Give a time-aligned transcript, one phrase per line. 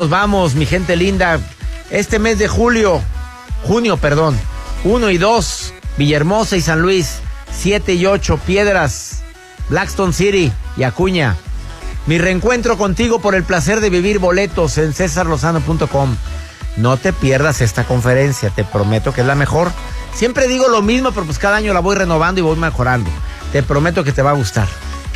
[0.00, 1.40] Nos vamos, mi gente linda.
[1.90, 3.02] Este mes de julio,
[3.64, 4.38] junio, perdón,
[4.84, 7.16] 1 y 2, Villahermosa y San Luis,
[7.50, 9.24] 7 y 8, Piedras,
[9.68, 11.34] Blackstone City y Acuña.
[12.06, 16.16] Mi reencuentro contigo por el placer de vivir boletos en cesarlozano.com.
[16.76, 19.72] No te pierdas esta conferencia, te prometo que es la mejor.
[20.14, 23.10] Siempre digo lo mismo, pero pues cada año la voy renovando y voy mejorando.
[23.50, 24.68] Te prometo que te va a gustar.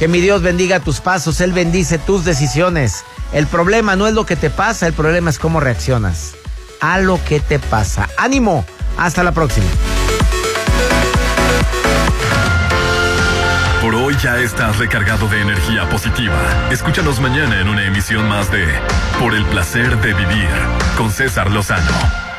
[0.02, 3.04] Que mi Dios bendiga tus pasos, Él bendice tus decisiones.
[3.32, 6.32] El problema no es lo que te pasa, el problema es cómo reaccionas
[6.80, 8.08] a lo que te pasa.
[8.18, 8.64] Ánimo,
[8.98, 9.68] hasta la próxima.
[13.80, 16.34] Por hoy ya estás recargado de energía positiva.
[16.72, 18.66] Escúchanos mañana en una emisión más de
[19.20, 20.50] Por el placer de vivir
[20.96, 22.31] con César Lozano.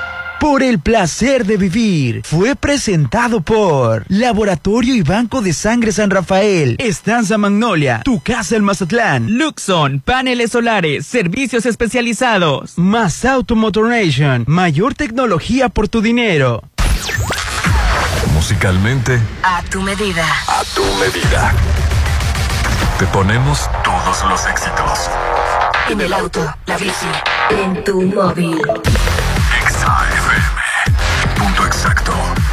[0.44, 6.76] Por el placer de vivir fue presentado por Laboratorio y Banco de Sangre San Rafael,
[6.80, 14.96] Estanza Magnolia, Tu Casa el Mazatlán, Luxon, paneles solares, servicios especializados, Más Auto Motoration, mayor
[14.96, 16.62] tecnología por tu dinero.
[18.34, 20.28] Musicalmente, A tu medida.
[20.50, 21.54] a tu medida.
[23.00, 25.10] Te ponemos todos los éxitos.
[25.90, 27.08] En el auto, la bici,
[27.50, 28.60] en tu móvil.
[29.62, 30.23] Exacto.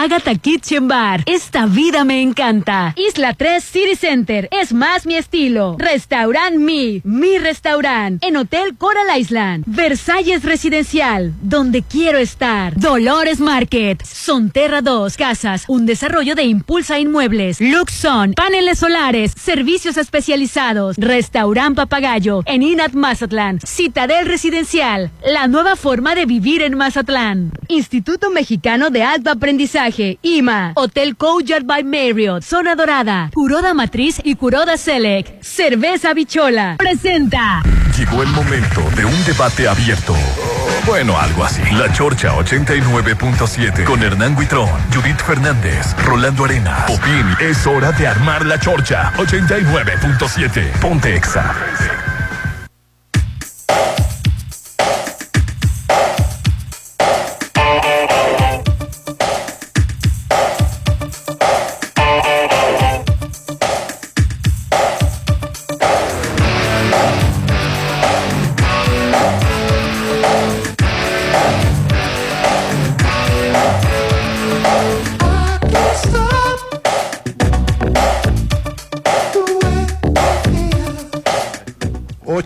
[0.00, 5.74] Agatha Kitchen Bar, esta vida me encanta, Isla 3 City Center, es más mi estilo,
[5.76, 14.00] Restaurant Mi, mi restaurant, en Hotel Coral Island, Versalles Residencial, donde quiero estar, Dolores Market,
[14.04, 22.44] Sonterra 2, Casas, un desarrollo de Impulsa Inmuebles, Luxon, paneles solares, servicios especializados, Restaurant Papagayo,
[22.46, 29.02] en Inat Mazatlán, Citadel Residencial, la nueva forma de vivir en Mazatlán, Instituto Mexicano de
[29.02, 29.87] Alto Aprendizaje,
[30.22, 37.62] IMA, Hotel Courtyard by Marriott, Zona Dorada, Curoda Matriz y Curoda Select, Cerveza Bichola, presenta.
[37.96, 40.14] Llegó el momento de un debate abierto.
[40.86, 41.62] Bueno, algo así.
[41.72, 47.26] La Chorcha 89.7 con Hernán Guitrón, Judith Fernández, Rolando Arena, Popín.
[47.40, 50.80] Es hora de armar la Chorcha 89.7.
[50.80, 51.54] Ponte Exa.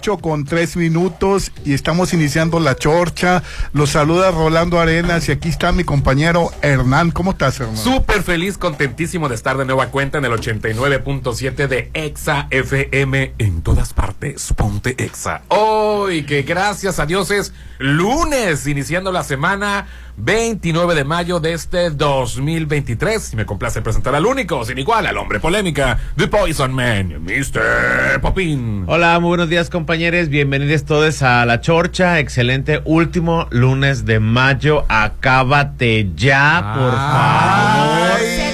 [0.02, 3.44] Con tres minutos y estamos iniciando la chorcha.
[3.72, 7.12] Los saluda Rolando Arenas y aquí está mi compañero Hernán.
[7.12, 7.76] ¿Cómo estás, Hernán?
[7.76, 13.62] Súper feliz, contentísimo de estar de nueva cuenta en el 89.7 de Exa FM en
[13.62, 14.52] todas partes.
[14.56, 15.42] Ponte Exa.
[15.46, 17.52] Hoy, que gracias a Dios es
[17.82, 23.32] lunes, iniciando la semana 29 de mayo de este 2023.
[23.32, 28.20] Y me complace presentar al único, sin igual, al hombre polémica, The Poison Man, Mr.
[28.20, 28.84] Popín.
[28.86, 34.84] Hola, muy buenos días compañeros, bienvenidos todos a La Chorcha, excelente último lunes de mayo,
[34.88, 38.20] acábate ya, por favor.
[38.20, 38.51] Ay.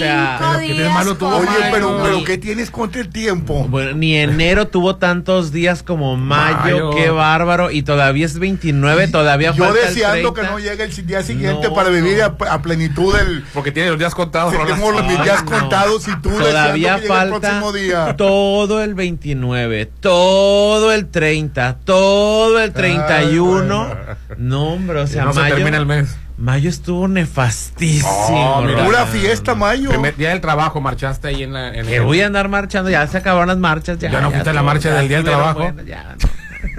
[0.00, 0.94] 75 O sea, pero qué días.
[0.94, 3.66] malo tuvo Oye, pero, pero ¿qué tienes contra el tiempo?
[3.68, 6.90] Bueno, ni enero tuvo tantos días como mayo, Mayo.
[6.90, 10.52] qué bárbaro, y todavía es 29, todavía Yo falta el deseando que 30.
[10.52, 12.36] no llegue el día siguiente No, para vivir no.
[12.46, 13.44] a, a plenitud el...
[13.54, 14.74] Porque tiene los días contados, que Rolas.
[14.76, 15.50] tengo los Ay, días no.
[15.58, 18.16] contados y tú Todavía que llegue el falta próximo día.
[18.16, 23.96] todo el 29, todo el 30, todo el 31.
[24.38, 26.16] No, hombre, o sea, no se mayo, termina el mes.
[26.40, 28.10] Mayo estuvo nefastísimo.
[28.10, 28.84] Oh, mira.
[28.84, 29.90] Pura fiesta, Mayo.
[29.90, 31.68] Primer día del trabajo, marchaste ahí en la.
[31.74, 33.98] En Que el- voy a andar marchando, ya se acabaron las marchas.
[33.98, 35.72] Ya, Ya no fuiste a la marcha del Día del Trabajo.
[35.86, 36.28] ya, no.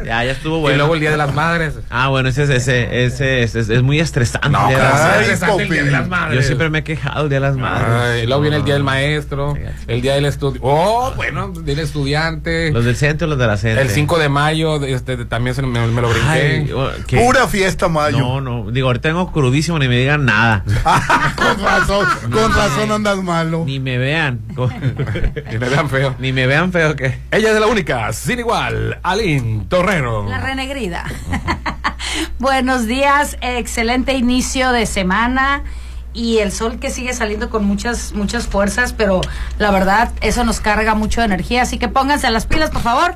[0.06, 0.78] Ya, ya estuvo Y bueno.
[0.80, 1.74] luego el Día de las Madres.
[1.90, 4.50] Ah, bueno, ese es, ese, ese, es, es- es muy estresante.
[4.50, 5.18] No, el Día de las ¿cómo Madres.
[5.20, 6.08] Ay, se estresante el Día de las.
[6.08, 6.36] Madres?
[6.40, 7.88] Yo siempre me he quejado el Día de las Madres.
[8.22, 9.54] Ay, luego viene el Día del Maestro,
[9.88, 10.62] el Día del Estudio.
[10.64, 12.72] Oh, bueno, del estudiante.
[12.72, 13.82] Los del centro, los de la centro.
[13.82, 16.30] El 5 de mayo, este, también se me, me lo brinqué.
[16.30, 17.18] Ay, oh, ¿qué?
[17.20, 18.20] Pura fiesta, Mayo.
[18.20, 20.64] No, no, digo, ahorita tengo crudísimo, ni me digan nada.
[21.36, 23.64] con razón, con razón andas malo.
[23.66, 24.40] Ni me vean.
[25.52, 26.16] Y me vean feo.
[26.20, 27.18] ni me vean feo que.
[27.32, 29.66] Ella es la única, sin igual, Aline
[30.30, 31.04] La renegrida.
[32.40, 35.64] Buenos días, excelente inicio de semana
[36.14, 39.20] y el sol que sigue saliendo con muchas muchas fuerzas, pero
[39.58, 43.16] la verdad eso nos carga mucho de energía, así que pónganse las pilas, por favor.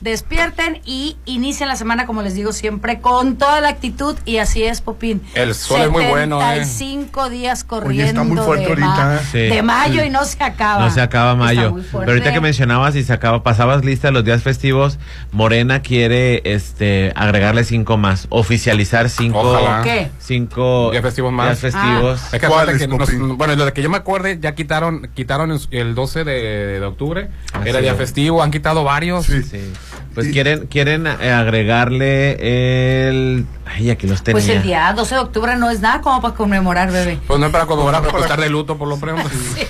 [0.00, 4.14] Despierten y inicien la semana, como les digo siempre, con toda la actitud.
[4.26, 5.22] Y así es, Popín.
[5.34, 6.64] El sol es muy bueno, ¿eh?
[6.66, 9.38] 75 días corriendo está muy fuerte de, ma- ahorita, ¿eh?
[9.48, 9.62] de Sí.
[9.62, 10.80] mayo y no se acaba.
[10.84, 11.74] No se acaba mayo.
[11.92, 14.98] Pero ahorita que mencionabas y se acaba, pasabas lista de los días festivos,
[15.32, 19.82] Morena quiere este agregarle cinco más, oficializar cinco, Ojalá.
[19.82, 20.10] ¿Qué?
[20.18, 21.46] cinco Días festivos más.
[21.46, 22.20] días festivos.
[22.34, 22.88] Es que ¿Cuáles, acuérdate que
[23.22, 26.32] nos- bueno, lo de que yo me acuerde, ya quitaron quitaron el 12 de,
[26.80, 27.96] de octubre, Así era día es.
[27.98, 29.24] festivo, han quitado varios.
[29.26, 29.42] Sí.
[29.42, 29.72] Sí.
[30.16, 34.32] Pues quieren quieren eh, agregarle el ay, aquí los tenía.
[34.32, 37.18] Pues el día 12 de octubre no es nada como para conmemorar, bebé.
[37.26, 39.28] Pues no es para conmemorar, pero estar de luto por lo pronto.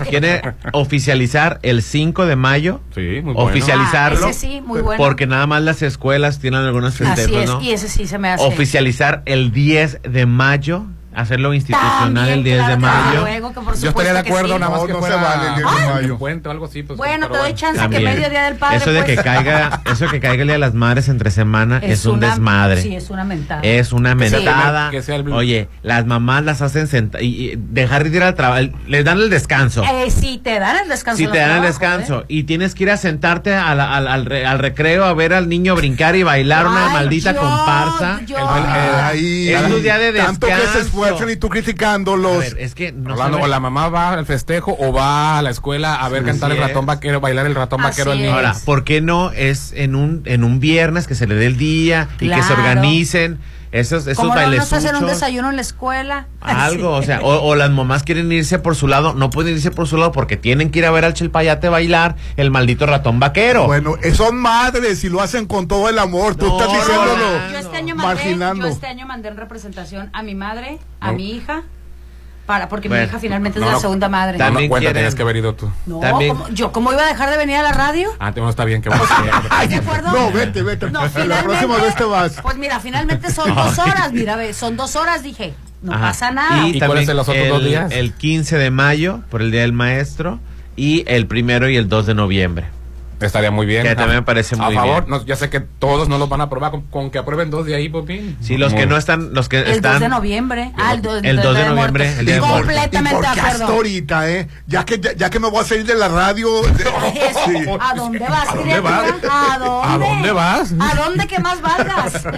[0.08, 2.80] Quiere oficializar el 5 de mayo.
[2.94, 3.40] Sí, muy bueno.
[3.40, 4.26] Oficializarlo.
[4.26, 5.02] Ah, ese sí, muy bueno.
[5.02, 7.60] Porque nada más las escuelas tienen algunos Así festejos, es, ¿no?
[7.60, 8.44] y ese sí se me hace.
[8.44, 10.84] Oficializar el 10 de mayo,
[11.16, 13.20] hacerlo institucional También, el 10 claro, de mayo.
[13.22, 14.60] luego, que por Yo estaría de acuerdo, sí.
[14.60, 16.18] nada más No, que no se vale el 10 de mayo.
[16.18, 16.82] puente o algo así.
[16.82, 18.02] Pues, Bueno, te doy chance También.
[18.02, 18.76] que medio día del padre.
[18.76, 19.16] eso de pues.
[19.16, 22.28] que caiga, eso que caiga el día de las madres entre semana es, un una-
[22.30, 22.82] desmadre.
[22.82, 23.60] Sí, es una mentada.
[23.62, 24.16] Es una Sí.
[24.16, 24.90] mentada.
[24.90, 28.34] Que sea el- Oye, las mamás las hacen sentar y, y dejar de ir al
[28.34, 29.82] trabajo, les dan el descanso.
[29.84, 31.16] Eh, sí, te dan el descanso.
[31.18, 32.24] Si en te dan el descanso ¿eh?
[32.28, 35.48] y tienes que ir a sentarte al, al, al re- al recreo a ver al
[35.48, 38.20] niño brincar y bailar una maldita yo- comparsa.
[38.26, 41.05] yo- El- el- Ahí, Es tu día de descanso.
[41.30, 42.38] Y tú A criticándolos.
[42.38, 45.50] ver, es que no Hablando, o la mamá va al festejo o va a la
[45.50, 46.86] escuela a ver Sí, cantar el ratón es.
[46.86, 48.32] vaquero, bailar el ratón Así vaquero al niño.
[48.34, 51.56] Ahora, ¿por qué no es en un en un viernes que se le dé el
[51.56, 53.38] día y que se organicen
[53.78, 56.26] esos esos ¿Cómo no bailes nos hacen un desayuno en la escuela?
[56.40, 59.70] Algo, o sea, o, o las mamás quieren irse por su lado, no pueden irse
[59.70, 63.20] por su lado porque tienen que ir a ver al Chilpayate bailar el maldito ratón
[63.20, 63.66] vaquero.
[63.66, 66.34] Bueno, eh, son madres y lo hacen con todo el amor.
[66.36, 67.16] Tú No, estás no, diciéndolo.
[67.16, 67.50] no.
[67.52, 68.66] Yo este año mandé, marginando.
[68.66, 71.16] yo este año mandé en representación a mi madre, a No.
[71.18, 71.62] mi hija,
[72.46, 73.80] para porque Bueno, mi hija finalmente no, es la no.
[73.80, 74.38] segunda madre.
[74.38, 75.70] No, no, También cuenta, quieren- tenías que haber ido tú.
[75.84, 78.08] No, También- ¿cómo- yo cómo iba a dejar de venir a la radio?
[78.18, 78.88] Ah, te- no está bien, que.
[78.88, 79.08] ¿Estás
[79.68, 80.12] de acuerdo?
[80.12, 80.90] No, vete, vete.
[80.90, 82.32] No, la finalmente- próxima vez te vas.
[82.42, 85.54] Pues mira, finalmente son dos horas, mira, ve, son dos horas, dije.
[85.82, 86.06] No Ajá.
[86.08, 86.66] pasa nada.
[86.68, 87.92] ¿Y cuáles son los otros el, dos días?
[87.92, 90.38] El 15 de mayo, por el Día del Maestro,
[90.74, 92.66] y el primero y el 2 de noviembre.
[93.20, 93.82] Estaría muy bien.
[93.84, 95.10] Que también me parece muy A favor, bien.
[95.20, 97.64] no, ya sé que todos no los van a aprobar, con, con que aprueben dos
[97.64, 98.36] de ahí, Popín.
[98.42, 99.92] Sí, los Muy- que no están, los que el están...
[99.92, 100.72] 2 de noviembre.
[100.76, 102.60] Ah, el 2, El 2 de noviembre, el Día de Muertos.
[102.60, 103.72] ¿Y Completamente por de hasta acuerdo.
[103.74, 104.48] ahorita, eh?
[104.66, 106.62] Ya que, ya, ya que me voy a salir de la radio.
[106.62, 106.82] de-
[107.30, 107.64] Eso, Sí.
[107.80, 109.02] ¿A dónde vas, ¿A dónde vas?
[109.30, 109.88] ¿A dónde?
[109.88, 110.74] ¿A dónde vas?
[110.78, 112.22] ¿A dónde que más valgas?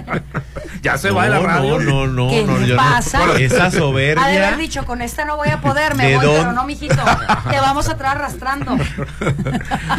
[0.81, 1.81] Ya se No, va de la radio.
[1.81, 3.21] no, no, no, ¿Qué no, yo no- pasa?
[3.41, 4.25] Esa Ha de soberbia.
[4.47, 6.95] haber dicho, con esta no voy a poder, me ¿De voy, pero no, mijito.
[7.51, 8.77] Te vamos a traer arrastrando.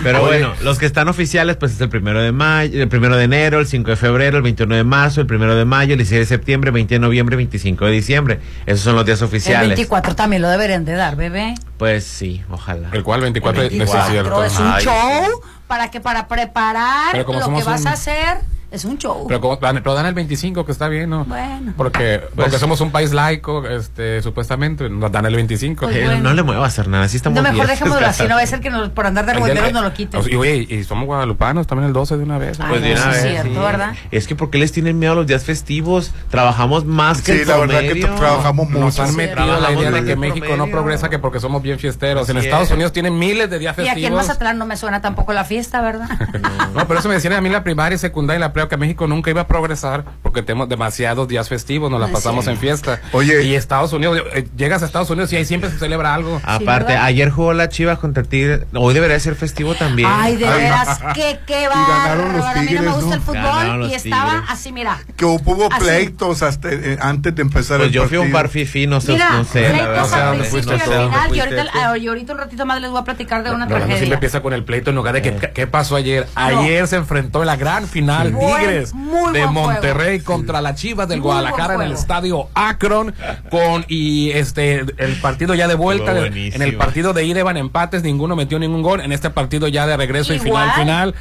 [0.04, 3.24] Pero bueno, los que están oficiales, pues es el primero de mayo, el primero de
[3.24, 6.20] enero, el 5 de febrero, el 21 de marzo, el primero de mayo, el 16
[6.22, 8.40] de septiembre, 20 de noviembre, 25 de diciembre.
[8.66, 9.70] Esos son los días El oficiales.
[9.70, 11.56] 24 también lo deberían de dar, bebé.
[11.78, 12.90] Pues sí, ojalá.
[12.92, 14.44] El cual 24, El de- sí, 24 cierto.
[14.46, 18.38] es un Ay, show para que para preparar lo que vas un- a hacer
[18.72, 19.26] es un show.
[19.28, 21.26] Pero, como, dan, pero dan el 25, que está bien, ¿no?
[21.26, 21.74] Bueno.
[21.78, 25.86] Porque, Pues- porque somos un país laico, este, supuestamente, nos dan el 25.
[25.86, 26.22] Pues Eh, bueno.
[26.22, 28.46] No le mueva a hacer nada, así estamos no, mejor dejémoslo así, no va a
[28.46, 30.22] ser que nos- por andar de El día- ruederos no lo quiten.
[30.30, 32.60] Y, oye, y somos guadalupanos también el 12 de una vez.
[32.60, 33.60] Ah, Pues de no, una sí es vez, cierto, sí.
[33.60, 33.94] ¿verdad?
[34.12, 36.12] Es que ¿por qué les tienen miedo a los días festivos?
[36.30, 39.02] Trabajamos más que Sí, el la verdad que trabajamos Nos mucho.
[39.04, 40.72] han Sí, metido trabajamos la idea de que México no promedio.
[40.76, 42.30] progresa que porque somos bien fiesteros.
[42.30, 42.74] en Así Estados es.
[42.74, 44.18] Unidos tienen miles de días Y aquí en festivos.
[44.28, 46.08] Mazatlán no me suena tampoco la fiesta, ¿verdad?
[46.76, 48.70] No, pero eso me decían a mí en la primaria y secundaria y la prueba
[48.70, 52.48] que México nunca iba a progresar porque tenemos demasiados días festivos, nos la Así pasamos
[52.48, 53.00] en fiesta.
[53.14, 53.44] Oye.
[53.44, 56.42] y Estados Unidos, eh, llegas a Estados Unidos y ahí siempre se celebra algo.
[56.44, 57.06] Aparte, ¿verdad?
[57.06, 58.66] ayer jugó la Chivas contra el Tigre.
[58.74, 60.10] Hoy debería ser festivo también.
[60.12, 60.62] Ay, de Ay.
[60.64, 61.40] veras, qué
[61.70, 62.60] ganaron los bárbaro.
[62.60, 63.14] A mí no me Tigres, gusta ¿no?
[63.16, 64.50] el fútbol y estaba Tigres.
[64.50, 64.98] así, mira.
[65.16, 65.80] Que hubo Así.
[65.84, 68.40] pleitos hasta, eh, antes de empezar Pues el yo fui a un partido.
[68.40, 69.62] bar fifi, no sé, Mira, no sé.
[69.62, 70.30] la verdad.
[70.32, 70.86] principio y fuiste al tú.
[70.86, 71.10] final.
[71.10, 73.60] Y ¿Fuiste ahorita, ah, y ahorita un ratito más les voy a platicar de una
[73.60, 74.14] No, no, siempre tragedia.
[74.16, 76.28] empieza con el pleito en lugar de que qué pasó ayer.
[76.36, 79.52] Ayer se enfrentó en la gran final Tigres muy de juego.
[79.54, 83.14] Monterrey contra la Chivas del Muy Guadalajara en el estadio Akron
[83.50, 88.04] con y este el partido ya de vuelta en el partido de ida iban empates,
[88.04, 91.16] ninguno metió ningún gol, en este partido ya de regreso y final final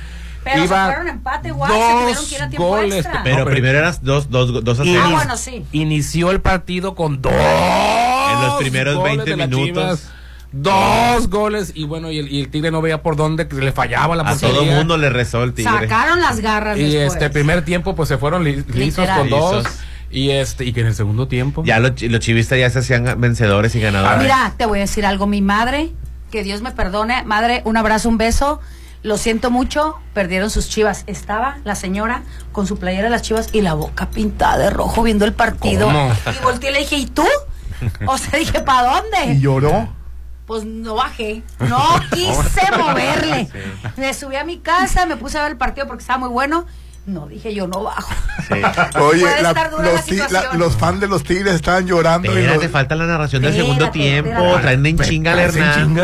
[0.44, 2.94] Pero iba se fueron empate igual, se tuvieron que ir a dos goles.
[2.94, 3.23] extra.
[3.23, 4.82] Pero No, primero eran dos, dos, dos a.
[4.82, 5.64] Ah, bueno, sí.
[5.73, 7.32] Inició el partido con dos.
[7.32, 10.08] En los primeros goles 20 de las minutos.
[10.52, 13.70] Dos goles y bueno, y el, y el Tigre no veía por dónde que le
[13.72, 14.54] fallaba la A portería.
[14.54, 15.70] todo mundo le rezó el tigre.
[15.72, 17.12] Sacaron las garras Y después.
[17.12, 19.56] este primer tiempo pues se fueron li- lisos con dos.
[19.64, 19.78] Lisos.
[20.10, 22.78] Y este y que en el segundo tiempo Ya los, chi- los chivistas ya se
[22.78, 24.22] hacían vencedores y ganadores.
[24.22, 25.26] Mira, te voy a decir algo.
[25.26, 25.92] Mi madre,
[26.30, 28.58] que Dios me perdone, madre, un abrazo, un beso.
[29.02, 31.04] Lo siento mucho, perdieron sus chivas.
[31.06, 35.02] Estaba la señora con su playera de las chivas y la boca pintada de rojo
[35.02, 35.86] viendo el partido.
[35.88, 36.10] ¿Cómo?
[36.26, 37.24] Y volteé y le dije, ¿y tú?
[38.06, 39.34] O sea, dije, ¿para dónde?
[39.34, 39.88] Y lloró.
[40.48, 41.78] Pues no bajé, no
[42.10, 43.48] quise moverle.
[43.98, 46.64] Me subí a mi casa, me puse a ver el partido porque estaba muy bueno.
[47.08, 48.12] No, dije yo, no bajo.
[49.00, 52.30] Oye, la- dura la los, la- los fans de los Tigres estaban llorando.
[52.30, 54.30] Espérate, los- falta la narración del Espérate, segundo tiempo.
[54.30, 54.60] espérate.
[54.62, 55.94] Traen en chinga al Hernán.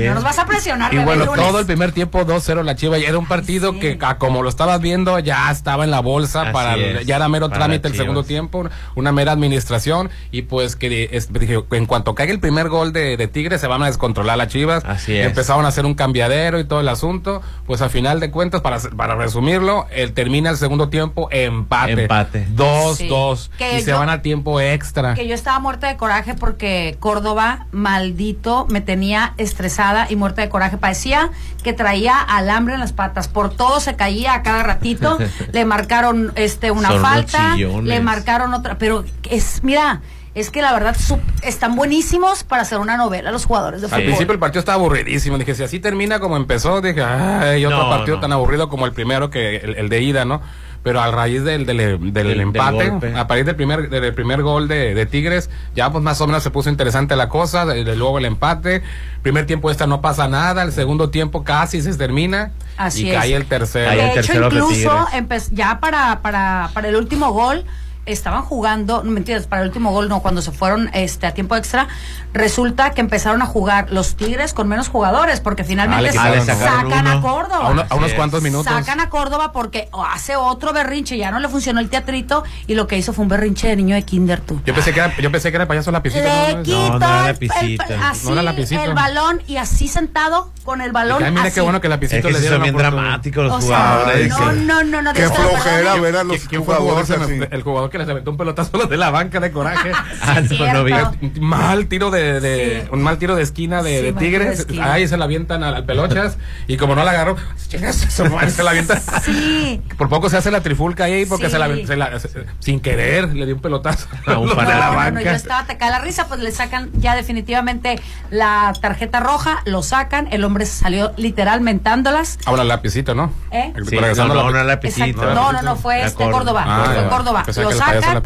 [0.00, 1.44] No nos vas a presionar, Y bueno, lunes.
[1.46, 2.98] todo el primer tiempo 2-0 la Chiva.
[2.98, 3.78] Y era un partido Sí.
[3.78, 6.42] que, como lo estabas viendo, ya estaba en la bolsa.
[6.42, 10.10] Así para es, Ya era mero trámite el segundo tiempo, una mera administración.
[10.32, 13.68] Y pues que es- dije, en cuanto caiga el primer gol de, de Tigre, se
[13.68, 14.84] van a descontrolar las Chivas.
[14.84, 15.26] Así es.
[15.26, 17.42] Empezaron a hacer un cambiadero y todo el asunto.
[17.66, 22.02] Pues a final de cuentas, para, para resumirlo, el, termina el segundo tiempo empate.
[22.02, 22.46] Empate.
[22.54, 23.36] 2-2.
[23.36, 23.50] Sí.
[23.58, 25.14] Que Y se van a tiempo extra.
[25.14, 30.48] que yo estaba muerta de coraje porque Córdoba, maldito, me tenía estresada y muerta de
[30.48, 30.76] coraje.
[30.76, 31.30] Parecía
[31.62, 33.28] que traía alambre en las patas.
[33.28, 35.18] Por todo se caía a cada ratito.
[35.52, 38.78] le marcaron este una Son falta, le marcaron otra.
[38.78, 40.00] Pero es, mira,
[40.34, 43.90] es que la verdad su- están buenísimos para hacer una novela los jugadores de Al
[43.90, 44.04] fútbol.
[44.04, 45.38] principio el partido estaba aburridísimo.
[45.38, 48.20] Dije, si así termina como empezó, dije, ay, otro No, partido no.
[48.22, 50.40] tan aburrido como el primero que el, el de ida, ¿no?
[50.82, 54.66] Pero a raíz del, del, del del empate, a partir del primer, del primer gol
[54.66, 57.96] de, de Tigres, ya pues más o menos se puso interesante la cosa, de- de
[57.96, 58.82] luego el empate,
[59.20, 63.16] primer tiempo esta no pasa nada, el segundo tiempo casi se termina Así y es.
[63.18, 63.90] cae el tercero.
[63.90, 65.06] De hecho, incluso
[65.52, 67.66] ya para, para, para el último gol
[68.12, 71.56] estaban jugando, no mentiras, para el último gol no, cuando se fueron este a tiempo
[71.56, 71.88] extra,
[72.32, 76.54] resulta que empezaron a jugar los Tigres con menos jugadores, porque finalmente se- quitaron, ¿no?
[76.54, 77.10] sacan uno.
[77.10, 77.66] a Córdoba.
[77.66, 78.44] a, uno- a unos cuantos es.
[78.44, 78.72] minutos.
[78.72, 82.86] Sacan a Córdoba porque hace otro berrinche, ya no le funcionó el teatrito y lo
[82.86, 84.60] que hizo fue un berrinche de niño de kinder tú.
[84.64, 86.22] Yo pensé que era, yo pensé que era payaso lapicito.
[86.24, 86.62] Le ¿no?
[86.62, 87.84] quitó no era el- lapicito.
[87.88, 88.82] el- así No era lapicito.
[88.84, 91.22] el balón y así sentado con el balón.
[91.22, 91.54] Ay, mira así.
[91.54, 94.28] qué bueno que Es lapicito que le dieron bien dramáticos los O sea, jugadores.
[94.28, 95.12] no, no, no, no.
[95.12, 97.10] Qué flojera ver a los ¿Quién- quién fue el jugadores
[97.50, 99.92] el jugador que les aventó un pelotazo los de la banca de coraje?
[100.22, 100.92] Ah, no, no vi.
[101.40, 102.88] Mal tiro de, de- Sí.
[102.92, 104.92] un mal tiro de esquina de, Sí, de mal tiro de Tigres esquina.
[104.92, 106.36] ahí se la avientan al, al pelochas
[106.68, 107.36] y como no la agarró
[108.30, 109.82] madre, se la avientan Sí.
[109.96, 111.52] por poco se hace la trifulca ahí porque Sí.
[111.52, 114.62] se la, se la- se- sin querer le dio un pelotazo A un de de
[114.62, 118.00] la No, no, banca no, yo estaba cae la risa, pues le sacan ya definitivamente
[118.30, 122.38] la tarjeta roja, lo sacan, el hombre salió literal mentándolas.
[122.44, 123.32] ahora lapicito ¿no?
[123.52, 123.72] ¿Eh?
[123.88, 125.34] Sí, no, no, la- no, lapicito.
[125.34, 126.64] No, no, no, fue este Córdoba.
[126.64, 127.08] Córdoba, Ah, fue.
[127.08, 127.44] Córdoba.
[127.80, 128.22] El sacan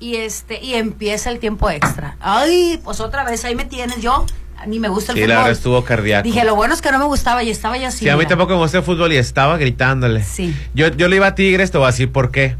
[0.00, 2.16] y este y empieza el tiempo extra.
[2.20, 4.24] Ay, pues otra vez ahí me tienes yo.
[4.66, 5.28] Ni me gusta el Sí, fútbol.
[5.28, 6.24] la verdad estuvo cardíaco.
[6.24, 7.98] Dije, lo bueno es que no me gustaba y estaba ya así.
[8.00, 8.30] Sí, a mí mira.
[8.30, 10.24] tampoco me gusta el fútbol y estaba gritándole.
[10.24, 10.52] Sí.
[10.74, 12.56] Yo, yo le iba a Tigres, te voy a decir por qué.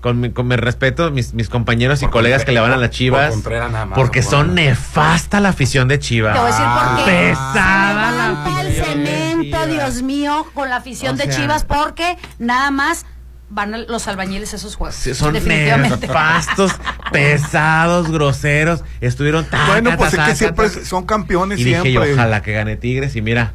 [0.00, 2.78] Con mi, con mi respeto, mis, mis compañeros y Por colegas que le van a
[2.78, 3.34] las Chivas.
[3.36, 6.32] por nada más, porque por- son nefasta la afición de Chivas.
[6.32, 7.10] Te voy a decir por qué.
[7.28, 9.68] Pesada Se la levanta el afición de cemento, Chivas.
[9.68, 13.04] Dios mío, con la afición O de Chivas porque nada más
[13.50, 14.94] van a los albañiles a esos juegos.
[14.94, 16.06] Sí, Son definitivamente.
[16.06, 16.72] nefastos,
[17.12, 18.82] pesados, groseros.
[19.00, 19.66] Estuvieron tan.
[19.66, 22.14] Bueno, pues es que siempre son campeones Y dije yo, siempre.
[22.14, 23.16] ojalá que gane Tigres.
[23.16, 23.52] Y mira,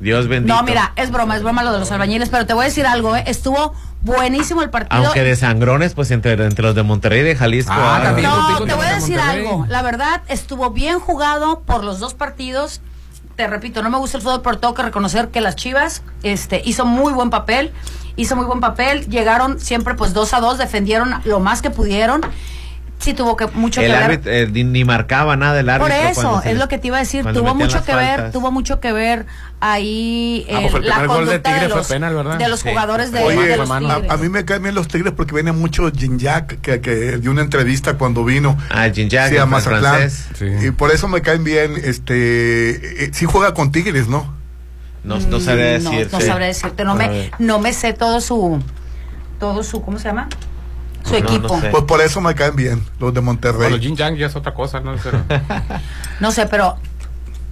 [0.00, 0.54] Dios bendito.
[0.54, 2.86] No, mira, es broma, es broma lo de los albañiles, pero te voy a decir
[2.86, 3.24] algo, ¿eh?
[3.26, 5.04] estuvo buenísimo el partido.
[5.04, 7.72] Aunque de sangrones, pues entre, entre los de Monterrey y de Jalisco.
[7.74, 8.28] Ah, ah, también.
[8.28, 9.46] No, te voy a de decir Monterrey.
[9.46, 9.66] algo.
[9.68, 12.80] La verdad, estuvo bien jugado por los dos partidos.
[13.36, 16.60] Te repito, no me gusta el fútbol, pero tengo que reconocer que las Chivas este,
[16.64, 17.72] hizo muy buen papel.
[18.16, 19.06] Hizo muy buen papel.
[19.08, 22.20] Llegaron siempre pues dos a dos, defendieron lo más que pudieron.
[22.98, 24.02] Sí tuvo que mucho el que ver.
[24.04, 25.92] árbitro eh, ni, marcaba nada el árbitro.
[25.92, 27.24] Por eso, es lo que te iba a decir.
[27.32, 29.26] Tuvo mucho que ver, tuvo mucho que ver
[29.58, 32.38] ahí Ah, eh, pues el la primer gol de conducta de, fue los, penal, ¿verdad?
[32.38, 34.86] de los Sí, jugadores de, Oye, de los a, a mí me caen bien los
[34.86, 38.56] tigres porque viene mucho Jinjak que, que dio una entrevista cuando vino.
[38.70, 40.08] Ah, Jinjak, sí, el a Mazatlán.
[40.08, 40.46] Sí.
[40.62, 41.74] Y por eso me caen bien.
[41.82, 44.32] Este, eh, sí juega con tigres, ¿no?
[45.04, 46.16] No, no sabría Mm, No, decirte.
[46.16, 46.84] no sabré decirte.
[46.84, 48.62] No me, no me sé todo su,
[49.40, 50.28] todo su, ¿cómo se llama?
[51.04, 51.48] Su No, equipo.
[51.56, 51.70] no sé.
[51.70, 53.58] Pues por eso me caen bien los de Monterrey.
[53.70, 55.24] bueno Jin Yang ya es otra cosa no Pero-
[56.20, 56.76] No sé, pero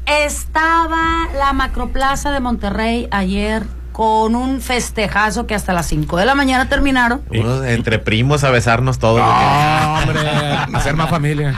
[0.07, 3.65] estaba la macroplaza de Monterrey ayer
[4.01, 7.21] con un festejazo que hasta las 5 de la mañana terminaron.
[7.29, 9.21] Unos entre primos a besarnos todos.
[9.23, 10.21] Ah, hombre
[10.79, 11.55] Hacer más familia.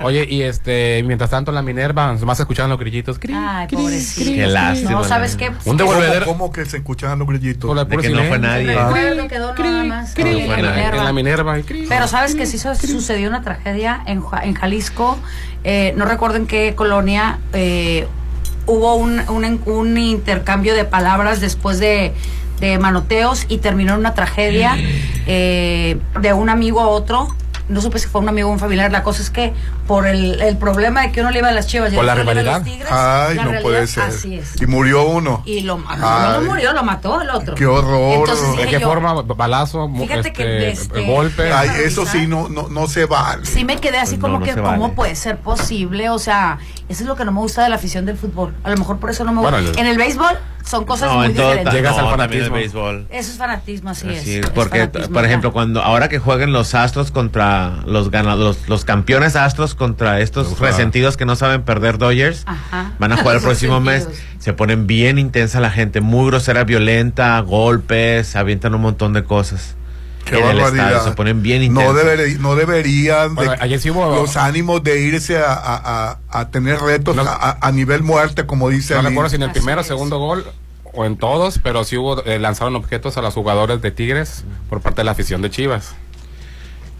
[0.00, 3.18] Oye, y este, mientras tanto la Minerva, más escuchando los grillitos.
[3.18, 4.30] Cri, Ay, cri, pobrecito.
[4.30, 5.50] Qué lástima, No, ¿sabes qué?
[5.50, 6.24] Un Que- ¿Cómo, devolvedero.
[6.24, 7.68] cómo que se escuchaban los grillitos?
[7.68, 8.72] Por la De que no fue nadie.
[8.72, 11.58] El recuerdo quedó nada más cri, en la Minerva.
[11.58, 11.64] En.
[11.90, 15.18] Pero sabes que sí su- sucedió una tragedia en, en Jalisco,
[15.62, 18.08] eh, no recuerdo en qué colonia, eh,
[18.68, 22.12] hubo un, un, en- un intercambio de palabras después de,
[22.60, 24.76] de manoteos y terminó en una tragedia
[25.26, 27.28] eh, de un amigo a otro.
[27.68, 28.90] No supe si fue un amigo o un familiar.
[28.90, 29.52] La cosa es que
[29.86, 32.14] por el, el problema de que uno le iba a las chivas y Por la
[32.14, 32.62] rivalidad.
[32.62, 34.04] Tigres, Ay, la no realidad- puede ser.
[34.04, 34.60] Así es.
[34.62, 35.42] Y murió uno.
[35.44, 35.76] Y lo.
[35.78, 37.54] No murió, lo mató el otro.
[37.54, 38.14] Qué horror.
[38.20, 39.12] Entonces ¿De qué yo, forma?
[39.22, 41.52] Balazo, Fíjate que, este, este, golpe.
[41.52, 43.44] Ay, eso sí, no, no, no se vale.
[43.44, 44.94] Sí me quedé así Pues como no, no que cómo vale.
[44.94, 46.58] puede ser posible, o sea,
[46.88, 48.54] eso es lo que no me gusta de la afición del fútbol.
[48.64, 49.80] A lo mejor por eso no me Bueno, gusta.
[49.80, 51.72] En el béisbol son cosas No, muy diferentes.
[51.74, 52.54] Llegas no, al fanatismo.
[52.56, 53.06] béisbol.
[53.10, 54.26] Eso es fanatismo, así, Así es.
[54.28, 55.28] es, es porque, fanatismo, por ya.
[55.28, 60.58] ejemplo, cuando ahora que jueguen los Astros contra los ganadores, los, campeones Astros contra estos
[60.58, 62.92] resentidos que no saben perder Dodgers, Ajá.
[62.98, 64.08] van a jugar el próximo mes.
[64.38, 69.74] Se ponen bien intensa la gente, muy grosera, violenta, golpes, avientan un montón de cosas.
[70.30, 70.86] Qué en el barbaridad.
[70.92, 72.40] estadio, se ponen bien no, intensos.
[72.40, 76.48] no deberían de- Bueno, ayer sí hubo- los ánimos de irse a, a- a- a
[76.50, 79.80] tener retos No- a, nivel muerte, como dice No recuerdo si en el Así primero
[79.80, 80.44] o segundo gol
[80.94, 84.80] o en todos, pero sí hubo, eh, lanzaron objetos a los jugadores de Tigres por
[84.80, 85.94] parte de la afición de Chivas.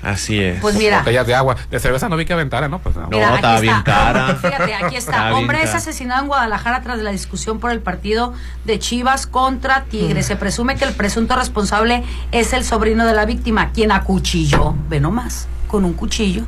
[0.03, 0.61] Así es.
[0.61, 1.57] Pues mira, Botellas de agua.
[1.71, 2.79] De cerveza no vi que aventara, ¿no?
[2.79, 3.03] Pues no.
[3.03, 4.35] No, Mira, aquí estaba bien cara.
[4.43, 5.35] Fíjate, aquí está.
[5.35, 8.33] Hombre es asesinado en Guadalajara tras la discusión por el partido
[8.65, 10.27] de Chivas contra Tigres.
[10.27, 15.01] Se presume que el presunto responsable es el sobrino de la víctima, quien acuchilló, ve
[15.01, 16.45] nomás, con un cuchillo.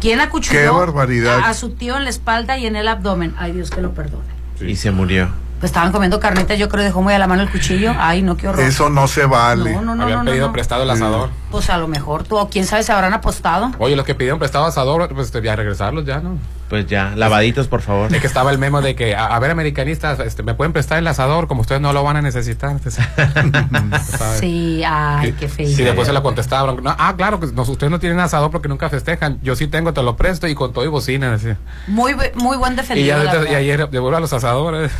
[0.00, 1.38] ¿Quién acuchilló Qué barbaridad.
[1.40, 3.34] A, a su tío en la espalda y en el abdomen?
[3.38, 4.24] Ay, Dios que lo perdone.
[4.60, 5.30] Y se murió.
[5.62, 7.94] Pues estaban comiendo carnitas, yo creo dejó muy a la mano el cuchillo.
[7.96, 8.64] Ay, no, qué horror.
[8.64, 9.72] Eso no se vale.
[9.72, 10.52] no, no, no, Habían pedido no.
[10.52, 11.30] prestado el asador.
[11.52, 13.70] Pues a lo mejor tú, o quién sabe, se habrán apostado.
[13.78, 16.36] Oye, los que pidieron prestado asador, pues ya regresarlos ya, ¿no?
[16.68, 18.12] Pues ya, lavaditos, por favor.
[18.12, 20.98] Es que estaba el memo de que, a, a ver, americanistas, este, ¿me pueden prestar
[20.98, 21.46] el asador?
[21.46, 22.76] Como ustedes no lo van a necesitar.
[22.82, 22.98] Pues.
[24.40, 25.68] Sí, ay, Y- qué feo.
[25.68, 26.82] Sí, después se la contestaron.
[26.82, 29.38] No, ah, claro, que no, ustedes no tienen asador porque nunca festejan.
[29.42, 31.30] Yo sí tengo, te lo presto y con todo y bocina.
[31.30, 31.56] decía.
[31.86, 33.22] Muy, muy buen Y, defendido.
[33.22, 34.90] ya la y ayer devuelvo a los asadores.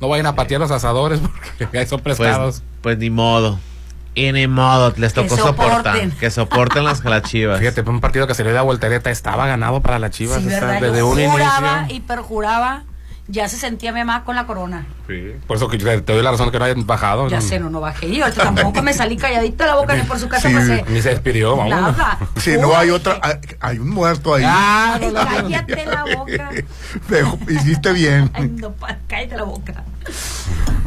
[0.00, 1.20] No vayan a patear los asadores
[1.58, 2.60] porque ya son prestados.
[2.60, 3.58] Pues, pues ni modo.
[4.16, 6.10] Y ni modo, les tocó Que soportar.
[6.12, 7.58] Que soporten las, las chivas.
[7.58, 10.38] Fíjate, un partido que salió de la voltereta estaba ganado para las chivas.
[10.40, 11.96] Sí, desde Yo un juraba inicio.
[11.96, 12.84] y perjuraba,
[13.26, 14.86] ya se sentía mi mamá con la corona.
[15.46, 17.28] Por eso que te doy la razón que no hayan bajado.
[17.28, 18.08] Ya no, sé, no, no bajé.
[18.08, 20.54] Y ahorita tampoco me salí calladita la boca ni por su casa Sí.
[20.54, 20.84] pasé.
[20.88, 21.70] Ni se despidió, vamos.
[21.70, 22.18] Nada.
[22.36, 24.44] Si no hay otra, hay, hay un muerto ahí.
[24.46, 26.50] Ah, cállate la boca.
[27.08, 28.30] Pero hiciste bien.
[28.34, 29.84] Ay, no, pa- cállate la boca.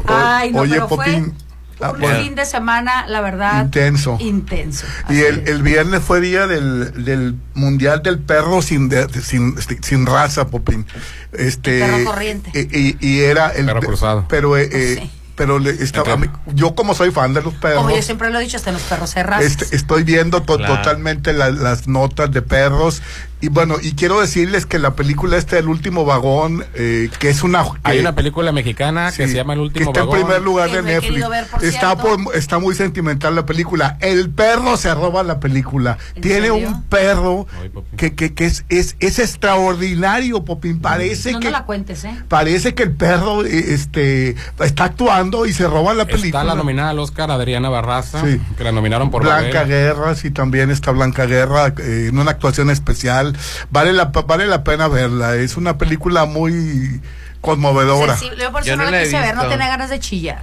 [0.06, 1.47] Ay, no, Oye, pero Popín, fue
[1.80, 2.18] ah, un bueno.
[2.20, 3.64] fin de semana, la verdad.
[3.64, 4.16] Intenso.
[4.20, 4.86] Intenso.
[5.08, 10.06] Y el, el viernes fue día del, del Mundial del Perro sin, de- sin, sin
[10.06, 10.86] raza, Popín.
[11.32, 12.50] Este, El perro corriente.
[12.54, 14.26] Y, y- y era el Perro cruzado.
[14.28, 15.10] Pero, eh, Pues eh, sí.
[15.36, 18.38] pero le estaba, Entre- yo como soy fan de los perros, Como yo siempre lo
[18.40, 19.44] he dicho, hasta los perros cerrados.
[19.44, 20.76] este, estoy viendo to- Claro.
[20.78, 23.02] totalmente la- las notas de perros.
[23.40, 27.42] Y bueno, y quiero decirles que la película este El último vagón, eh, que es
[27.44, 27.64] una...
[27.84, 30.16] Hay una película mexicana que se llama El último que está vagón.
[30.18, 31.08] en primer lugar de Netflix.
[31.10, 33.96] querido ver, por está, por- está muy sentimental la película.
[34.00, 35.98] El perro se roba la película.
[36.16, 36.68] ¿En Tiene serio?
[36.68, 40.80] un perro Ay, que, que, que es, es, es extraordinario, Popín.
[40.80, 42.16] Parece no, que no la cuentes, ¿eh?
[42.28, 46.26] parece que el perro eh, este está actuando y se roba la película.
[46.40, 48.40] Está la nominada al Oscar Adriana Barraza, Sí.
[48.56, 49.68] que la nominaron por Blanca Babel.
[49.68, 53.27] Guerra, sí, también está Blanca Guerra eh, en una actuación especial.
[53.70, 55.36] Vale la, vale la pena verla.
[55.36, 57.00] Es una película muy
[57.40, 58.16] conmovedora.
[58.38, 60.00] Yo por eso Yo no, no la la he quise ver, no tenía ganas de
[60.00, 60.42] chillar.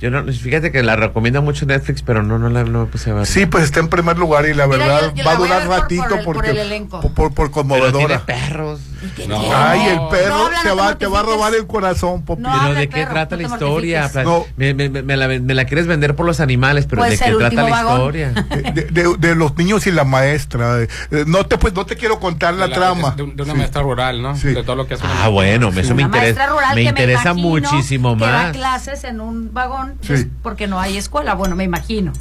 [0.00, 3.10] Yo no, fíjate que la recomienda mucho Netflix, pero no, no la no me puse
[3.10, 3.26] a ver.
[3.26, 5.38] Sí, pues está en primer lugar y la Mira, verdad yo- yo va a la
[5.38, 7.00] voy a durar por- ratito por el- por porque el elenco.
[7.02, 7.52] por, por, por pero tiene
[7.90, 8.24] conmovedora.
[8.24, 8.80] perros.
[9.26, 9.40] No.
[9.54, 12.42] Ay, el perro te no va, te va a robar el corazón, Popi.
[12.42, 14.10] No, Pero ¿de qué perro, trata no la historia?
[14.56, 17.54] Me, me- la, me la quieres vender por los animales, pero Pues ¿de qué trata
[17.62, 17.96] la vagón.
[18.00, 18.32] historia?
[18.74, 20.82] De, de- de los niños y la maestra.
[20.82, 20.88] Eh,
[21.26, 23.12] No te pues no te quiero contar la, De trama.
[23.12, 23.58] De, de una Sí.
[23.58, 24.36] maestra rural, ¿no?
[24.36, 24.48] Sí.
[24.48, 26.10] De todo lo que hace Ah, bueno, eso me interesa.
[26.10, 28.52] maestra rural Me interesa muchísimo que da más.
[28.52, 30.08] clases en un vagón Sí.
[30.08, 31.34] pues, porque no hay escuela.
[31.34, 32.12] Bueno, me imagino.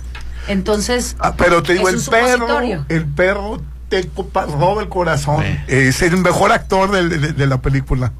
[0.47, 5.43] Entonces, Ah, pero te digo, es el perro, el perro te roba el corazón.
[5.43, 5.63] Eh.
[5.67, 8.11] Es el mejor actor de, de la película.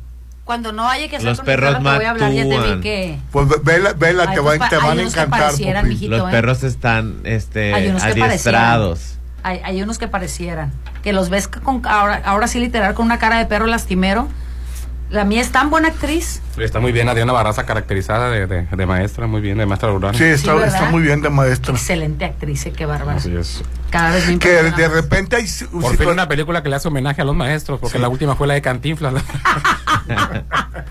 [0.44, 2.42] Cuando no haya que hacer Los con mi perros perro, te voy a hablar, ya
[2.44, 3.20] te vi que...
[3.32, 5.52] Pues ve- vela, vela Ay, te, pues, va- te van a encantar.
[5.52, 6.32] Los ¿eh?
[6.32, 9.18] perros están este, Hay unos que adiestrados.
[9.44, 10.72] Hay, hay unos que parecieran.
[11.04, 14.28] Que los ves con ahora, ahora sí literal con una cara de perro lastimero.
[15.12, 16.42] La mía es tan buena actriz.
[16.58, 20.16] Está muy bien Adriana Barraza caracterizada de, de- de maestra, muy bien, de maestra rural.
[20.16, 21.74] Sí, está, está muy bien de maestra.
[21.74, 23.18] Excelente actriz, eh, qué bárbara.
[23.18, 23.64] Así es.
[23.90, 25.46] Cada vez me Que de repente hay...
[25.72, 28.48] Por fin una película que le hace homenaje a los maestros, porque la última fue
[28.48, 29.14] la de Cantinflas.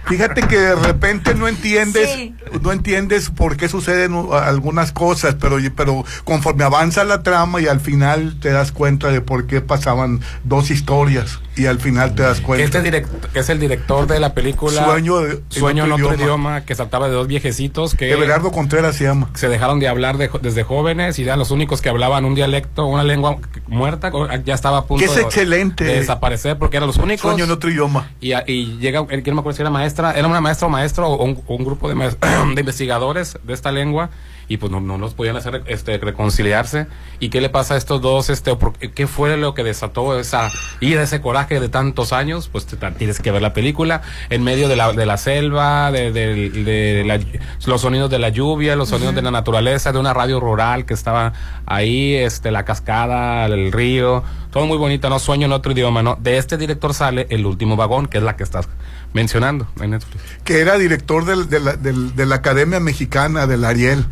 [0.07, 2.35] Fíjate que de repente no entiendes, Sí.
[2.63, 7.67] no entiendes por qué suceden uh, algunas cosas, pero, pero conforme avanza la trama y
[7.67, 12.23] al final te das cuenta de por qué pasaban dos historias y al final te
[12.23, 12.65] das cuenta.
[12.65, 16.15] este direct- que es el director de la película Sueño de- Sueño en en otro
[16.15, 16.63] idioma.
[16.63, 19.29] que saltaba de dos viejecitos que Everardo Contreras se llama.
[19.35, 22.87] se dejaron de hablar de desde jóvenes y eran los únicos que hablaban un dialecto,
[22.91, 24.11] una lengua muerta,
[24.45, 25.85] ya estaba a punto Que es de- excelente.
[25.85, 27.23] de desaparecer porque eran los únicos.
[27.23, 28.11] Sueño en otro idioma.
[28.21, 28.33] Y,
[28.79, 31.41] llega, que no me acuerdo si era maestra, era una maestra o maestro o un,
[31.47, 31.95] un grupo de,
[32.55, 34.11] de investigadores de esta lengua
[34.49, 36.87] y pues no, no los podían hacer este, reconciliarse.
[37.21, 38.31] ¿Y qué le pasa a estos dos?
[38.31, 38.57] Este,
[38.95, 42.49] ¿Qué fue lo que desató esa ira, ese coraje de tantos años?
[42.51, 45.91] Pues te- te- tienes que ver la película en medio de la, de la selva,
[45.93, 47.21] de, de- de la-
[47.67, 50.95] los sonidos de la lluvia, los sonidos de la naturaleza, de una radio rural que
[50.95, 51.33] estaba
[51.67, 56.17] ahí, este, la cascada, el río, todo muy bonito, no sueño en otro idioma, ¿no?
[56.21, 58.69] De este director sale El último vagón, que es la que estás
[59.13, 60.23] mencionando en Netflix.
[60.45, 64.07] que era director del- de, la, del- de la Academia Mexicana del Ariel,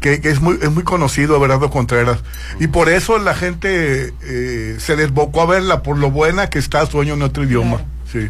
[0.00, 2.18] que, que es muy es muy conocido, Everardo Contreras.
[2.60, 6.86] Y por eso la gente eh, se desbocó a verla, por lo buena que está
[6.86, 7.78] Sueño en otro idioma.
[8.12, 8.28] Sí.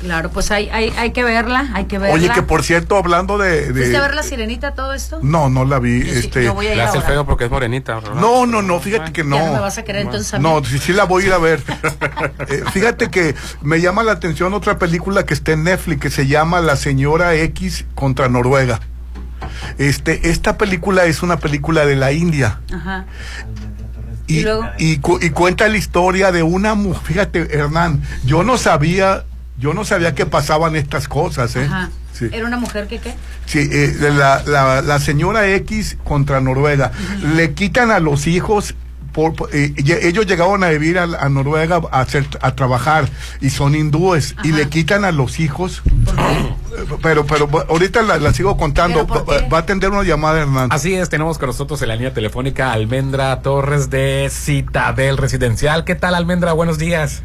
[0.00, 2.14] Claro, pues hay, hay, hay que verla, hay que verla.
[2.14, 3.66] Oye, que por cierto, hablando de...
[3.70, 5.18] de- ¿Fuiste a ver la sirenita todo esto?
[5.22, 6.02] No, no la vi.
[6.02, 7.96] Yo este, yo voy a ir Le hace feo porque es morenita.
[7.96, 8.14] ¿verdad?
[8.14, 9.36] No, no, no, fíjate que no.
[9.36, 10.42] Ya no me vas a querer entonces a mí.
[10.42, 11.62] No, sí, sí la voy a ir a ver.
[12.48, 16.26] Eh, fíjate que me llama la atención otra película que está en Netflix que se
[16.26, 18.80] llama La Señora X contra Noruega.
[19.78, 23.06] Este, esta película es una película de la India Ajá.
[24.26, 24.64] y, ¿Y luego?
[24.78, 27.02] y cu- y cuenta la historia de una mujer.
[27.04, 29.24] Fíjate, Hernán, yo no sabía,
[29.58, 31.64] yo no sabía que pasaban estas cosas, ¿eh?
[31.64, 31.90] Ajá.
[32.12, 32.28] Sí.
[32.32, 33.14] ¿Era una mujer que qué?
[33.46, 36.92] Sí, eh, la, la, la señora X contra Noruega.
[37.34, 38.74] Le quitan a los hijos.
[39.12, 43.08] Por, por- eh, ellos llegaron a vivir a, a Noruega a, hacer, a trabajar
[43.40, 45.82] y son hindúes y le quitan a los hijos.
[46.04, 46.54] ¿Por qué?
[47.02, 49.06] Pero, pero ahorita la, la sigo contando.
[49.06, 50.68] ¿Pero por Va, va a atender una llamada, Hernán.
[50.72, 55.84] Así es, tenemos con nosotros en la línea telefónica Almendra Torres de Citadel Residencial.
[55.84, 56.52] ¿Qué tal, Almendra?
[56.52, 57.22] Buenos días.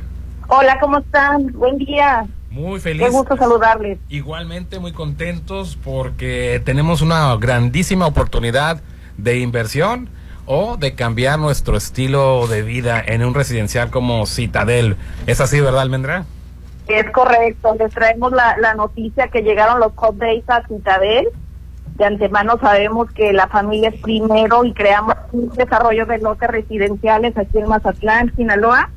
[0.48, 1.52] Hola, ¿cómo están?
[1.54, 2.26] Buen día.
[2.50, 3.04] Muy feliz.
[3.04, 3.98] Qué gusto saludarles.
[4.10, 8.82] Igualmente muy contentos porque tenemos una grandísima oportunidad
[9.18, 10.10] de inversión
[10.46, 14.96] o de cambiar nuestro estilo de vida en un residencial como Citadel.
[15.28, 16.26] ¿Es así, verdad, Almendra?
[16.88, 17.76] Es correcto.
[17.80, 21.30] Les traemos la, la noticia que llegaron los hot days a Citadel.
[21.98, 27.38] De antemano sabemos que la familia es primero y creamos un desarrollo de lotes residenciales
[27.38, 28.90] aquí en Mazatlán, Sinaloa,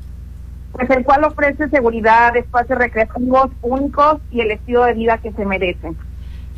[0.73, 5.45] pues el cual ofrece seguridad, espacios recreativos únicos y el estilo de vida que se
[5.45, 5.97] merecen.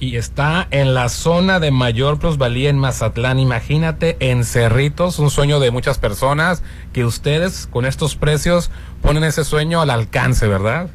[0.02, 3.38] Y está en la zona de mayor plusvalía en Mazatlán.
[3.38, 8.72] Imagínate en Cerritos, un sueño de muchas personas, que ustedes con estos precios
[9.04, 10.90] ponen ese sueño al alcance, ¿verdad?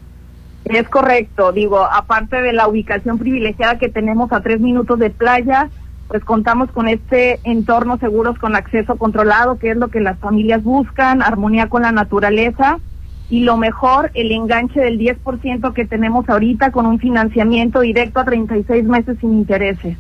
[0.65, 5.71] Es correcto, digo, aparte de la ubicación privilegiada que tenemos a tres minutos de playa,
[6.09, 10.65] pues contamos con este entorno seguros con acceso controlado, que es lo que las familias
[10.65, 12.81] buscan, armonía con la naturaleza
[13.29, 18.25] y lo mejor, el enganche del 10% que tenemos ahorita con un financiamiento directo a
[18.25, 19.97] 36 meses sin intereses.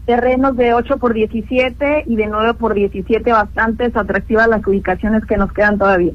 [0.05, 5.37] terrenos de 8 por 17 y de 9 por 17 bastantes atractivas las ubicaciones que
[5.37, 6.11] nos quedan todavía.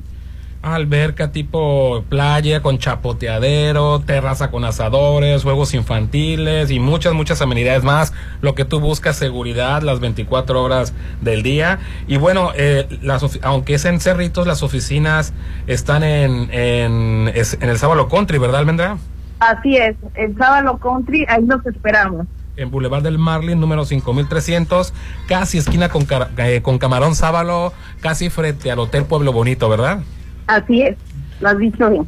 [0.64, 8.12] Alberca tipo playa con chapoteadero, terraza con asadores, juegos infantiles y muchas, muchas amenidades más.
[8.40, 11.79] Lo que tú buscas, seguridad las 24 horas del día.
[12.07, 15.35] Y bueno, eh, las aunque es en Cerritos, las oficinas
[15.66, 18.96] están en, en, el Sábalo Country, ¿verdad, Almendra?
[19.40, 22.27] Así es, el sábado country, ahí los esperamos.
[22.57, 24.94] En Boulevard del Marlin, número 5300,
[25.29, 26.07] casi esquina con,
[26.38, 30.00] eh, con Camarón Sábalo, casi frente al Hotel Pueblo Bonito, ¿verdad?
[30.46, 30.96] Así es,
[31.40, 32.07] lo has dicho bien.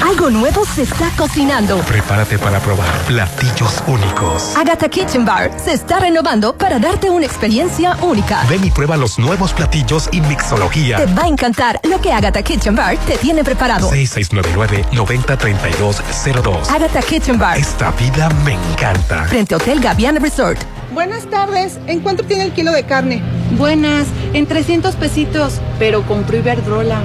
[0.06, 1.78] Algo nuevo se está cocinando.
[1.80, 4.56] Prepárate para probar platillos únicos.
[4.56, 8.42] Agatha Kitchen Bar se está renovando para darte una experiencia única.
[8.48, 10.96] Ven y prueba los nuevos platillos y mixología.
[10.96, 13.90] Te va a encantar lo que Agatha Kitchen Bar te tiene preparado.
[13.90, 16.70] 6699-903202.
[16.70, 19.24] Agatha Kitchen Bar, Esta vida me encanta.
[19.24, 20.58] frente a Hotel Gaviana Resort.
[20.92, 21.78] Buenas tardes.
[21.86, 23.22] ¿En cuánto tiene el kilo de carne?
[23.52, 27.00] Buenas, en 300 pesitos, pero compró Iberdrola.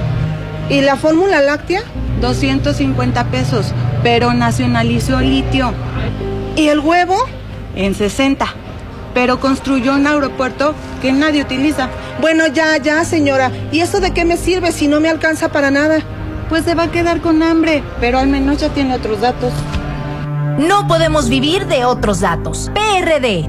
[0.68, 1.82] ¿Y la fórmula láctea?
[2.20, 5.72] 250 pesos, pero nacionalizó litio.
[6.56, 7.16] ¿Y el huevo?
[7.74, 8.46] En 60.
[9.14, 11.88] Pero construyó un aeropuerto que nadie utiliza.
[12.20, 13.50] Bueno, ya, ya, señora.
[13.70, 16.00] ¿Y eso de qué me sirve si no me alcanza para nada?
[16.48, 19.52] Pues se va a quedar con hambre, pero al menos ya tiene otros datos.
[20.58, 22.70] No podemos vivir de otros datos.
[22.74, 23.48] PRD.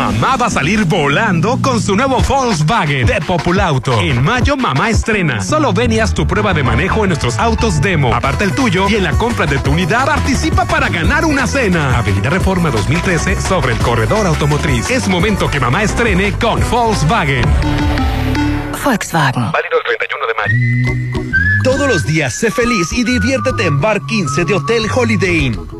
[0.00, 4.00] Mamá va a salir volando con su nuevo Volkswagen de Populauto.
[4.00, 5.42] En mayo, mamá estrena.
[5.42, 8.14] Solo ven y haz tu prueba de manejo en nuestros autos demo.
[8.14, 11.98] Aparte el tuyo y en la compra de tu unidad participa para ganar una cena.
[11.98, 14.90] Avenida Reforma 2013 sobre el corredor automotriz.
[14.90, 17.44] Es momento que mamá estrene con Volkswagen.
[18.82, 19.52] Volkswagen.
[19.52, 21.62] Válido el 31 de mayo.
[21.62, 25.79] Todos los días sé feliz y diviértete en Bar 15 de Hotel Holiday Inn.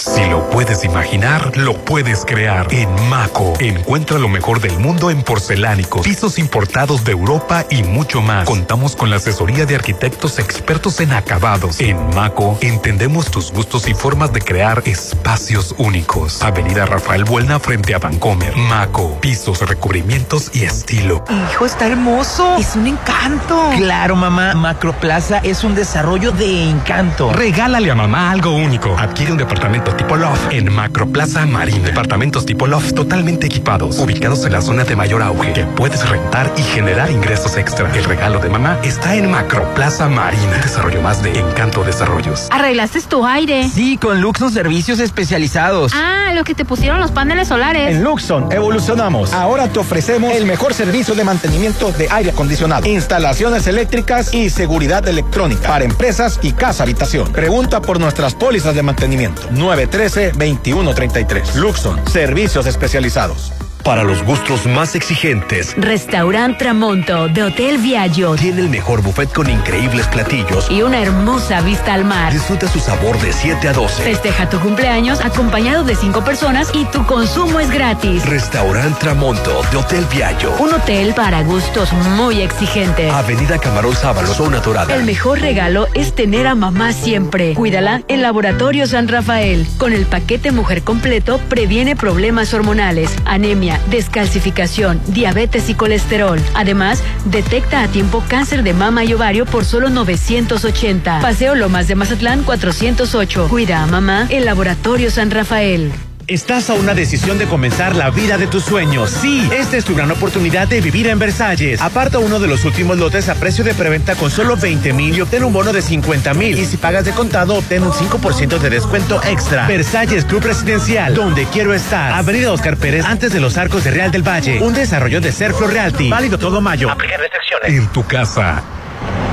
[0.00, 2.72] Si lo puedes imaginar, lo puedes crear.
[2.72, 8.22] En Maco, encuentra lo mejor del mundo en porcelánicos, pisos importados de Europa y mucho
[8.22, 8.46] más.
[8.46, 11.78] Contamos con la asesoría de arquitectos expertos en acabados.
[11.80, 16.42] En Maco, entendemos tus gustos y formas de crear espacios únicos.
[16.42, 18.56] Avenida Rafael Buelna frente a Vancomer.
[18.56, 21.22] Maco, pisos, recubrimientos y estilo.
[21.28, 22.56] Hijo, está hermoso.
[22.56, 23.68] Es un encanto.
[23.76, 24.54] Claro, mamá.
[24.54, 27.34] Macroplaza es un desarrollo de encanto.
[27.34, 28.96] Regálale a mamá algo único.
[28.98, 31.86] Adquiere un departamento tipo loft en Macroplaza Marina.
[31.86, 36.52] Departamentos tipo loft totalmente equipados, ubicados en la zona de mayor auge, que puedes rentar
[36.56, 37.90] y generar ingresos extra.
[37.94, 40.58] El regalo de mamá está en Macroplaza Marina.
[40.62, 42.48] Desarrollo más de Encanto Desarrollos.
[42.50, 43.68] ¿Arreglaste tu aire?
[43.68, 45.92] Sí, con Luxon Servicios Especializados.
[45.94, 47.96] Ah, lo que te pusieron los paneles solares.
[47.96, 49.32] En Luxon evolucionamos.
[49.32, 55.06] Ahora te ofrecemos el mejor servicio de mantenimiento de aire acondicionado, instalaciones eléctricas y seguridad
[55.08, 57.32] electrónica para empresas y casa habitación.
[57.32, 59.42] Pregunta por nuestras pólizas de mantenimiento.
[59.86, 61.54] 913-2133.
[61.56, 63.52] Luxon, servicios especializados.
[63.84, 69.48] Para los gustos más exigentes, Restaurant Tramonto de Hotel Viaggio tiene el mejor buffet con
[69.48, 70.70] increíbles platillos.
[70.70, 72.32] y una hermosa vista al mar.
[72.32, 74.02] Disfruta su sabor de 7 a 12.
[74.02, 78.24] Festeja tu cumpleaños acompañado de cinco personas y tu consumo es gratis.
[78.26, 80.52] Restaurant Tramonto de Hotel Viallo.
[80.58, 83.10] Un hotel para gustos muy exigentes.
[83.12, 84.94] Avenida Camarón Sábalo, zona dorada.
[84.94, 87.54] El mejor regalo es tener a mamá siempre.
[87.54, 89.66] Cuídala en Laboratorio San Rafael.
[89.78, 96.40] Con el paquete Mujer Completo previene problemas hormonales, anemia, descalcificación, diabetes y colesterol.
[96.54, 101.20] Además, detecta a tiempo cáncer de mama y ovario por solo 980.
[101.20, 103.48] Paseo Lomas de Mazatlán 408.
[103.48, 105.92] Cuida a mamá en Laboratorio San Rafael.
[106.30, 109.10] Estás a una decisión de comenzar la vida de tus sueños.
[109.10, 111.82] Sí, esta es tu gran oportunidad de vivir en Versalles.
[111.82, 115.22] Aparta uno de los últimos lotes a precio de preventa con solo 20 mil y
[115.22, 116.56] obtén un bono de 50 mil.
[116.56, 119.66] Y si pagas de contado, obtén un 5% de descuento extra.
[119.66, 122.12] Versalles Club Residencial, donde quiero estar.
[122.12, 124.60] Avenida Oscar Pérez, antes de los arcos de Real del Valle.
[124.60, 126.10] Un desarrollo de Serflo Realty.
[126.10, 126.92] Válido todo mayo.
[126.92, 127.72] Aplica restricciones.
[127.72, 128.62] En tu casa,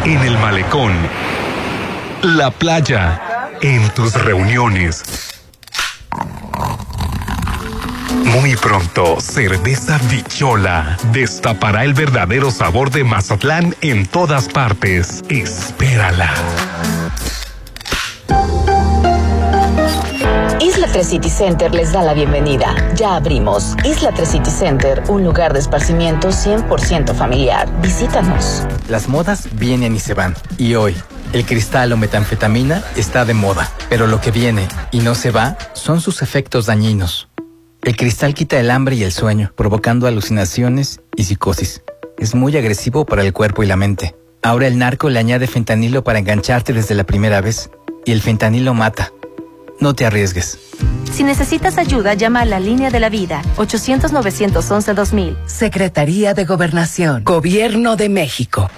[0.03, 0.93] en el malecón,
[2.23, 5.36] la playa, en tus reuniones.
[8.13, 15.23] Muy pronto, Cerveza Bichola destapará el verdadero sabor de Mazatlán en todas partes.
[15.29, 16.33] Espérala.
[20.61, 22.75] Isla 3 City Center les da la bienvenida.
[22.95, 23.75] Ya abrimos.
[23.83, 27.67] Isla 3 City Center, un lugar de esparcimiento 100% familiar.
[27.81, 28.63] Visítanos.
[28.87, 30.35] Las modas vienen y se van.
[30.57, 30.95] Y hoy,
[31.33, 33.69] el cristal o metanfetamina está de moda.
[33.89, 37.27] Pero lo que viene y no se va son sus efectos dañinos.
[37.87, 41.83] El cristal quita el hambre y el sueño, provocando alucinaciones y psicosis.
[42.17, 44.13] Es muy agresivo para el cuerpo y la mente.
[44.43, 47.69] Ahora el narco le añade fentanilo para engancharte desde la primera vez.
[48.03, 49.13] Y el fentanilo mata.
[49.79, 50.59] No te arriesgues.
[51.11, 55.35] Si necesitas ayuda, llama a la línea de la vida 800-911-2000.
[55.47, 57.23] Secretaría de Gobernación.
[57.23, 58.69] Gobierno de México.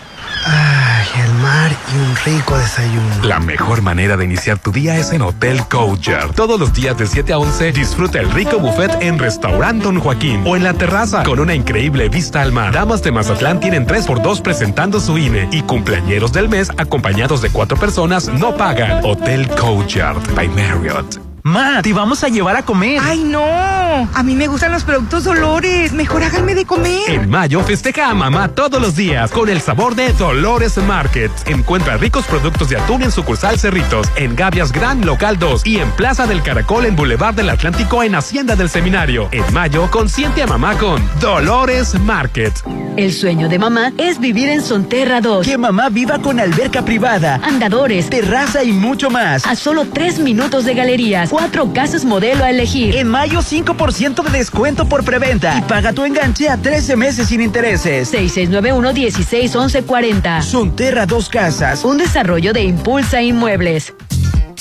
[0.45, 3.23] Ay, el mar y un rico desayuno.
[3.23, 6.33] La mejor manera de iniciar tu día es en Hotel Courtyard.
[6.33, 10.43] Todos los días de 7 a 11 disfruta el rico buffet en Restaurant Don Joaquín
[10.45, 12.73] o en la terraza con una increíble vista al mar.
[12.73, 17.75] Damas de Mazatlán tienen 3x2 presentando su INE y cumpleañeros del mes acompañados de cuatro
[17.77, 19.03] personas no pagan.
[19.03, 20.88] Hotel Courtyard by Marriott.
[20.89, 21.28] Gott.
[21.43, 22.99] Ma, te vamos a llevar a comer.
[23.01, 23.39] ¡Ay, no!
[23.41, 25.93] A mí me gustan los productos Dolores.
[25.93, 26.99] Mejor háganme de comer.
[27.07, 31.31] En mayo festeja a mamá todos los días con el sabor de Dolores Market.
[31.47, 35.89] Encuentra ricos productos de atún en sucursal Cerritos, en Gavias Gran Local 2 y en
[35.91, 39.29] Plaza del Caracol en Boulevard del Atlántico en Hacienda del Seminario.
[39.31, 42.53] En mayo, consiente a mamá con Dolores Market.
[42.97, 45.45] El sueño de mamá es vivir en Sonterra 2.
[45.47, 49.45] Que mamá viva con alberca privada, Andadores, terraza y mucho más.
[49.47, 52.95] a solo tres minutos de galerías, cuatro casas modelo a elegir.
[52.95, 57.41] En mayo 5% de descuento por preventa y paga tu enganche a 13 meses sin
[57.41, 58.11] intereses.
[58.13, 60.41] 6691-161140.
[60.41, 61.85] Sonterra dos casas.
[61.85, 63.93] Un desarrollo de Impulsa Inmuebles.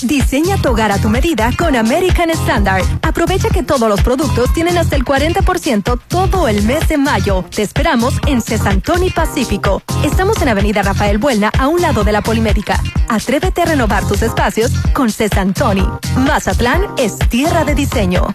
[0.03, 2.85] Diseña tu hogar a tu medida con American Standard.
[3.03, 7.45] Aprovecha que todos los productos tienen hasta el 40% todo el mes de mayo.
[7.55, 9.83] Te esperamos en Cesantoni Pacífico.
[10.05, 12.81] Estamos en Avenida Rafael Buelna, a un lado de la Polimédica.
[13.09, 15.87] Atrévete a renovar tus espacios con Cesantoni.
[16.17, 18.35] Mazatlán es tierra de diseño.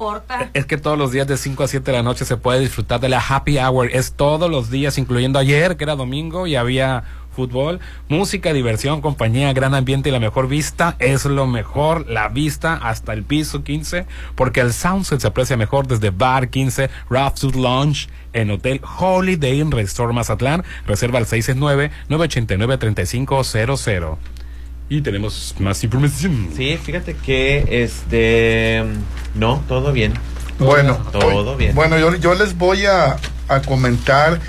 [0.54, 3.00] es que todos los días de 5 a 7 de la noche se puede disfrutar
[3.00, 3.88] de la happy hour.
[3.92, 7.04] Es todos los días, incluyendo ayer, que era domingo, y había
[7.36, 7.78] fútbol,
[8.08, 10.96] música, diversión, compañía, gran ambiente y la mejor vista.
[10.98, 15.86] Es lo mejor, la vista hasta el piso 15, porque el Soundset se aprecia mejor
[15.86, 20.64] desde Bar 15, Rhapsody Lounge, en Hotel Holiday Inn Resort Mazatlán.
[20.86, 24.16] Reserva al 669-989-3500.
[24.88, 26.48] Y tenemos más información.
[26.54, 28.84] Sí, fíjate que este.
[29.34, 30.14] No, todo bien.
[30.58, 31.74] Bueno, todo hoy- bien.
[31.74, 33.16] Bueno, yo, yo les voy a,
[33.48, 34.40] a comentar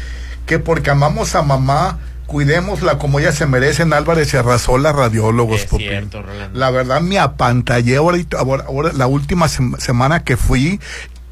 [0.45, 5.61] que porque amamos a mamá, cuidémosla como ella se merece en Álvarez y Arrasola, radiólogos.
[5.63, 6.59] Es cierto, Rolando.
[6.59, 10.79] La verdad me apantallé ahorita, ahora, ahora, la última sem- semana que fui.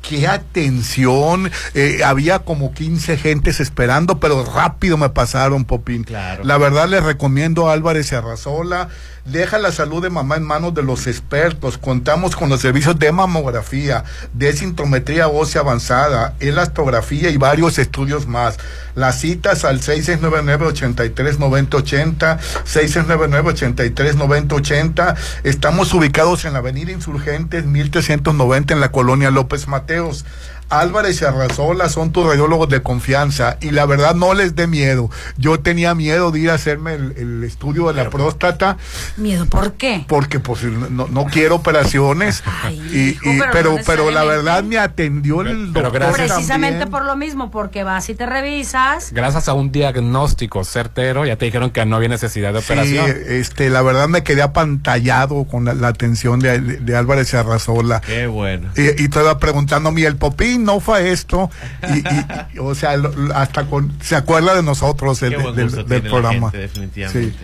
[0.08, 6.06] Qué atención, eh, había como 15 gentes esperando, pero rápido me pasaron, Popín.
[6.44, 8.90] La verdad les recomiendo a Álvarez y Arrasola.
[9.26, 11.80] Deja la salud de mamá en manos de los expertos.
[11.80, 14.04] Contamos con los servicios de mamografía,
[14.34, 18.60] de sintometría ósea avanzada, elastografía y varios estudios más.
[18.94, 25.16] Las citas al 6699-839080, 6699-839080.
[25.44, 30.24] Estamos ubicados en la Avenida Insurgentes 1390 en la colonia López Mateos.
[30.70, 35.10] Álvarez y Arrazola son tus radiólogos de confianza y la verdad no les dé miedo.
[35.38, 38.78] Yo tenía miedo de ir a hacerme el, el estudio de la próstata
[39.18, 40.06] ¿Miedo por qué?
[40.08, 42.44] porque pues no, no quiero operaciones
[42.92, 46.90] y, y- pero pero no pero la verdad me atendió el doctor Precisamente también.
[46.92, 49.12] por lo mismo, porque vas y te revisas.
[49.12, 53.06] Gracias a un diagnóstico certero, ya te dijeron que no había necesidad de Sí, operación.
[53.28, 57.38] este, la verdad me quedé apantallado con la, la atención de, de- de Álvarez y
[57.38, 58.02] Arrazola.
[58.02, 58.70] Qué bueno.
[58.76, 61.50] Y, y estaba preguntándome, ¿y el Popín no fue esto?
[61.94, 62.26] Y, y-
[62.56, 66.52] y, o sea, lo- hasta con, se acuerda de nosotros el, del, del la programa.
[66.52, 67.32] gente, definitivamente.
[67.32, 67.38] Sí.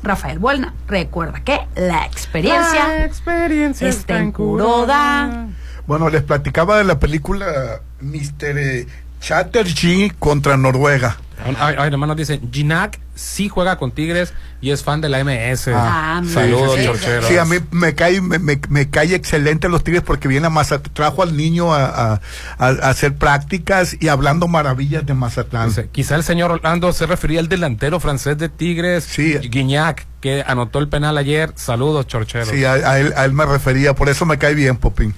[0.04, 0.74] Rafael Buelna.
[0.88, 5.48] Recuerda que la experiencia, La experiencia está en Curoda.
[5.88, 8.58] Bueno, les platicaba de la película Mr.
[8.58, 8.88] eh,
[9.22, 11.18] Chatterjee contra Noruega.
[11.44, 15.70] Hermano dice, Ginac sí juega con Tigres y es fan de la MS.
[15.74, 16.86] Ah, Saludos, sí, sí.
[16.86, 17.26] chorcheros.
[17.28, 20.50] Sí, a mí me cae, me, me- me cae excelente los Tigres porque viene a
[20.50, 22.20] Mazatlán, trajo al niño a,
[22.58, 25.70] a- hacer prácticas y hablando maravillas de Mazatlán.
[25.70, 30.80] Dice, Quizá el señor Orlando se refería al delantero francés de Tigres, Guignac, que anotó
[30.80, 31.52] el penal ayer.
[31.56, 32.50] Saludos, chorcheros.
[32.50, 35.14] Sí, a, a él, a él me refería, por eso me cae bien, Popín.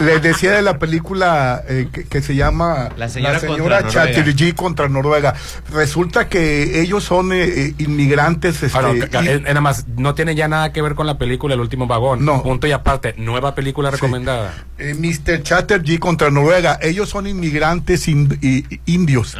[0.00, 3.88] Les decía de la película eh, que, que se llama La señora contra Noruega.
[3.88, 5.34] Chatterjee contra Noruega.
[5.72, 8.62] Resulta que ellos son eh, eh, inmigrantes.
[8.62, 11.54] Este, no, y- eh, nada más, no tiene ya nada que ver con la película
[11.54, 12.24] El último vagón.
[12.24, 12.42] No.
[12.44, 14.54] Punto y aparte, nueva película recomendada.
[14.78, 15.42] eh, Mr.
[15.42, 16.78] Chatterjee contra Noruega.
[16.80, 18.38] Ellos son inmigrantes ind-
[18.86, 19.36] indios.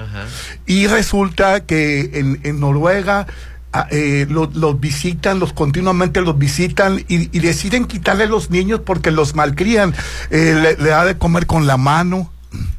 [0.66, 3.26] Y resulta que en, en Noruega
[3.74, 8.80] ah, eh, lo- los visitan, los continuamente los visitan y, y deciden quitarle los niños
[8.84, 9.94] porque los malcrían.
[10.30, 12.30] Eh, le, le da de comer con la mano.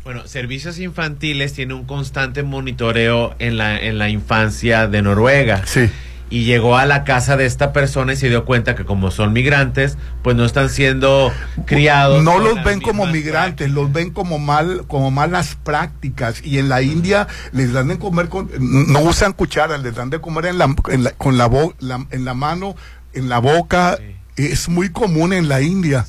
[0.04, 5.62] Bueno, Servicios Infantiles tiene un constante monitoreo en la, en la infancia de Noruega.
[5.68, 5.88] Sí.
[6.36, 9.32] Y llegó a la casa de esta persona y se dio cuenta que como son
[9.32, 11.32] migrantes, pues no están siendo
[11.66, 12.24] criados.
[12.24, 16.44] No los ven como migrantes, los ven como mal, como malas prácticas.
[16.44, 20.20] Y en la India les dan de comer con, no usan cucharas, les dan de
[20.20, 22.76] comer en la, en la- con la, bo- la- en la mano,
[23.14, 23.98] en la boca.
[24.36, 26.04] Es muy común en la India.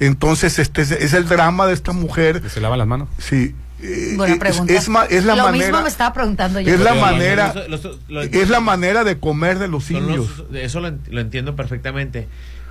[0.00, 2.42] Entonces, este es, es el drama de esta mujer.
[2.48, 3.08] ¿Se lava las manos?
[3.18, 3.54] Sí.
[3.82, 4.72] Eh, Buena es- pregunta.
[4.72, 4.88] Es,
[5.24, 5.66] la Lo manera.
[5.66, 6.72] mismo me estaba preguntando yo.
[6.74, 10.38] Es la manera, los- los- los- es la manera de comer de los indios.
[10.50, 12.28] los- eso lo, ent- lo entiendo perfectamente.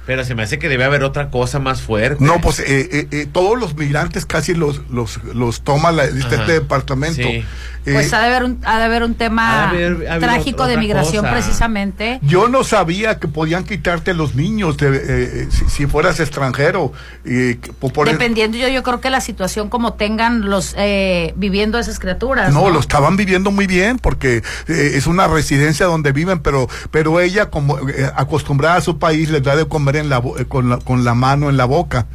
[0.08, 2.24] Pero se me hace que debe haber otra cosa más fuerte.
[2.24, 6.36] No, pues eh, eh, eh, todos los migrantes casi los los, los toma la- este,
[6.36, 6.46] Ajá.
[6.46, 7.24] departamento.
[7.24, 7.44] Sí.
[7.86, 10.20] Eh, Pues ha de haber un, ha de haber un tema Ha de haber habido
[10.20, 11.32] trágico de otra migración cosa.
[11.34, 12.20] precisamente.
[12.24, 16.94] Yo no sabía que podían quitarte los niños de, eh, eh, si, si fueras extranjero.
[17.24, 21.78] y que por- Dependiendo, yo, yo creo que la situación como tengan los eh, viviendo
[21.78, 22.52] esas criaturas.
[22.54, 27.20] no, lo estaban viviendo muy bien porque eh, es una residencia donde viven, pero pero
[27.20, 30.46] ella como eh, acostumbrada a su país les da de comer en la, bo- eh,
[30.46, 32.08] con, la, con la mano en la boca.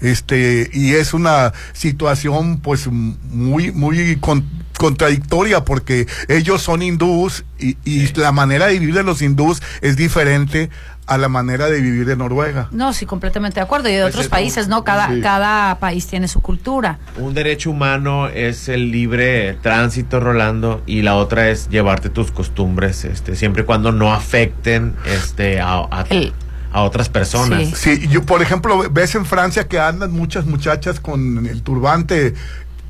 [0.00, 4.48] Este y es una situación pues muy muy con-
[4.78, 9.96] contradictoria porque ellos son hindús y, y la manera de vivir de los hindús es
[9.96, 10.70] diferente
[11.06, 12.68] a la manera de vivir de Noruega.
[12.70, 13.88] No, sí, completamente de acuerdo.
[13.88, 14.84] Y de Pues otros es- países, ¿no?
[14.84, 15.20] Cada, sí.
[15.22, 16.98] cada país tiene su cultura.
[17.16, 23.06] Un derecho humano es el libre tránsito, Rolando, y la otra es llevarte tus costumbres,
[23.06, 26.04] este, siempre y cuando no afecten este, a, a,
[26.72, 27.70] a otras personas.
[27.78, 32.34] Sí, yo por ejemplo, ves en Francia que andan muchas muchachas con el turbante.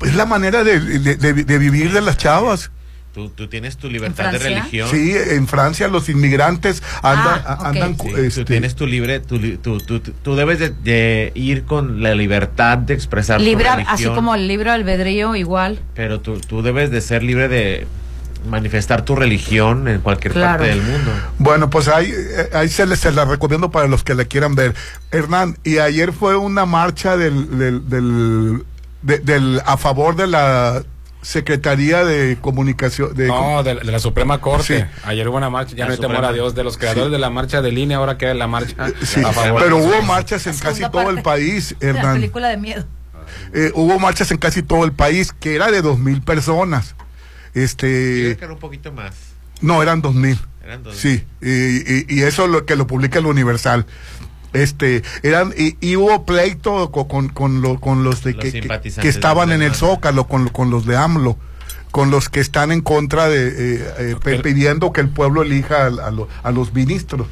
[0.01, 2.71] Es la manera de, de- de- de vivir de las chavas.
[3.13, 4.87] Tú, tú tienes tu libertad de religión.
[4.89, 9.19] Sí, en Francia los inmigrantes andan, Ah, a- andan Sí, este, tú tienes tu libre,
[9.19, 13.41] tu li- tú, tú- tú- tú debes de, de ir con la libertad de expresar
[13.41, 15.79] Libre, tu así religión, como el libro albedrío, igual.
[15.95, 17.87] pero tú, tú debes de ser libre de
[18.47, 20.59] manifestar tu religión en cualquier Claro.
[20.59, 21.11] parte del mundo.
[21.39, 24.55] Bueno, pues ahí, eh, ahí se, les, se la recomiendo para los que la quieran
[24.55, 24.75] ver.
[25.11, 28.63] Hernán, y ayer fue una marcha del, del, del,
[29.01, 30.83] de- del- a favor de la
[31.21, 33.13] Secretaría de Comunicación.
[33.13, 34.79] De, No, de, de la Suprema Corte.
[34.79, 34.99] Sí.
[35.03, 37.11] Ayer hubo una marcha, ya La no hay temor a Dios, de los creadores Sí.
[37.11, 39.61] de la marcha de línea, ahora queda la marcha Sí, a favor.
[39.61, 42.15] pero hubo marchas en casi todo el país, La Hernán.
[42.15, 42.85] película de miedo.
[43.53, 46.95] Eh, hubo marchas en casi todo el país, que era de dos mil personas.
[47.53, 47.87] Este,
[48.21, 49.13] Creo que era un poquito más.
[49.61, 50.39] no, eran dos mil.
[50.63, 53.85] Eran dos Sí, y, y- y eso lo que lo publica el Universal.
[54.53, 58.51] Este, eran, y, y hubo pleito co- con, con, lo- con los de Los que,
[58.61, 59.75] que- que estaban de en el.
[59.75, 61.37] Zócalo, con, con los de AMLO,
[61.91, 63.47] con los que están en contra de,
[63.77, 67.27] eh, eh, pidiendo que el pueblo elija a, a lo- a los ministros.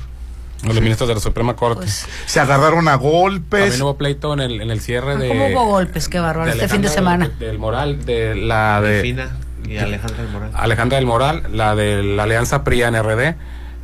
[0.64, 1.82] Los ministros de la Suprema Corte.
[1.82, 3.62] Pues, Se agarraron a golpes.
[3.62, 5.28] También hubo pleito en el, en el cierre de.
[5.28, 6.10] ¿Cómo hubo golpes?
[6.10, 6.52] Qué bárbaro.
[6.52, 7.30] Este fin de semana.
[7.40, 8.90] Del Moral, de la de.
[8.94, 9.38] Delfina
[9.68, 10.52] y Alejandra del Moral.
[10.56, 13.36] Alejandra del Moral, la de la Alianza PRI-NRD,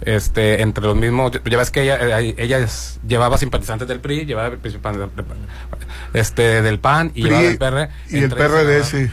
[0.05, 4.25] este, entre los mismos, ya ves que ella, eh, ella es- llevaba simpatizantes del PRI,
[4.25, 4.55] llevaba
[6.13, 7.89] este, del PAN y PRI llevaba del PR.
[8.09, 9.07] y el PRD, ellos, sí.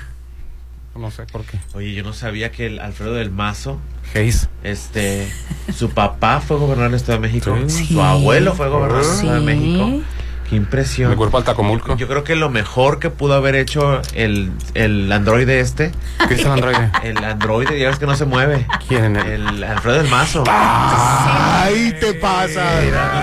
[0.96, 1.58] No sé por qué.
[1.74, 3.78] Oye, yo no sabía que el Alfredo del Mazo,
[4.14, 4.48] Hayes.
[4.64, 5.32] este,
[5.74, 7.86] su papá fue gobernador del Estado de México, Sí.
[7.86, 9.40] su abuelo fue gobernador del Estado de.
[9.40, 10.02] México.
[10.50, 11.12] Qué impresión.
[11.12, 11.96] El grupo Altacomulco.
[11.96, 15.92] Yo creo que lo mejor que pudo haber hecho el, el androide este.
[16.26, 16.90] ¿Qué es el androide?
[17.04, 18.66] El androide, ya ves que no se mueve.
[18.88, 19.14] ¿Quién?
[19.14, 20.42] El Alfredo del Mazo.
[20.48, 22.64] ¡Ay, te pasa!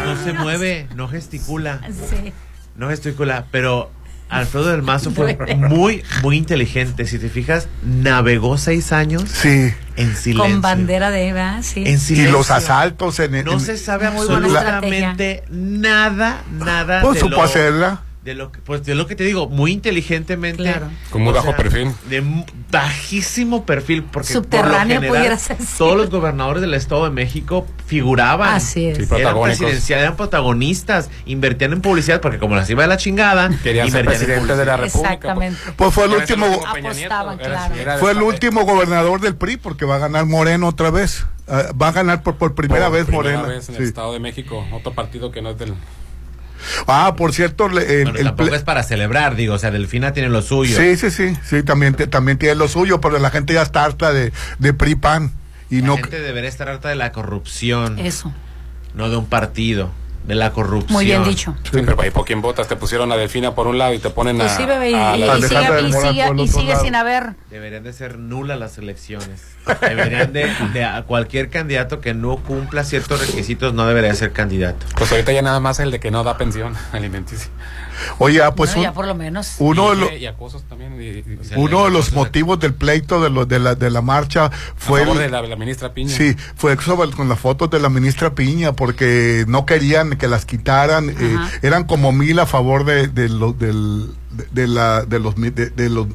[0.06, 1.82] No, no se mueve, no gesticula.
[2.10, 2.32] Sí.
[2.78, 3.92] No gesticula, pero
[4.30, 7.06] Alfredo del Mazo fue muy, muy inteligente.
[7.08, 9.74] Si te fijas, navegó seis años Sí.
[9.96, 10.38] en silencio.
[10.38, 11.84] Con bandera de Eva, sí.
[11.86, 12.32] En Y silencio.
[12.34, 17.02] los asaltos en, No en- se sabe absolutamente nada, nada.
[17.02, 18.02] Pues de supo lo- hacerla.
[18.28, 20.62] De lo que, pues de lo que te digo, muy inteligentemente.
[20.64, 20.90] Claro.
[21.12, 21.94] Con muy bajo sea, perfil.
[22.10, 22.22] De
[22.70, 27.12] bajísimo perfil, porque Subterráneo por lo general, pudiera ser, todos los gobernadores del Estado de
[27.12, 28.50] México figuraban.
[28.54, 28.98] Así es.
[28.98, 33.50] Sí, eran presidenciales, eran protagonistas, invertían en publicidad, porque como las iba de la chingada,
[33.64, 34.76] Querían ser invertían en presidente de la.
[34.76, 35.14] República.
[35.14, 35.60] Exactamente.
[35.78, 37.76] Pues fue el último, Apostaban, claro.
[37.76, 41.26] era fue el último gobernador del PRI porque va a ganar Moreno otra vez.
[41.48, 43.48] Ah, va a ganar por, por primera por vez primera Moreno.
[43.48, 43.82] vez en Sí.
[43.84, 45.74] el Estado de México, otro partido que no es del...
[46.88, 49.72] Ah, por cierto, le- el, Bueno, el tampoco ple- es para celebrar, digo, o sea,
[49.72, 50.78] Delfina tiene lo suyo.
[50.78, 53.84] Sí, sí, sí, sí, también, te- también tiene lo suyo, pero la gente ya está
[53.84, 55.32] harta de, de PRI PAN.
[55.70, 58.34] Y La no, gente debería estar harta de la corrupción, Eso.
[58.94, 59.92] no de un partido,
[60.28, 60.94] de la corrupción.
[60.94, 61.56] Muy bien dicho.
[61.64, 64.10] Sí, pero ahí por quién votas, te pusieron a Delfina por un lado y te
[64.10, 64.58] ponen Pues a...
[64.58, 67.36] sí, bebé, y, a y- la- y Alejandra sigue, y y sin haber.
[67.50, 69.42] Deberían de ser nulas las elecciones.
[69.82, 74.86] Deberían de, de a cualquier candidato que no cumpla ciertos requisitos no debería ser candidato.
[74.98, 77.50] Pues ahorita ya nada más el de que no da pensión alimenticia.
[78.20, 79.56] oye, ah, pues Bueno, un- ya por lo menos.
[79.60, 81.02] uno, de y, lo- y acosos también.
[81.02, 84.52] Y, y- uno de los motivos del pleito de, lo, de, la, de la marcha
[84.76, 85.02] fue...
[85.02, 86.16] a favor el- de la, ministra Piña.
[86.16, 90.46] Sí, fue sobre- con las fotos de la ministra Piña porque no querían que las
[90.46, 91.10] quitaran.
[91.10, 95.36] eh, eran como mil a favor de, de, lo- del, de, de la, de los
[95.36, 96.08] de, de los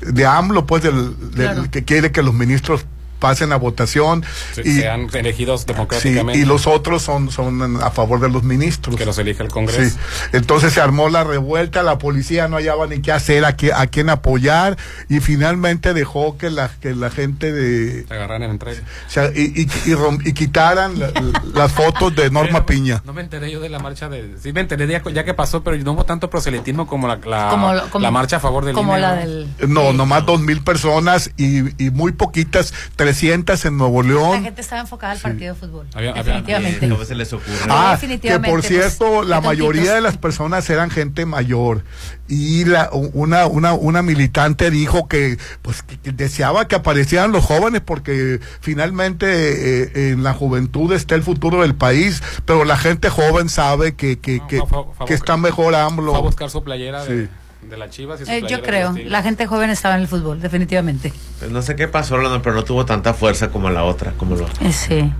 [0.00, 1.70] de AMLO, pues del, del- Claro.
[1.70, 2.86] que quiere que los ministros
[3.24, 4.22] pasen a votación
[4.54, 6.38] Sí, y, sean elegidos sí, democráticamente.
[6.38, 8.96] y los otros son, son a favor de los ministros.
[8.96, 9.96] que los elija el Congreso.
[9.96, 10.28] Sí.
[10.34, 13.86] Entonces se armó la revuelta, la policía no hallaba ni qué hacer, a, qué- a
[13.86, 14.76] quién apoyar
[15.08, 18.80] y finalmente dejó que la, que la gente de, Se agarran en entrega.
[19.06, 23.00] o sea, y, y, y rom- y quitaran la- la- las fotos de Norma Piña.
[23.06, 24.34] No me enteré yo de la marcha de...
[24.42, 27.48] Sí me enteré ya, ya que pasó, pero no hubo tanto proselitismo como la, la,
[27.90, 29.20] Como la marcha a favor del Como INE, la ¿no?
[29.22, 29.48] del.
[29.68, 32.74] No, nomás dos mil personas y, y muy poquitas,
[33.18, 34.42] 300 en Nuevo La León.
[34.42, 35.86] gente estaba enfocada al partido de fútbol.
[35.94, 36.88] Había- había- definitivamente.
[36.88, 37.54] ¿Cómo se les ocurre?
[37.68, 39.94] Ah, que definitivamente, por pues, cierto, la mayoría tontitos.
[39.94, 41.84] de las personas eran gente mayor
[42.28, 47.44] y la, una, una, una militante dijo que, pues, que, que deseaba que aparecieran los
[47.44, 53.10] jóvenes porque finalmente eh, en la juventud está el futuro del país, pero la gente
[53.10, 56.22] joven sabe que, que, No, que, fue- fue- fue- que está mejor Fue a AMLO.
[56.22, 57.14] buscar su playera de, Sí.
[57.14, 57.28] de
[57.76, 58.94] la Chivas y su Eh, yo de creo.
[59.06, 61.12] La gente joven estaba en el fútbol, definitivamente.
[61.38, 64.36] Pues no sé qué pasó, Orlando, pero no tuvo tanta fuerza como la otra, como
[64.36, 64.46] lo.
[64.60, 65.12] Eh, Sí.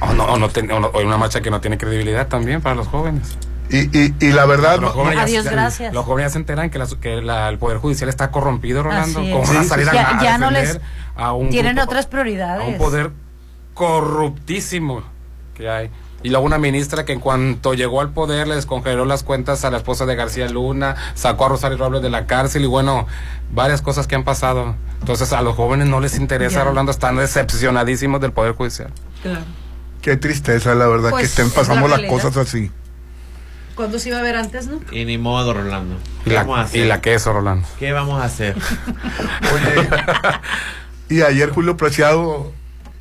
[0.00, 2.60] O no, o no ten- o no- o una marcha que no tiene credibilidad también
[2.60, 3.36] para los jóvenes.
[3.70, 5.94] Y, y, y la verdad, Los jóvenes ya- Adiós, ya- gracias.
[5.94, 9.20] Los jóvenes ya se enteran que, la- que la- el Poder Judicial está corrompido, Rolando.
[9.20, 9.32] Es.
[9.32, 10.80] ¿Cómo van a salir sí, a, a Ya no les-
[11.16, 12.68] a un Tienen grupo- otras a prioridades.
[12.68, 13.10] un poder
[13.74, 15.02] corruptísimo
[15.54, 15.90] que hay.
[16.24, 19.70] Y luego una ministra que en cuanto llegó al poder le descongeló las cuentas a
[19.70, 23.06] la esposa de García Luna, sacó a Rosario Robles de la cárcel y bueno,
[23.52, 24.74] varias cosas que han pasado.
[25.00, 26.64] Entonces a los jóvenes no les interesa.
[26.64, 28.90] Rolando, están decepcionadísimos del Poder Judicial.
[29.22, 29.44] Claro.
[30.00, 32.70] qué tristeza, la verdad, Pues, que estén es la pasando las cosas así.
[33.74, 34.80] ¿Cuándo se iba a ver antes, no?
[34.92, 35.96] Y ni modo, Rolando.
[36.24, 36.80] Y ¿Qué la, vamos a hacer?
[36.80, 37.68] y la queso, Rolando.
[37.78, 38.56] ¿Qué vamos a hacer?
[41.10, 42.52] Y ayer Julio Preciado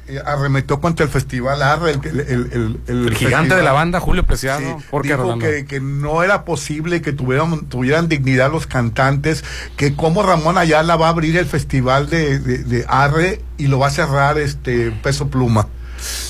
[0.06, 3.50] eh, arremetió contra el festival Arre, el, el, el, gigante festival.
[3.50, 4.60] de la banda, Julio Preciado.
[4.60, 9.46] Sí, ¿Por qué, dijo que, que no era posible que tuvieran, tuvieran dignidad los cantantes,
[9.78, 13.80] que como Ramón Ayala va a abrir el festival de, de, de Arre y lo
[13.80, 15.70] va a cerrar este Peso Pluma.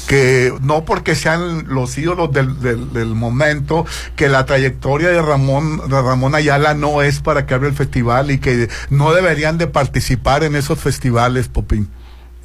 [0.08, 5.90] Que no porque sean los ídolos del, del, del momento, que la trayectoria de Ramón,
[5.90, 9.66] de Ramón Ayala no es para que abra el festival y que no deberían de
[9.66, 11.90] participar en esos festivales, Popín.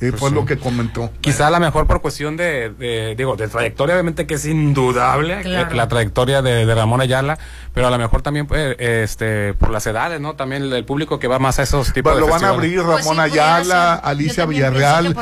[0.00, 0.34] Eh, Pues fue sí.
[0.36, 1.10] lo que comentó.
[1.20, 5.40] Quizá a la mejor por cuestión de, de, digo, de trayectoria, obviamente que es indudable
[5.42, 5.72] Claro.
[5.72, 7.36] eh, la trayectoria de, de Ramón Ayala,
[7.74, 10.34] pero a lo mejor también pues, este, por las edades, ¿no?
[10.34, 12.48] También el, el público que va más a esos tipos Bueno, de lo van a
[12.50, 15.06] abrir Pues sí, Ramón Ayala, Alicia Villarreal.
[15.06, 15.14] el.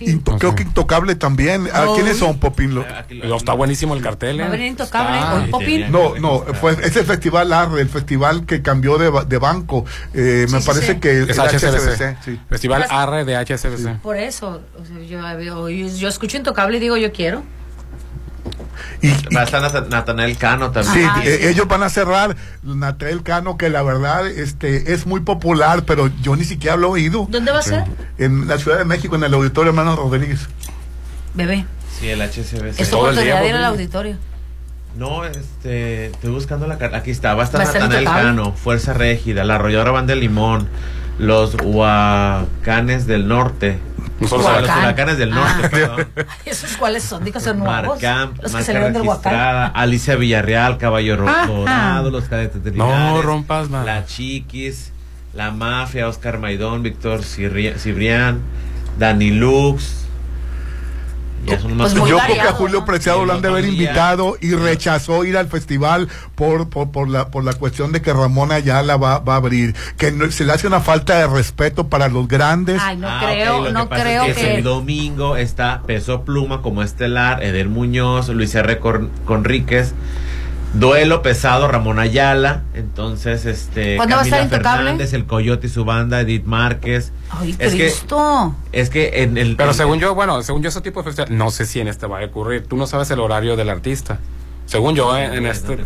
[0.00, 1.68] Into- creo que Intocable también.
[1.72, 1.94] ¿A Oh.
[1.94, 2.74] quiénes son, Popín?
[2.74, 4.40] Lo- Lo- está buenísimo el cartel.
[4.40, 4.50] Va a ¿eh?
[4.50, 5.92] venir Intocable, Está- con Popín.
[5.92, 9.84] No, no, fue ese festival Arre, el festival que cambió de, ba- de banco.
[10.14, 11.00] Eh, me sí, parece sí.
[11.00, 12.16] que Es el HSBC.
[12.24, 12.40] sí.
[12.48, 14.00] Festival Arre de HSBC.
[14.02, 17.42] Por eso, o sea, yo, yo, yo escucho Intocable y digo, yo quiero.
[19.00, 20.94] Y, y- Va a estar Nat- Natanael Cano también.
[20.94, 25.20] sí, Ajá, eh, ellos van a cerrar Natel Cano, que la verdad este, es muy
[25.20, 27.26] popular, pero yo ni siquiera lo he oído.
[27.30, 27.84] ¿Dónde va a ser?
[28.18, 30.48] En la Ciudad de México, en el Auditorio Hermano Rodríguez.
[31.34, 31.66] Bebé.
[31.98, 32.80] Sí, el HCBC.
[32.80, 34.16] Es todo el día, ir al auditorio.
[34.96, 36.98] No, este, estoy buscando la carta.
[36.98, 38.04] Aquí está, va a estar Natanael.
[38.04, 40.68] Cano, Fuerza Régida, la Arrolladora Banda de Limón,
[41.18, 43.78] los Huacanes del Norte,
[44.20, 44.78] Nosotros Los Huacán.
[44.84, 45.68] huracanes del norte, Ah.
[45.70, 46.06] perdón.
[46.44, 47.24] ¿Esos cuáles son?
[47.24, 48.00] Digo, son nuevos.
[48.00, 49.72] Marcamp, Los que ven del registrada, Huacán.
[49.82, 51.16] Alicia Villarreal, Caballo.
[51.16, 53.84] Dorado, los cadetes de No rompas más.
[53.84, 54.92] La Chiquis,
[55.34, 58.40] La Mafia, Oscar Maidón, Víctor Cibrián,
[58.98, 60.03] Dani Lux.
[61.46, 64.54] Ya son más Yo creo que a Julio Preciado lo han de haber invitado y
[64.54, 68.96] rechazó ir al festival por, por, por la, por la cuestión de que Ramón Ayala
[68.96, 69.74] va, va a abrir.
[69.96, 72.80] Que no- se le hace una falta de respeto para los grandes.
[72.82, 74.54] Ay, no Ah, creo, ok, lo no es creo que, que.
[74.56, 78.78] el domingo está Peso Pluma como estelar, Eder Muñoz, Luis R.
[78.78, 79.94] Con- Conríquez,
[80.74, 84.76] duelo pesado Ramón Ayala, entonces este ¿Cuándo va a Camila estar?
[84.78, 87.12] Fernández, el Coyote y su banda, Edith Márquez.
[87.30, 88.54] Ay, es que Cristo.
[88.72, 91.36] es que en el Pero en- según yo, bueno, según yo ese tipo de festival,
[91.36, 92.66] no sé si en este va a ocurrir.
[92.66, 94.18] Tú no sabes el horario del artista.
[94.66, 95.78] Según yo, eh, en este.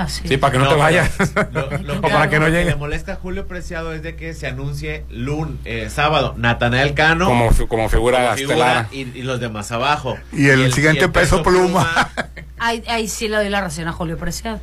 [0.00, 0.26] Ah, sí.
[0.26, 1.10] Sí, para que no, te vayas.
[1.52, 2.70] Lo, lo o que- para que no lo llegue.
[2.70, 7.26] le molesta a Julio Preciado es de que se anuncie lun, eh, sábado Natanael Cano
[7.26, 10.16] Como, como figura como y los demás abajo.
[10.32, 12.10] Y el siguiente peso pluma.
[12.58, 14.60] Ahí, ahí sí le doy la razón a Julio Preciado.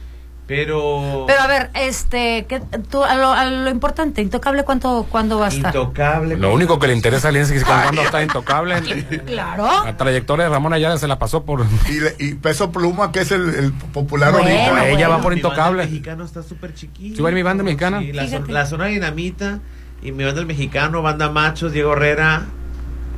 [0.47, 5.39] Pero Pero a ver, este, ¿qué, tú, a, lo, a lo importante, Intocable, ¿cuánto, ¿cuándo
[5.39, 5.75] va a estar?
[5.75, 6.37] Intocable.
[6.37, 8.75] Lo único que le interesa a Alianza es que cuando está intocable.
[9.27, 9.67] Claro.
[9.83, 11.65] La trayectoria de Ramón Ayala se la pasó por.
[11.89, 14.87] Y, le- y Peso Pluma, que es el, el popular Bueno, ahorita.
[14.89, 15.23] Ella va bueno.
[15.23, 15.83] por Mi intocable.
[15.83, 17.17] mexicano está súper chiquito.
[17.17, 17.99] ¿Sí va a ir mi banda mexicana?
[17.99, 19.59] Sí, la, zona- la zona dinamita
[20.01, 22.45] y mi banda el mexicano, banda machos, Diego Herrera.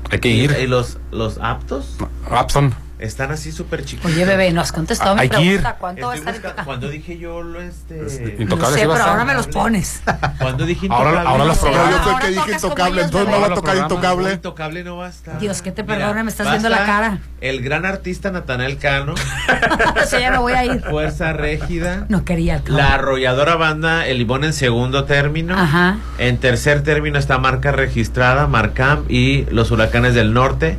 [0.09, 0.57] Hay que Y, ir.
[0.61, 1.95] y los, los aptos
[2.27, 2.73] Rapson.
[2.99, 4.11] Están así súper chiquitos.
[4.11, 5.77] Oye, bebé, ¿no has contestado mi pregunta?
[5.79, 6.65] ¿Cuánto va a estar buscando- Intocable?
[6.65, 7.95] cuando dije yo lo este
[8.39, 10.01] Intocable No sé, pero ahora me los pones.
[10.37, 13.29] cuando dije Ahora- intocable, ahora los no, programas- Yo creo Ahora que dije intocable, entonces
[13.29, 14.33] no va a Los tocar intocable.
[14.33, 15.39] intocable no va a estar.
[15.39, 17.17] Dios, que te perdone, me estás viendo la cara.
[17.41, 19.13] El gran artista Natanael Cano,
[20.03, 20.81] o sea, ya me voy a ir.
[20.83, 22.05] Fuerza Régida.
[22.09, 22.61] No quería.
[22.67, 25.57] La arrolladora banda El Limón en segundo término.
[25.57, 25.97] Ajá.
[26.17, 30.77] En tercer término está marca registrada, Marcam y los Huracanes del Norte.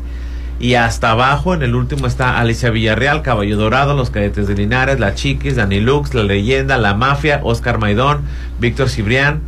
[0.60, 5.00] Y hasta abajo, en el último, está Alicia Villarreal, Caballo Dorado, Los Cadetes de Linares,
[5.00, 8.20] La Chiquis, Dani Lux, La Leyenda, La Mafia, Oscar Maidón,
[8.58, 9.40] Víctor Cibrián.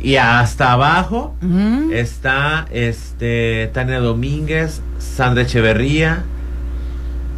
[0.00, 1.34] Y hasta abajo
[1.92, 6.22] está este Tania Domínguez, Sandra Echeverría,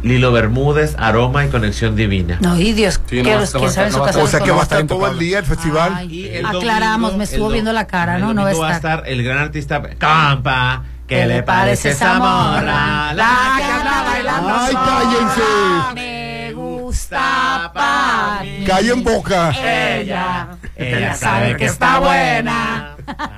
[0.03, 2.37] Lilo Bermúdez, Aroma y Conexión Divina.
[2.41, 4.59] No, y Dios, Sí, no los que saben no su estar- O sea que va
[4.59, 5.93] a estar todo el día el festival.
[5.95, 8.33] Ay, Y el aclaramos, domingo- me estuvo viendo la cara, el ¿no?
[8.35, 9.03] No va a estar.
[9.07, 10.83] el gran artista Campa.
[11.11, 13.13] ¿Qué, ¿Qué le parece esa morra?
[13.13, 15.93] La que anda bailando Ay, cállense.
[15.93, 18.63] Me gusta pa' mí.
[18.65, 19.49] Callen boca.
[19.51, 22.95] Ella, Ella sabe que está buena.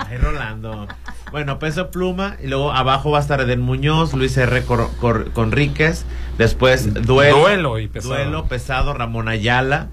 [0.08, 0.88] Ay, Rolando.
[1.32, 2.36] Bueno, peso pluma.
[2.44, 4.62] Y luego abajo va a estar Eden Muñoz, Luis R.
[4.66, 6.06] Cor- Cor- Conríquez.
[6.38, 7.38] Después duelo.
[7.40, 8.14] Duelo y pesado.
[8.14, 9.88] Duelo pesado, Ramón Ayala.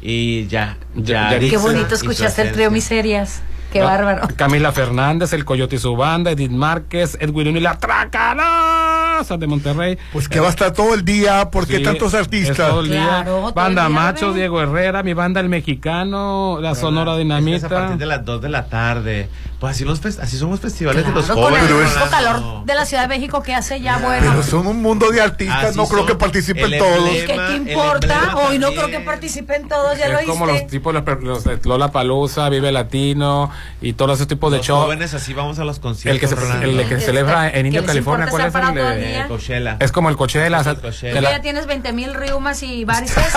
[0.00, 0.76] Y ya.
[0.94, 2.70] Ya- ya Qué bonito escuchaste el trío.
[2.70, 3.42] Miserias.
[3.74, 4.28] Qué bárbaro.
[4.36, 9.98] Camila Fernández, el Coyote y su banda, Edith Márquez, Edwin y la Tracalosa de Monterrey.
[10.12, 11.50] Pues que va a estar todo el día.
[11.50, 12.56] ¿Por qué Sí, tantos artistas?
[12.56, 13.04] todo el día.
[13.04, 14.32] Claro, todo Banda el día, Macho.
[14.32, 17.56] Diego Herrera, mi banda El Mexicano, la Sonora Es que Dinamita.
[17.56, 19.28] es a partir de las 2 de la tarde.
[19.64, 21.90] Pues así, los así son los festivales de los Claro, con el jóvenes.
[21.94, 24.26] mismo calor de la Ciudad de México que hace ya bueno.
[24.30, 25.64] Pero son un mundo de artistas.
[25.70, 26.98] Así no creo que participen El todos.
[26.98, 28.14] emblema- ¿Qué, qué el importa?
[28.14, 31.44] emblema Hoy no creo que participen todos, ya lo es como los tipos, los, los
[31.44, 33.50] de Lola Palusa, Vive Latino
[33.80, 34.82] y todo ese tipo de Los show.
[34.82, 36.20] jóvenes así vamos a los El conciertos.
[36.20, 39.24] que se, el de que se celebra en Indio, California, ¿cuál es el el de-?
[39.28, 39.76] Coachella.
[39.80, 40.60] Es como el Coachella.
[40.60, 43.16] Es el Tú la- ya tienes 20 mil riumas y varices.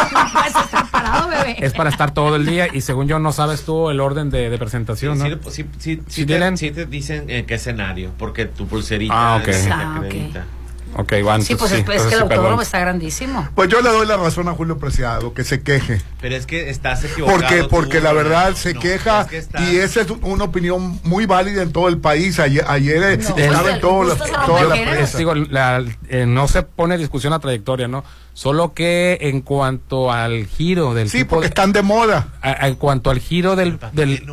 [0.58, 1.56] estar parado, bebé.
[1.60, 4.50] es para estar todo el día y según yo no sabes tú el orden de,
[4.50, 5.26] de presentación, ¿no?
[5.50, 6.58] Sí, sí, sí, sí, ¿Sí te, tienen?
[6.58, 9.48] sí te dicen en qué escenario, porque tu pulserita Ah, ok.
[9.48, 10.06] es la que Ah, ok.
[10.06, 10.46] acredita.
[10.96, 11.44] Ok, van.
[11.44, 13.48] Sí, pues es, es que el autódromo está grandísimo.
[13.54, 16.02] Pues yo le doy la razón a Julio Preciado, que se queje.
[16.22, 17.40] Pero es que estás equivocado.
[17.40, 20.46] Porque, tú, porque la verdad se No, queja es que estás- y esa es una
[20.46, 22.40] opinión muy válida en todo el país.
[22.40, 25.18] Ayer, ayer eh, No, estaba en todo la- a toda la prensa.
[25.20, 28.04] Digo, la- eh, no se pone discusión la trayectoria, ¿no?
[28.34, 32.28] Solo que en cuanto al giro del Sí, tipo porque de- están de moda.
[32.42, 34.24] a- en cuanto al giro del del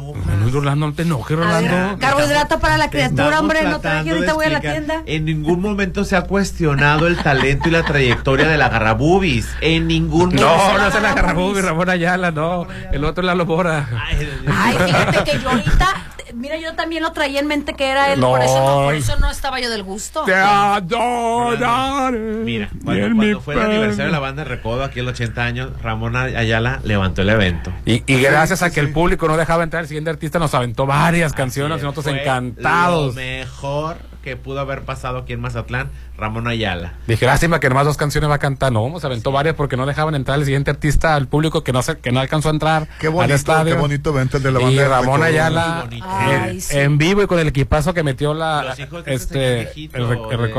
[0.45, 1.99] Bueno, Rolando, no te enojes, Rolando.
[1.99, 3.63] carbohidrato para la criatura, hombre.
[3.63, 5.03] No traje, ahorita voy a la tienda.
[5.07, 9.49] En ningún momento se ha cuestionado el talento y la trayectoria de la Garrabubis.
[9.61, 10.45] En ningún momento.
[10.45, 12.67] No, no se la agarra Bubi, Ramón Ayala, no.
[12.93, 13.89] El otro es la Lobora.
[14.09, 15.87] Ay, fíjate que yo ahorita,
[16.35, 18.31] mira, yo también lo traía en mente que era él, No.
[18.31, 20.25] por, eso no, por eso no estaba yo del gusto.
[20.25, 22.19] Te adoraré.
[22.19, 25.15] Mira, cuando, en cuando mi fue el aniversario de la banda Recodo, aquí en los
[25.15, 27.73] 80 años, Ramón Ayala levantó el evento.
[27.85, 30.87] Y, y gracias a que el público no dejaba entrar, el siguiente artista nos aventó
[30.87, 33.15] varias canciones y nosotros fue encantados.
[33.15, 36.95] Lo mejor que pudo haber pasado aquí en Mazatlán, Ramón Ayala.
[37.09, 38.71] Dije, lástima que nomás dos canciones va a cantar.
[38.71, 41.83] No, nos aventó varias porque no dejaban entrar el siguiente artista al público que no
[41.83, 43.75] se, que no alcanzó a entrar Qué al bonito, estadio.
[43.75, 45.23] qué bonito evento el de la banda Y de Ramón.
[45.25, 48.75] Ayala eh, en vivo y con el equipazo que metió la
[49.07, 49.61] este
[49.93, 50.55] el, re- el.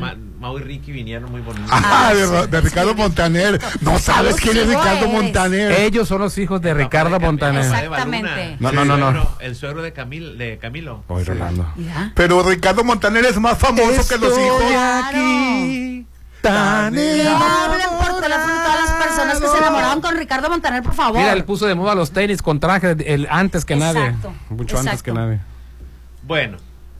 [0.00, 1.70] Ma- Mau y Ricky vinieron muy bonitos.
[1.72, 3.58] Ah, de, de Ricardo Montaner.
[3.80, 5.72] No sabes quién es Ricardo Montaner.
[5.72, 7.62] Ellos son los hijos de Ricardo Montaner.
[7.64, 8.56] Exactamente.
[8.60, 9.28] No, no, no, no.
[9.40, 11.02] El suegro- de, Camil, de Camilo.
[11.08, 11.66] Oye, Rolando.
[12.14, 14.62] Pero Ricardo Montaner es más famoso que los hijos.
[15.08, 16.06] Aquí.
[16.42, 20.82] Tan Le hablen por teléfono a todas las personas que se enamoraron con Ricardo Montaner,
[20.82, 21.16] por favor.
[21.18, 24.04] Mira, él puso de moda los tenis con traje el, antes que nadie.
[24.06, 25.14] Exacto, Mucho antes que exacto.
[25.14, 25.40] nadie.
[26.22, 26.58] Bueno,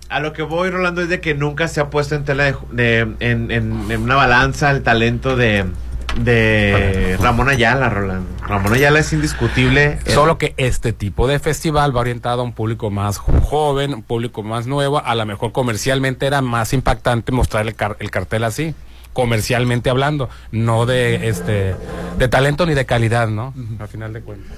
[0.09, 2.57] a lo que voy, Rolando, es de que nunca se ha puesto en tela de,
[2.72, 5.66] de- en, en- en una balanza el talento de,
[6.17, 8.29] de Ramón Ayala, Rolando.
[8.47, 9.99] Ramón Ayala es indiscutible.
[10.07, 14.03] Solo que este tipo de festival va orientado a un público más jo- joven, un
[14.03, 14.99] público más nuevo.
[15.05, 18.75] A lo mejor comercialmente era más impactante mostrar el, car- el cartel así,
[19.12, 21.75] comercialmente hablando, no de este
[22.19, 23.53] de talento ni de calidad, ¿no?
[23.81, 24.53] Al final de cuentas.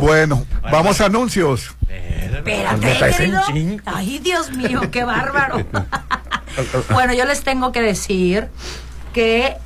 [0.00, 1.74] Bueno, vamos a anuncios.
[1.88, 2.86] Espérate,
[3.16, 3.40] querido.
[3.86, 5.64] Ay, Dios mío, qué bárbaro.
[6.92, 8.48] bueno, yo les tengo que decir
[9.12, 9.56] que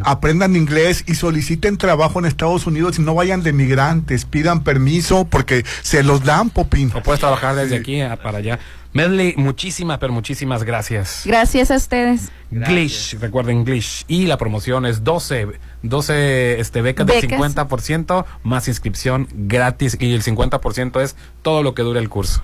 [0.03, 5.24] aprendan inglés y soliciten trabajo en Estados Unidos y no vayan de migrantes, pidan permiso
[5.24, 6.91] porque se los dan, Popín.
[6.97, 8.59] O puedes trabajar desde aquí a- para allá.
[8.93, 11.22] Medley, muchísimas, pero muchísimas gracias.
[11.24, 12.30] Gracias a ustedes.
[12.51, 14.05] Glitch, recuerden Glitch.
[14.09, 15.49] Y la promoción es 12,
[15.82, 17.39] 12 este, becas, del Becas.
[17.39, 22.43] 50% más inscripción gratis y el 50% es todo lo que dura el curso.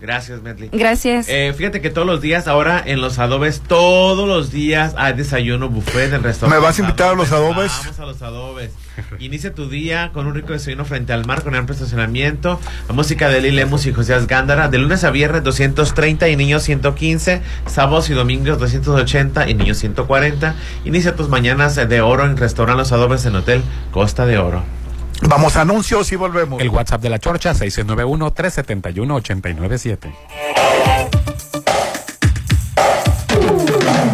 [0.00, 0.70] Gracias, Medley.
[0.72, 1.26] Gracias.
[1.28, 5.68] Eh, fíjate que todos los días, ahora en los adobes, todos los días hay desayuno
[5.68, 6.60] buffet en el restaurante.
[6.60, 7.72] ¿Me vas a invitar a los adobes?
[7.82, 8.70] Vamos a los adobes.
[9.18, 12.60] Inicia tu día con un rico desayuno frente al mar con amplio estacionamiento.
[12.88, 14.68] La música de Lili Lemus y José Gándara.
[14.68, 17.42] De lunes a viernes 230 y niños 115.
[17.66, 20.54] Sábados y domingos 280 y niños 140.
[20.84, 24.77] Inicia tus mañanas de oro en restaurante Los Adobes en Hotel Costa de Oro.
[25.22, 26.60] Vamos a anuncios y volvemos.
[26.60, 30.12] El WhatsApp de la Chorcha 691-371-897.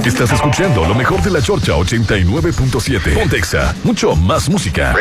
[0.06, 3.14] Estás escuchando lo mejor de la Chorcha 89.7.
[3.14, 4.94] Pontexa, mucho más música.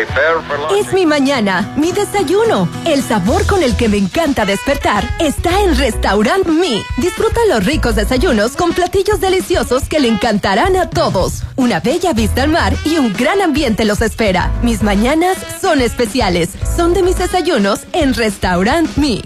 [0.79, 2.69] Es mi mañana, mi desayuno.
[2.85, 6.81] El sabor con el que me encanta despertar está en Restaurant Mi.
[6.97, 11.43] Disfruta los ricos desayunos con platillos deliciosos que le encantarán a todos.
[11.57, 14.53] Una bella vista al mar y un gran ambiente los espera.
[14.61, 16.51] Mis mañanas son especiales.
[16.77, 19.21] Son de mis desayunos en Restaurant Mi.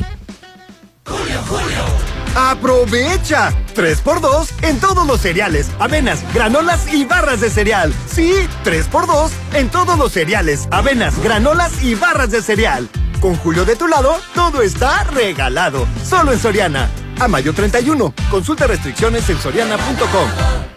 [2.36, 3.54] ¡Aprovecha!
[3.76, 7.94] 3x2 en todos los cereales, avenas, granolas y barras de cereal.
[8.08, 12.90] Sí, 3x2 en todos los cereales, avenas, granolas y barras de cereal.
[13.20, 15.88] Con Julio de tu lado, todo está regalado.
[16.04, 16.90] Solo en Soriana.
[17.20, 18.14] A mayo 31.
[18.30, 20.77] Consulta restricciones en soriana.com.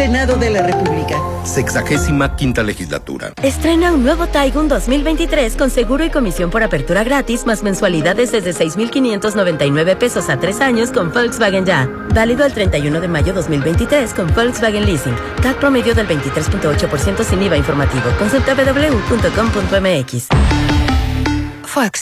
[0.00, 1.20] Senado de la República.
[1.44, 3.34] Sexagésima quinta legislatura.
[3.42, 8.54] Estrena un nuevo Taigun 2023 con seguro y comisión por apertura gratis más mensualidades desde
[8.54, 11.86] 6,599 pesos a tres años con Volkswagen Ya.
[12.14, 15.14] Válido el 31 de mayo 2023 con Volkswagen Leasing.
[15.42, 18.04] CAC promedio del 23.8% sin IVA informativo.
[18.18, 20.28] Consulta www.com.mx.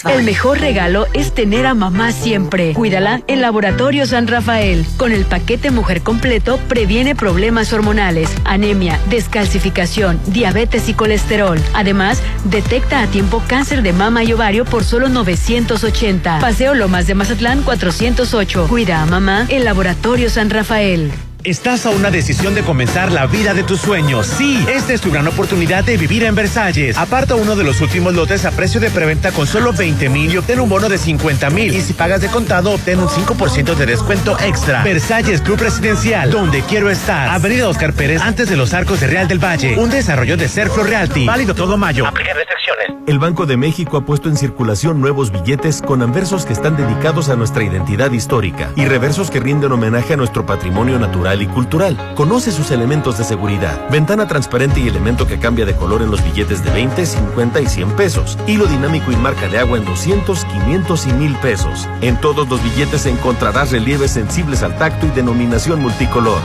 [0.08, 2.72] El mejor regalo es tener a mamá siempre.
[2.72, 4.86] Cuídala en Laboratorio San Rafael.
[4.96, 11.60] Con el paquete Mujer Completo previene problemas hormonales, anemia, descalcificación, diabetes y colesterol.
[11.74, 16.38] Además, detecta a tiempo cáncer de mama y ovario por solo 980.
[16.40, 18.68] Paseo Lomas de Mazatlán 408.
[18.68, 21.12] Cuida a mamá en Laboratorio San Rafael.
[21.44, 24.26] Estás a una decisión de comenzar la vida de tus sueños.
[24.26, 26.98] Sí, esta es tu gran oportunidad de vivir en Versalles.
[26.98, 30.36] Aparta uno de los últimos lotes a precio de preventa con solo 20 mil y
[30.36, 31.72] obtén un bono de 50 mil.
[31.72, 34.82] Y si pagas de contado, obtén un 5% de descuento extra.
[34.82, 37.28] Versalles Club Residencial, donde quiero estar.
[37.28, 39.78] Avenida Oscar Pérez, antes de los arcos de Real del Valle.
[39.78, 41.24] Un desarrollo de Serflo Realty.
[41.24, 42.04] Válido todo mayo.
[42.04, 42.98] Aplica restricciones.
[43.06, 47.28] El Banco de México ha puesto en circulación nuevos billetes con anversos que están dedicados
[47.28, 52.14] a nuestra identidad histórica y reversos que rinden homenaje a nuestro patrimonio natural y cultural.
[52.14, 53.88] Conoce sus elementos de seguridad.
[53.90, 57.66] Ventana transparente y elemento que cambia de color en los billetes de 20, 50 y
[57.66, 58.38] 100 pesos.
[58.46, 61.88] Hilo dinámico y marca de agua en 200, 500 y 1000 pesos.
[62.00, 66.40] En todos los billetes encontrarás relieves sensibles al tacto y denominación multicolor.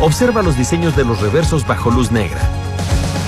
[0.00, 2.40] Observa los diseños de los reversos bajo luz negra.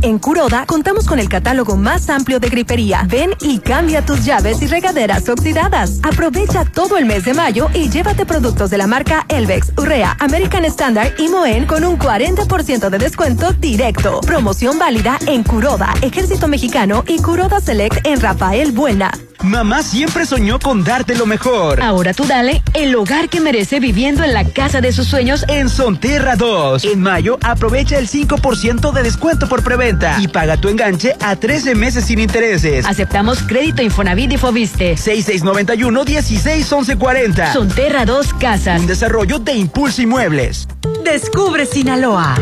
[0.00, 3.04] En Curoda contamos con el catálogo más amplio de grifería.
[3.08, 5.98] Ven y cambia tus llaves y regaderas oxidadas.
[6.04, 10.64] Aprovecha todo el mes de mayo y llévate productos de la marca Elvex, Urrea, American
[10.66, 14.20] Standard y Moen con un 40% de descuento directo.
[14.20, 19.10] Promoción válida en Curoda, Ejército Mexicano y Curoda Select en Rafael Buena.
[19.42, 21.80] Mamá siempre soñó con darte lo mejor.
[21.80, 25.68] Ahora tú dale el hogar que merece viviendo en la casa de sus sueños en
[25.68, 26.84] Sonterra 2.
[26.84, 29.87] En mayo aprovecha el 5% de descuento por preventa
[30.20, 32.84] y paga tu enganche a 13 meses sin intereses.
[32.86, 34.96] Aceptamos crédito Infonavit y Fobiste.
[34.96, 37.52] 6691 161140.
[37.52, 38.80] Sonterra 2 Casas.
[38.80, 40.68] Un desarrollo de Impulso Inmuebles.
[41.04, 42.36] Descubre Sinaloa.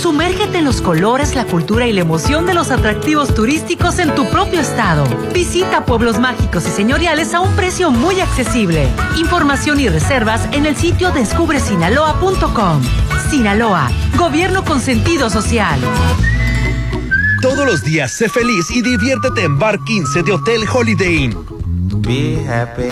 [0.00, 4.28] Sumérgete en los colores, la cultura y la emoción de los atractivos turísticos en tu
[4.28, 5.04] propio estado.
[5.32, 8.88] Visita pueblos mágicos y señoriales a un precio muy accesible.
[9.16, 12.82] Información y reservas en el sitio descubresinaloa.com.
[13.30, 15.80] Sinaloa, gobierno con sentido social.
[17.42, 21.46] Todos los días sé feliz y diviértete en Bar 15 de Hotel Holiday Inn.
[22.02, 22.88] Be happy.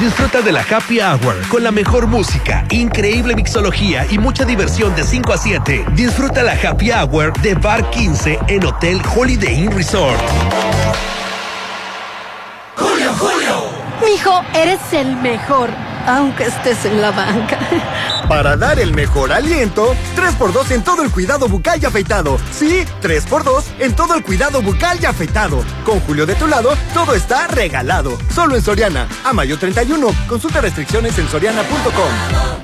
[0.00, 5.04] Disfruta de la Happy Hour con la mejor música, increíble mixología y mucha diversión de
[5.04, 5.84] 5 a 7.
[5.94, 10.20] Disfruta la Happy Hour de Bar 15 en Hotel Holiday Inn Resort.
[12.76, 13.64] Julio, Julio.
[14.04, 15.70] Mijo, eres el mejor,
[16.06, 17.58] aunque estés en la banca.
[18.28, 22.38] Para dar el mejor aliento, 3x2 en todo el cuidado bucal y afeitado.
[22.52, 25.62] Sí, 3x2 en todo el cuidado bucal y afeitado.
[25.84, 28.18] Con Julio de tu lado, todo está regalado.
[28.34, 29.08] Solo en Soriana.
[29.24, 30.08] A mayo 31.
[30.28, 32.63] Consulta restricciones en soriana.com.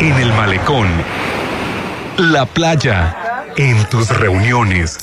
[0.00, 0.88] en el malecón,
[2.18, 3.16] la playa,
[3.56, 4.98] en tus reuniones.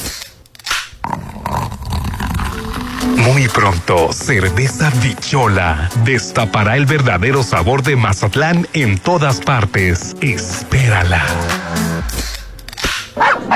[3.15, 10.15] Muy pronto, Cerveza Bichola destapará el verdadero sabor de Mazatlán en todas partes.
[10.21, 11.23] Espérala.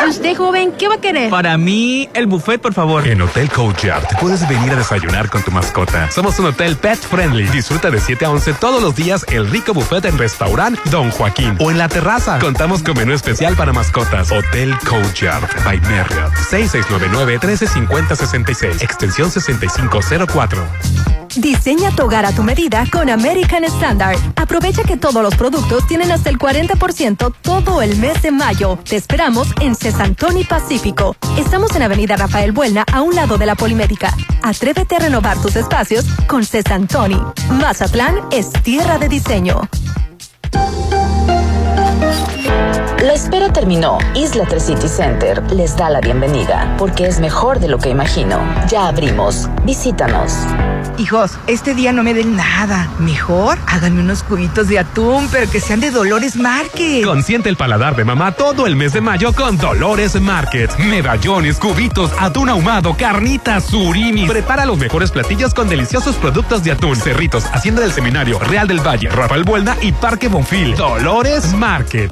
[0.08, 1.30] Usted, joven, ¿qué va a querer?
[1.30, 3.06] Para mí, el buffet, por favor.
[3.08, 6.10] En Hotel Courtyard puedes venir a desayunar con tu mascota.
[6.12, 7.44] Somos un hotel pet friendly.
[7.48, 11.56] Disfruta de 7 a 11 todos los días el rico buffet en restaurant Don Joaquín
[11.60, 12.40] o en la terraza.
[12.40, 14.32] Contamos con menú especial para mascotas.
[14.32, 16.34] Hotel Courtyard by Marriott.
[16.50, 18.82] 6699-135066.
[18.82, 21.21] Extensión 6504.
[21.36, 24.18] Diseña tu hogar a tu medida con American Standard.
[24.36, 28.78] Aprovecha que todos los productos tienen hasta el 40% todo el mes de mayo.
[28.88, 31.16] Te esperamos en Cesantoni Pacífico.
[31.38, 34.16] Estamos en Avenida Rafael Buelna, a un lado de la Polimédica.
[34.42, 37.20] Atrévete a renovar tus espacios con Cesantoni.
[37.50, 39.70] Mazatlán es tierra de diseño.
[43.04, 43.98] La espera terminó.
[44.14, 48.40] Isla 3 City Center les da la bienvenida porque es mejor de lo que imagino.
[48.70, 49.50] Ya abrimos.
[49.66, 50.34] Visítanos.
[50.98, 52.90] Hijos, este día no me den nada.
[53.00, 57.04] Mejor háganme unos cubitos de atún, pero que sean de Dolores Market.
[57.04, 60.78] Consiente el paladar de mamá todo el mes de mayo con Dolores Market.
[60.78, 64.28] Medallones, cubitos, atún ahumado, carnitas, surimi.
[64.28, 66.96] Prepara los mejores platillos con deliciosos productos de atún.
[66.96, 70.76] Cerritos, Hacienda del Seminario, Real del Valle, Rafael Buelna y Parque Bonfil.
[70.76, 72.12] Dolores Market.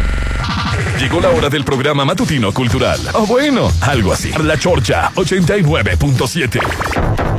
[0.98, 2.98] Llegó la hora del programa matutino cultural.
[3.14, 4.32] O bueno, algo así.
[4.42, 7.29] La Chorcha 89.7.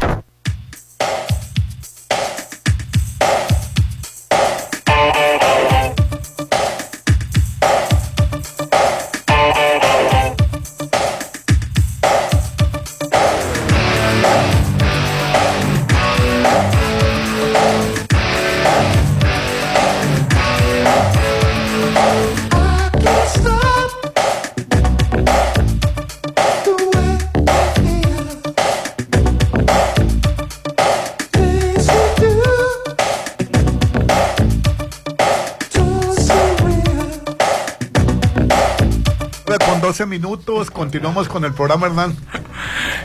[40.82, 42.18] Continuamos con el programa, Hernán.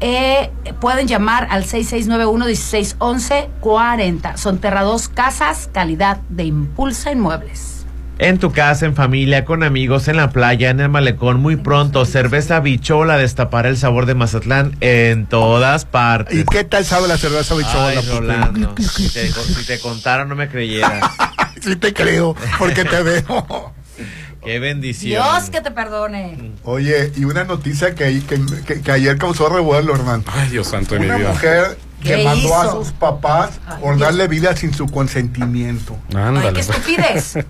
[0.02, 0.50] Eh,
[0.80, 4.36] pueden llamar al 6691-1611-40.
[4.36, 7.86] Son Terrados Casas, calidad de Impulsa Inmuebles.
[8.18, 12.06] En tu casa, en familia, con amigos, en la playa, en el malecón, muy pronto.
[12.06, 16.38] Cerveza bichola destapará el sabor de Mazatlán en todas partes.
[16.38, 17.88] ¿Y qué tal sabe la cerveza bichola?
[17.88, 21.04] Ay, Rolando, si te, si te contara no me creyeras.
[21.62, 23.74] sí te creo, porque te veo.
[24.44, 25.24] Qué bendición.
[25.24, 26.52] Dios que te perdone.
[26.64, 30.24] Oye, y una noticia que, ahí- que, que- que ayer causó revuelo, Hernán.
[30.28, 31.30] Ay, Dios santo de mi Una vida.
[31.30, 35.96] mujer que ¿Qué mandó a sus papás por darle vida sin su consentimiento.
[36.16, 37.36] Ay, qué estupidez.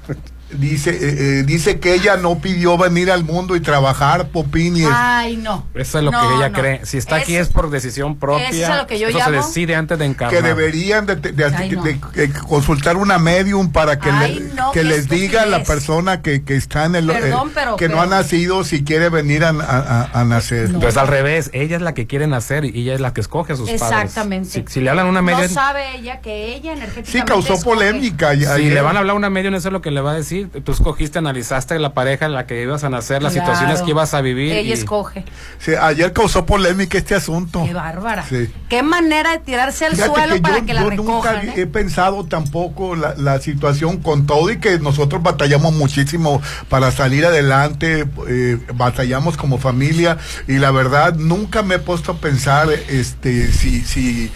[0.54, 0.98] Dice, eh,
[1.40, 4.84] eh, dice que ella no pidió venir al mundo y trabajar, Popini.
[4.92, 5.66] Ay, no.
[5.74, 6.60] Eso es lo No, que ella no.
[6.60, 6.86] cree.
[6.86, 8.50] Si está aquí Es- es por decisión propia.
[8.50, 10.36] eso es lo que yo Eso se llamo- decide antes de encarnar.
[10.42, 11.84] que deberían de, de- de- Ay, no.
[11.84, 15.64] de- de consultar una medium para que, Ay, le- no, que les diga a la
[15.64, 18.84] persona que, que está en el Perdón, eh, pero- que no pero- ha nacido si
[18.84, 20.72] quiere venir a, a- a- a nacer.
[20.80, 23.54] Pues al revés, ella es la que quiere nacer y ella es la que escoge
[23.54, 23.82] a sus padres.
[24.04, 24.50] Exactamente.
[24.50, 27.54] Si, si le hablan a una media, No sabe ella que ella energéticamente Sí, causó
[27.54, 27.76] escoge.
[27.78, 28.34] polémica.
[28.34, 28.74] y- si ayer.
[28.74, 30.41] le van a hablar a una media, eso es lo que le va a decir.
[30.46, 33.48] Tú escogiste, analizaste la pareja en la que ibas a nacer, las Claro.
[33.52, 34.52] situaciones que ibas a vivir.
[34.54, 35.24] Ella y- escoge.
[35.60, 37.64] Sí, ayer causó polémica este asunto.
[37.66, 38.24] Qué bárbara.
[38.28, 38.50] Sí.
[38.70, 41.46] Qué manera de tirarse al Fíjate suelo que para yo, que la yo recojan.
[41.46, 41.62] nunca ¿eh?
[41.62, 47.26] he pensado tampoco la, la situación con todo y que nosotros batallamos muchísimo para salir
[47.26, 53.52] adelante, eh, batallamos como familia y la verdad nunca me he puesto a pensar este
[53.52, 54.32] si si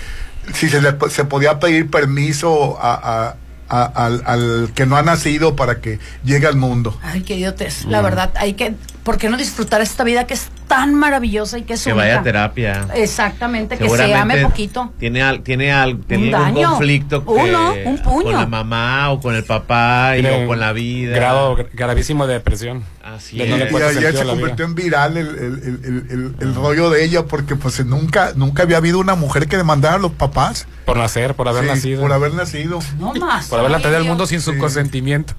[0.53, 2.94] si se le se podía pedir permiso a,
[3.30, 3.36] a-
[3.70, 6.98] a- al, al que no ha nacido para que llegue al mundo.
[7.04, 7.86] Ay, qué idiotes.
[7.86, 8.04] La Mm.
[8.04, 8.74] verdad, hay que.
[9.04, 12.06] ¿Por qué no disfrutar esta vida que es tan maravillosa y que es Que única?
[12.08, 12.88] vaya a terapia.
[12.96, 14.92] Exactamente, que se Seguramente ame poquito.
[15.00, 16.70] Tiene, al- tiene, al- tiene Un algún daño.
[16.72, 18.24] conflicto que- Uno, un puño.
[18.24, 21.16] con la mamá o con el papá y, o con la vida.
[21.16, 22.84] Grado gra- gravísimo de depresión.
[23.04, 23.50] Así De es.
[23.52, 24.42] no Y encuentra ayer sentido a se la vida.
[24.42, 28.32] convirtió en viral el, el- el- el- el- el rollo de ella porque pues nunca
[28.36, 31.70] nunca había habido una mujer que demandara a los papás Por nacer, por haber Sí,
[31.70, 32.02] nacido.
[32.02, 32.80] por haber nacido.
[32.98, 33.48] No más.
[33.56, 34.30] Por haberla traído al Ay, mundo Dios.
[34.30, 35.34] sin su consentimiento.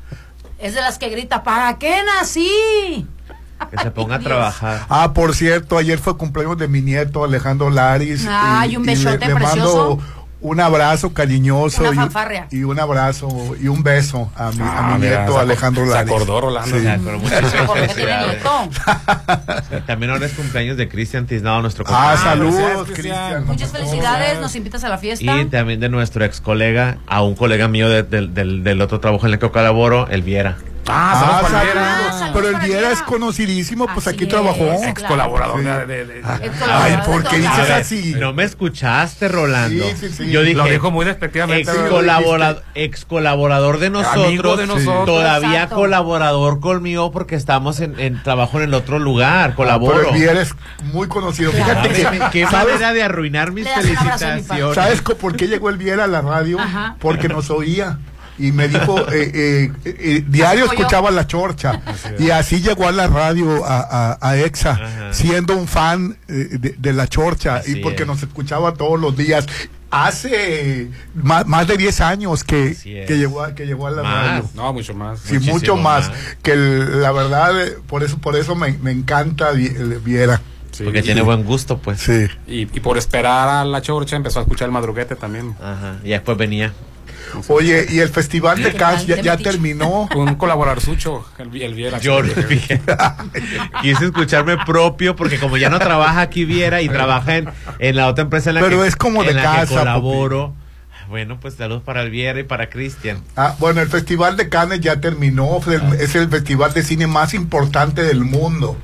[0.59, 3.06] Es de las que grita, ¿para qué nací?
[3.70, 4.86] Que se ponga a trabajar.
[4.88, 8.26] Ah, por cierto, ayer fue cumpleaños de mi nieto Alejandro Laris.
[8.28, 9.97] Ay, un besote le precioso.
[9.97, 12.08] mando un abrazo cariñoso Una
[12.50, 13.28] y, un abrazo
[13.60, 16.12] y un beso a mi, a Ah, mi mira, nieto se Alejandro se Laris.
[16.12, 16.76] acordó Rolando.
[16.76, 16.84] Sí.
[16.84, 18.32] Felicidades.
[18.42, 18.68] nieto.
[19.86, 22.22] También ahora es cumpleaños de Cristian Tiznado, nuestro Ah, compañero.
[22.52, 23.46] saludos, felicidades, Cristian.
[23.46, 25.24] Muchas felicidades, nos invitas a la fiesta.
[25.40, 29.00] Y también de nuestro ex colega, a un colega mío de- del- del, del otro
[29.00, 30.56] trabajo en el que colaboro, el Viera.
[30.88, 34.58] Ah, Ah, saludos Pero el Viera es conocidísimo, pues Así aquí es, trabajó.
[34.66, 34.82] claro.
[34.84, 35.64] Ex colaborador Sí.
[35.66, 38.14] de, de- de- Ay, colaborador ¿por qué dices así?
[38.18, 39.84] No me escuchaste, Rolando.
[39.84, 40.30] Sí, sí, sí.
[40.30, 41.70] Yo dije, Lo dijo muy despectivamente.
[41.70, 45.06] ex, Sí, colabora- lo ex colaborador de nosotros, Amigo de nosotros.
[45.06, 45.76] todavía Exacto.
[45.76, 50.08] colaborador conmigo porque estamos en, en trabajo en el otro lugar, Pero colaboro.
[50.10, 50.54] el Viera es
[50.92, 51.50] muy conocido.
[51.52, 51.82] Claro.
[51.82, 51.88] Fíjate
[52.20, 52.74] que, Qué ¿sabes?
[52.74, 54.46] manera de arruinar mis felicitaciones.
[54.74, 56.60] ¿Sabes por qué llegó el Viera a la radio?
[56.60, 56.96] Ajá.
[57.00, 57.98] Porque nos oía.
[58.38, 60.82] Y me dijo, eh, eh, eh, diario Así como yo.
[60.86, 61.80] escuchaba la chorcha.
[62.18, 63.80] y así llegó a la radio, a,
[64.12, 65.12] a- a EXA, Ajá.
[65.12, 67.56] siendo un fan eh, de, de la chorcha.
[67.56, 68.06] Así y porque es.
[68.08, 69.46] nos escuchaba todos los días.
[69.88, 72.82] Hace más, más de 10 años que, es.
[72.82, 74.26] que, llegó, a, que llegó a la Más.
[74.26, 74.50] radio.
[74.54, 75.20] No, mucho más.
[75.20, 76.08] Sí, mucho más.
[76.10, 76.18] más.
[76.42, 80.40] Que el- la verdad, eh, por eso, por eso me, me encanta Viera.
[80.72, 80.84] Sí.
[80.84, 82.00] Porque tiene buen gusto, pues.
[82.00, 82.26] Sí.
[82.46, 85.54] Y, y por esperar a la chorcha empezó a escuchar el madruguete también.
[85.62, 85.96] Ajá.
[86.04, 86.72] Y después venía.
[87.48, 90.09] Oye, y el Festival de Cannes ya, ya terminó.
[90.15, 91.98] Un colaborador sucho, el, el Viera.
[91.98, 92.20] Yo
[93.82, 97.48] quise escucharme propio porque como ya no trabaja aquí Viera y trabaja en,
[97.78, 99.78] en la otra empresa en la Pero que, es como de en la que casa,
[99.78, 100.55] colaboro.
[101.09, 103.23] Bueno, pues saludos para el Viera y para Cristian.
[103.36, 105.61] Ah, bueno, el Festival de Cannes ya terminó,
[105.98, 108.77] es el festival de cine más importante del mundo.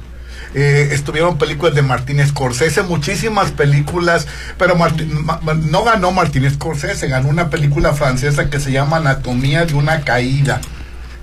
[0.54, 4.26] Eh, estuvieron películas de Martín Scorsese, muchísimas películas,
[4.58, 8.98] pero Martín- ma- ma- no ganó Martín Scorsese, ganó una película francesa que se llama
[8.98, 10.60] Anatomía de una caída.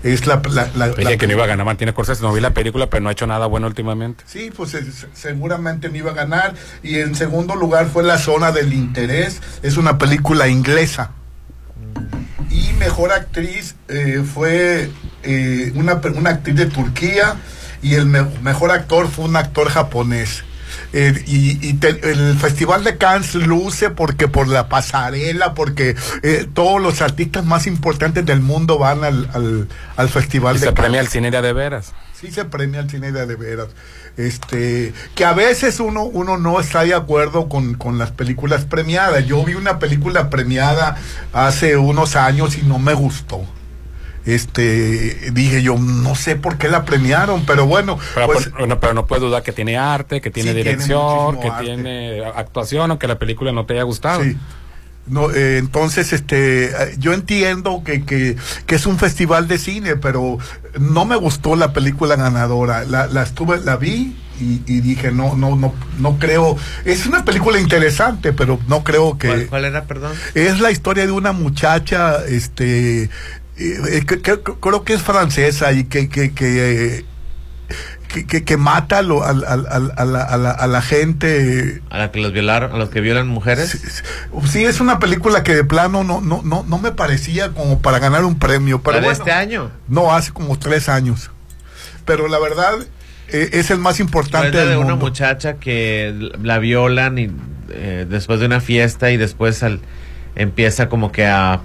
[0.02, 2.40] Es la, la- la- Oye, la- que no iba a ganar Martínez Scorsese, no vi
[2.42, 4.24] la película, pero no ha hecho nada bueno últimamente.
[4.26, 6.56] Sí, pues eh, se- seguramente no iba a ganar.
[6.82, 9.42] Y en segundo lugar fue La Zona del Interés.
[9.62, 11.12] Es una película inglesa.
[12.50, 14.90] Y mejor actriz eh, fue
[15.24, 17.36] eh, una, una actriz de Turquía.
[17.82, 20.44] Y el me- mejor actor fue un actor japonés.
[20.94, 26.48] Eh, y y te- el Festival de Cannes luce porque por la pasarela, porque eh,
[26.54, 30.74] todos los artistas más importantes del mundo van al, al, al Festival Y de se
[30.74, 30.82] Cannes.
[30.84, 31.94] premia el cine de veras.
[32.20, 33.68] Sí se premia el cine de, de veras.
[34.18, 39.26] Este, que a veces uno, uno no está de acuerdo con, con las películas premiadas.
[39.26, 40.98] Yo vi una película premiada
[41.34, 43.42] hace unos años y no me gustó.
[44.34, 48.80] Este, dije yo, no sé por qué la premiaron, pero bueno, Pero, pues, por- no,
[48.80, 51.66] pero no puedes dudar que tiene arte, que tiene Sí, dirección, que arte.
[51.66, 54.24] tiene actuación, aunque la película no te haya gustado.
[54.24, 54.38] Sí.
[55.08, 58.36] No, eh, entonces, este, eh, yo entiendo que, que,
[58.68, 60.38] que es un festival de cine, pero
[60.80, 62.84] no me gustó la película ganadora.
[62.86, 66.56] La, la estuve, la vi y, y dije, no, no, no, no creo.
[66.86, 69.28] Es una película interesante, pero no creo que.
[69.30, 70.12] ¿Cuál, cuál era, perdón?
[70.36, 73.10] Es la historia de una muchacha, este,
[73.60, 77.06] eh, eh, que- que- creo que es francesa y que, que, que, eh,
[78.08, 81.82] que, que- que mata a, lo- al- al- a la, a la- a la gente.
[81.92, 83.78] A la que los violaron, a los que violan mujeres.
[84.48, 88.00] Sí, es una película que de plano no, no, no, no me parecía como para
[88.00, 88.82] ganar un premio.
[88.82, 89.72] Pero ¿La de bueno, este año?
[89.88, 91.30] No, hace como tres años.
[92.06, 92.74] Pero la verdad
[93.28, 97.30] eh, es el más importante es la del de una muchacha que la violan y
[97.70, 99.82] eh, después de una fiesta y después al-
[100.36, 101.62] empieza como que a,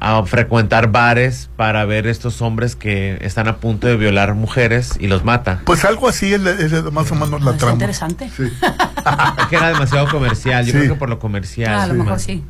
[0.00, 5.06] a frecuentar bares para ver estos hombres que están a punto de violar mujeres y
[5.08, 5.62] los mata.
[5.64, 7.72] Pues algo así es, es más o menos la Está trama.
[7.74, 8.26] interesante.
[8.26, 8.32] Es
[9.50, 10.78] que era demasiado comercial, yo Sí.
[10.78, 11.74] creo que por lo comercial.
[11.74, 11.98] Ah, a lo sí.
[12.00, 12.44] mejor sí.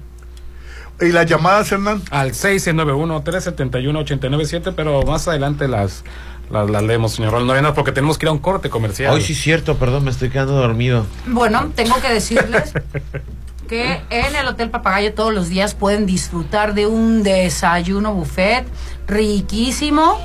[1.01, 2.03] ¿Y las llamadas, Hernán?
[2.11, 6.05] Al 691-371-897, pero más adelante las,
[6.51, 9.13] las, las leemos, señor Rolando porque tenemos que ir a un corte comercial.
[9.13, 11.07] Hoy sí es cierto, perdón, me estoy quedando dormido.
[11.27, 12.73] Bueno, tengo que decirles
[13.67, 18.67] que en el Hotel Papagayo todos los días pueden disfrutar de un desayuno buffet
[19.07, 20.19] riquísimo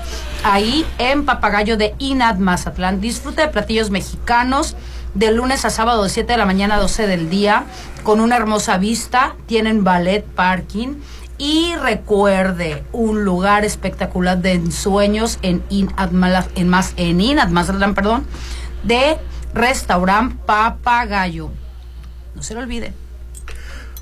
[0.44, 3.02] ahí en Papagayo de Inat Mazatlán.
[3.02, 4.76] Disfruta de platillos mexicanos
[5.14, 7.66] de lunes a sábado de 7 de la mañana a 12 del día
[8.04, 9.36] con una hermosa vista.
[9.46, 10.96] Tienen ballet parking.
[11.38, 16.12] Y recuerde, un lugar espectacular de ensueños en Inat
[16.56, 18.28] en más en Inat Mazatlán, perdón,
[18.84, 19.18] de
[19.54, 21.50] restaurante Papagayo.
[22.36, 22.94] No se lo olvide.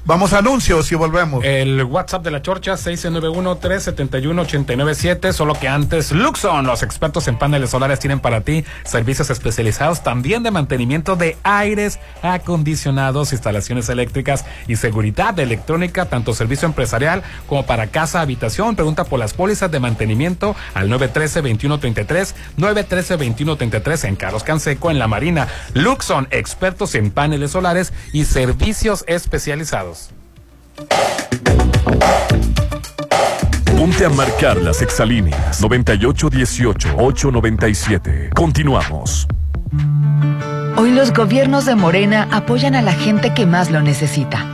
[0.05, 1.45] Vamos a anuncios y volvemos.
[1.45, 5.31] El WhatsApp de la Chorcha, 691-371-897.
[5.33, 10.41] Solo que antes, Luxon, los expertos en paneles solares, tienen para ti servicios especializados también
[10.41, 17.85] de mantenimiento de aires acondicionados, instalaciones eléctricas y seguridad electrónica, tanto servicio empresarial como para
[17.87, 18.75] casa, habitación.
[18.75, 25.47] Pregunta por las pólizas de mantenimiento al 913-2133, 913-2133 en Carlos Canseco, en La Marina.
[25.73, 29.98] Luxon, expertos en paneles solares y servicios especializados.
[33.77, 38.33] Ponte a marcar las exalíneas 9818-897.
[38.33, 39.27] Continuamos.
[40.75, 44.45] Hoy los gobiernos de Morena apoyan a la gente que más lo necesita.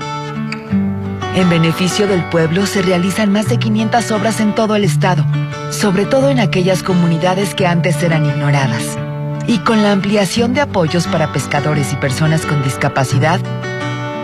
[1.35, 5.25] En beneficio del pueblo se realizan más de 500 obras en todo el estado,
[5.69, 8.97] sobre todo en aquellas comunidades que antes eran ignoradas.
[9.45, 13.41] Y con la ampliación de apoyos para pescadores y personas con discapacidad,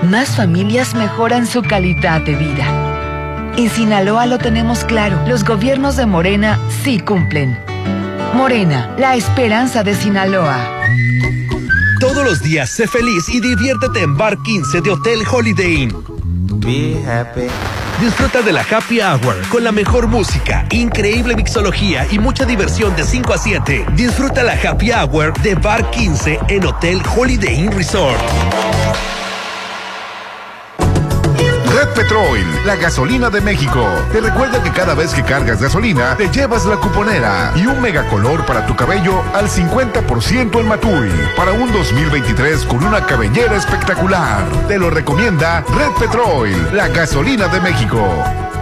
[0.03, 3.53] más familias mejoran su calidad de vida.
[3.57, 7.57] En Sinaloa lo tenemos claro, los gobiernos de Morena sí cumplen.
[8.33, 10.57] Morena, la esperanza de Sinaloa.
[11.99, 15.93] Todos los días sé feliz y diviértete en Bar 15 de Hotel Holiday Inn.
[16.59, 17.47] Be happy.
[17.99, 23.03] Disfruta de la Happy Hour con la mejor música, increíble mixología y mucha diversión de
[23.03, 23.85] 5 a 7.
[23.93, 28.19] Disfruta la Happy Hour de Bar 15 en Hotel Holiday Inn Resort.
[31.73, 33.87] Red Petrol, la gasolina de México.
[34.11, 38.45] Te recuerda que cada vez que cargas gasolina, te llevas la cuponera y un megacolor
[38.45, 41.09] para tu cabello al 50% en Matui.
[41.37, 44.43] Para un 2023 con una cabellera espectacular.
[44.67, 48.40] Te lo recomienda Red Petrol, la gasolina de México.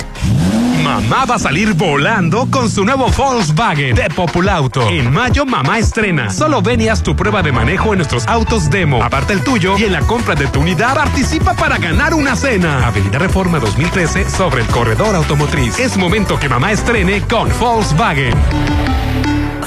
[0.82, 4.88] Mamá va a salir volando con su nuevo Volkswagen de Populauto.
[4.88, 6.28] En mayo, mamá estrena.
[6.30, 9.00] Solo ven y haz tu prueba de manejo en nuestros autos demo.
[9.02, 12.84] Aparte el tuyo y en la compra de tu unidad participa para ganar una cena.
[12.84, 15.78] Avenida Reforma 2013 sobre el corredor automotriz.
[15.78, 18.34] Es momento que mamá estrene con Volkswagen.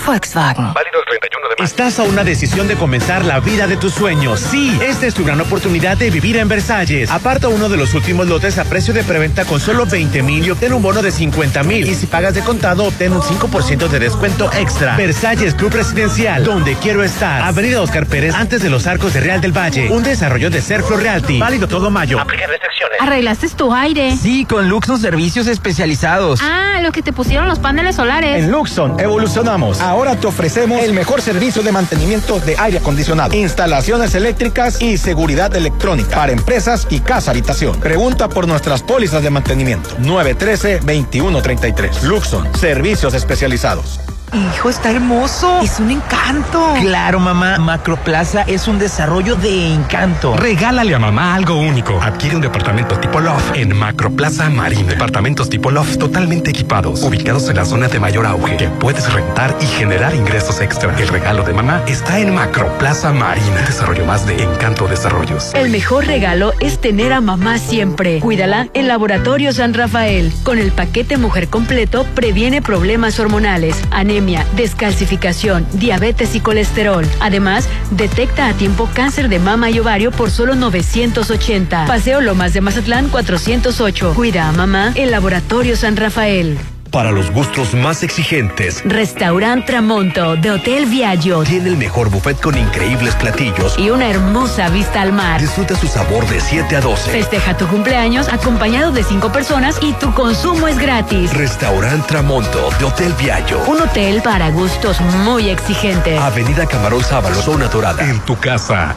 [0.06, 0.74] Volkswagen.
[0.74, 4.40] Válido el 31 de Estás a una decisión de comenzar la vida de tus sueños.
[4.40, 7.10] Sí, esta es tu gran oportunidad de vivir en Versalles.
[7.10, 10.52] Aparta uno de los últimos lotes a precio de preventa con solo 20 mil y
[10.52, 11.88] obtén un bono de 50 mil.
[11.88, 14.96] Y si pagas de contado, obtén un 5% de descuento extra.
[14.96, 17.42] Versalles Club Residencial, donde quiero estar.
[17.42, 19.90] Avenida Oscar Pérez, antes de los arcos de Real del Valle.
[19.90, 21.40] Un desarrollo de Serflo Realty.
[21.40, 22.20] Válido todo mayo.
[22.20, 23.00] Aplica restricciones.
[23.00, 24.16] ¿Arreglaste tu aire?
[24.16, 26.42] Sí, con Luxon Servicios Especializados.
[26.44, 28.44] Ah, lo que te pusieron los paneles solares.
[28.44, 29.80] En Luxon evolucionamos.
[29.80, 35.56] Ahora te ofrecemos el mejor servicio de mantenimiento de aire acondicionado, instalaciones eléctricas y seguridad
[35.56, 37.80] electrónica para empresas y casa habitación.
[37.80, 39.92] Pregunta por nuestras pólizas de mantenimiento.
[40.00, 42.02] 913-2133.
[42.04, 44.02] Luxon, servicios especializados.
[44.34, 45.62] Hijo, está hermoso.
[45.62, 46.74] Es un encanto.
[46.82, 47.58] Claro, mamá.
[47.58, 50.36] Macroplaza es un desarrollo de encanto.
[50.36, 52.02] Regálale a mamá algo único.
[52.02, 54.90] Adquiere un departamento tipo loft en Macroplaza Marina.
[54.90, 59.56] Departamentos tipo loft totalmente equipados, ubicados en la zona de mayor auge, que puedes rentar
[59.62, 60.94] y generar ingresos extra.
[61.00, 63.62] El regalo de mamá está en Macroplaza Marina.
[63.66, 65.54] Desarrollo más de Encanto Desarrollos.
[65.54, 68.20] El mejor regalo es tener a mamá siempre.
[68.20, 70.34] Cuídala en Laboratorio San Rafael.
[70.44, 74.15] Con el paquete Mujer Completo previene problemas hormonales, anemia,
[74.56, 77.06] descalcificación, diabetes y colesterol.
[77.20, 81.86] Además, detecta a tiempo cáncer de mama y ovario por solo 980.
[81.86, 84.14] Paseo Lomas de Mazatlán 408.
[84.16, 86.58] Cuida a mamá en Laboratorio San Rafael.
[86.96, 92.58] Para los gustos más exigentes, Restaurant Tramonto de Hotel Viaggio tiene el mejor buffet con
[92.58, 93.78] increíbles platillos.
[93.78, 95.42] y una hermosa vista al mar.
[95.42, 97.12] Disfruta su sabor de 7 a 12.
[97.12, 101.34] Festeja tu cumpleaños acompañado de cinco personas y tu consumo es gratis.
[101.34, 103.62] Restaurant Tramonto de Hotel Viallo.
[103.66, 106.18] Un hotel para gustos muy exigentes.
[106.18, 108.10] Avenida Camarón Sábalo, zona dorada.
[108.10, 108.96] En tu casa,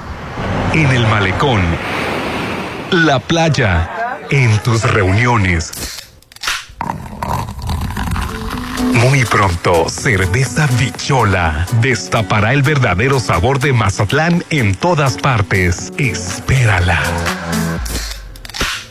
[0.73, 1.63] en el malecón,
[2.93, 3.91] la playa,
[4.31, 6.08] en tus reuniones.
[8.95, 15.93] Muy pronto, Cerveza Bichola destapará el verdadero sabor de Mazatlán en todas partes.
[15.99, 17.01] Espérala.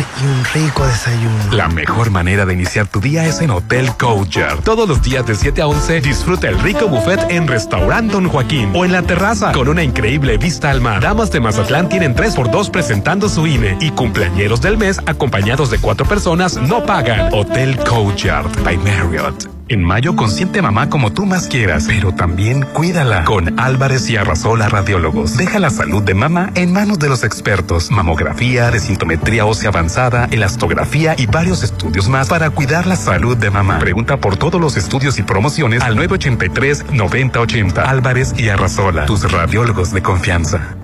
[0.00, 1.52] Y un rico desayuno.
[1.52, 4.62] La mejor manera de iniciar tu día es en Hotel Courtyard.
[4.62, 8.72] Todos los días de 7 a 11 disfruta el rico buffet en Restaurant Don Joaquín
[8.74, 11.00] o en la terraza con una increíble vista al mar.
[11.00, 16.06] Damas de Mazatlán tienen 3x2 presentando su INE y cumpleañeros del mes acompañados de cuatro
[16.06, 17.32] personas no pagan.
[17.32, 19.53] Hotel Courtyard by Marriott.
[19.66, 23.24] En mayo consiente mamá como tú más quieras, pero también cuídala.
[23.24, 25.38] Con Álvarez y Arrasola Radiólogos.
[25.38, 27.90] Deja la salud de mamá en manos de los expertos.
[27.90, 33.78] Mamografía, desintometría ósea avanzada, elastografía y varios estudios más para cuidar la salud de mamá.
[33.78, 37.78] Pregunta por todos los estudios y promociones al 983-9080.
[37.78, 40.76] Álvarez y Arrasola, tus radiólogos de confianza.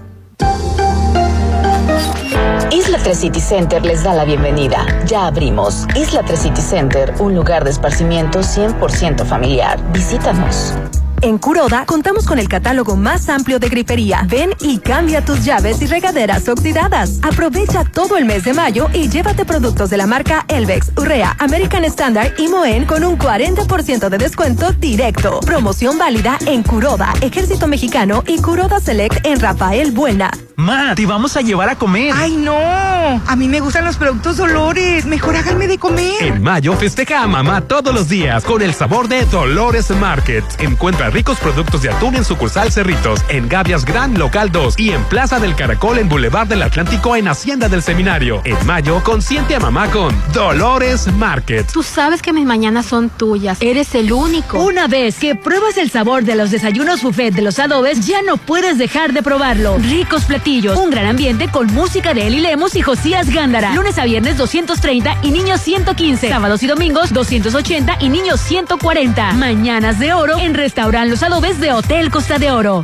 [2.73, 4.87] Isla 3 City Center les da la bienvenida.
[5.05, 5.87] Ya abrimos.
[5.97, 9.81] Isla 3 City Center, un lugar de esparcimiento 100% familiar.
[9.93, 10.75] Visítanos.
[11.23, 14.25] En Curoda contamos con el catálogo más amplio de gripería.
[14.27, 17.19] Ven y cambia tus llaves y regaderas oxidadas.
[17.23, 21.85] Aprovecha todo el mes de mayo y llévate productos de la marca Elvex, Urrea, American
[21.85, 25.41] Standard y Moen con un 40% de descuento directo.
[25.41, 30.31] Promoción válida en Curoda, Ejército Mexicano y Curoda Select en Rafael Buena.
[30.57, 32.13] Ma, te vamos a llevar a comer.
[32.15, 32.53] ¡Ay, no!
[32.55, 35.07] A mí me gustan los productos Dolores.
[35.07, 36.23] Mejor háganme de comer.
[36.23, 40.45] En mayo festeja a mamá todos los días con el sabor de Dolores Market.
[40.59, 45.03] Encuentra ricos productos de atún en sucursal Cerritos, en Gavias Gran Local 2 y en
[45.05, 48.43] Plaza del Caracol en Boulevard del Atlántico en Hacienda del Seminario.
[48.45, 51.71] En mayo consiente a mamá con Dolores Market.
[51.73, 53.59] Tú sabes que mis mañanas son tuyas.
[53.61, 54.59] Eres el único.
[54.63, 58.37] Una vez que pruebas el sabor de los desayunos buffet de los adobes, ya no
[58.37, 59.79] puedes dejar de probarlo.
[59.79, 63.75] Ricos platillos, un gran ambiente con música de Eli Lemos y Josías Gándara.
[63.75, 66.29] Lunes a viernes 230 y niños 115.
[66.29, 69.33] Sábados y domingos 280 y niños 140.
[69.33, 70.55] Mañanas de oro en
[71.05, 72.83] Los Adobes de Hotel Costa de Oro.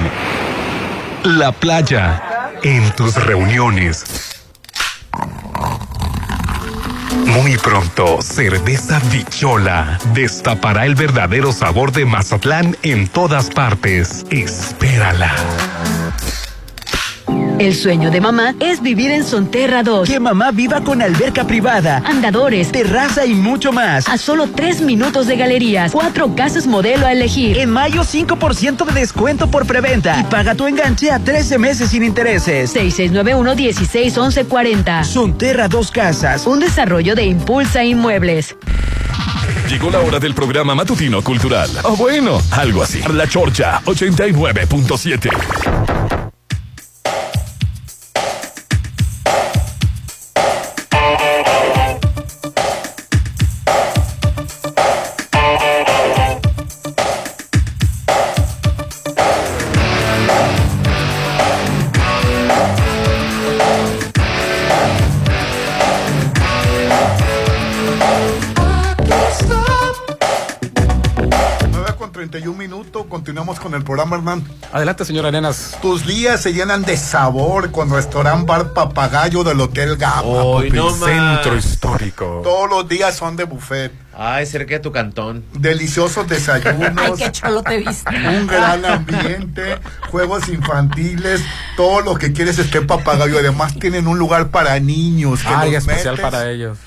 [1.22, 4.33] la playa, en tus reuniones.
[7.26, 14.24] Muy pronto, Cerveza Bichola destapará el verdadero sabor de Mazatlán en todas partes.
[14.30, 15.34] Espérala.
[17.58, 20.08] El sueño de mamá es vivir en Sonterra 2.
[20.08, 24.08] Que mamá viva con alberca privada, andadores, terraza y mucho más.
[24.08, 25.92] A solo tres minutos de galerías.
[25.92, 27.56] Cuatro casas modelo a elegir.
[27.58, 30.18] En mayo 5% de descuento por preventa.
[30.20, 32.74] Y paga tu enganche a 13 meses sin intereses.
[32.74, 35.04] 6691-161140.
[35.04, 36.46] Sonterra 2 Casas.
[36.46, 38.56] Un desarrollo de Impulsa Inmuebles.
[39.68, 41.70] Llegó la hora del programa matutino cultural.
[41.84, 43.00] O bueno, algo así.
[43.12, 46.23] La Chorcha 89.7.
[73.74, 74.44] el programa, Hernán.
[74.72, 75.76] Adelante, señor Arenas.
[75.82, 80.22] Tus días se llenan de sabor con restaurante Bar Papagayo del Hotel Gama.
[80.22, 80.76] Hoy papi.
[80.76, 81.10] no más.
[81.10, 82.40] Centro histórico.
[82.42, 83.92] Todos los días son de buffet.
[84.16, 85.44] Ay, cerca de tu cantón.
[85.54, 86.92] Deliciosos desayunos.
[86.96, 88.10] Ay, qué cholo te viste.
[88.16, 89.78] Un gran ambiente,
[90.10, 91.42] juegos infantiles,
[91.76, 93.38] todo lo que quieres esté papagayo.
[93.38, 95.40] Además tienen un lugar para niños.
[95.42, 96.30] que Ay, especial metes.
[96.30, 96.78] para ellos.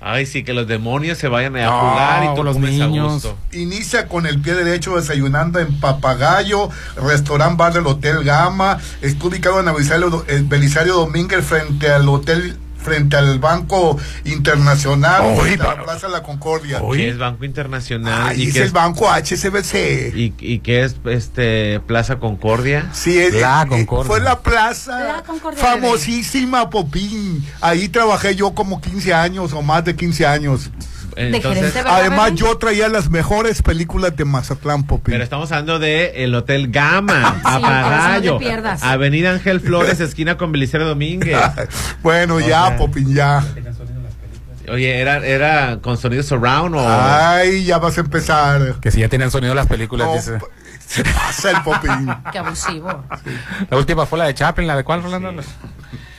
[0.00, 2.86] Ay, sí, que los demonios se vayan a No, jugar y tú los comes a
[2.86, 3.12] niños.
[3.14, 3.36] gusto.
[3.52, 8.78] Inicia con el pie derecho desayunando en Papagayo, restaurant bar del Hotel Gama.
[9.00, 12.56] Está ubicado en Belisario, en Belisario Domínguez frente al hotel,
[12.86, 16.80] frente al Banco Internacional, Oy, frente a la Plaza de la Concordia.
[16.92, 18.28] ¿Qué es Banco Internacional?
[18.28, 20.14] Ahí ¿Y es qué el Banco HSBC.
[20.14, 22.88] ¿Y, y qué es este Plaza Concordia?
[22.92, 27.44] Sí, es- La eh, Fue la plaza Concordia famosísima, Popín.
[27.60, 30.70] Ahí trabajé yo como 15 años o más de 15 años.
[31.16, 35.12] Entonces- gerente, ¿verdad, además yo traía las mejores películas de Mazatlán, Popín.
[35.12, 38.86] Pero estamos hablando de el Hotel Gama, Sí, por eso no.
[38.86, 41.38] Avenida Ángel Flores, esquina con Belisario Domínguez.
[42.02, 43.42] bueno, O ya, sea, Popín, ya.
[44.68, 46.84] Oye, ¿era, ¿era con sonido surround o...?
[46.88, 48.74] Ay, ya vas a empezar.
[48.80, 50.38] Que si ya tienen sonido las películas, No, dice.
[50.86, 52.08] Se pasa el popín.
[52.30, 53.04] Qué abusivo.
[53.70, 55.42] La última fue la de Chaplin, la de cuál, Rolando?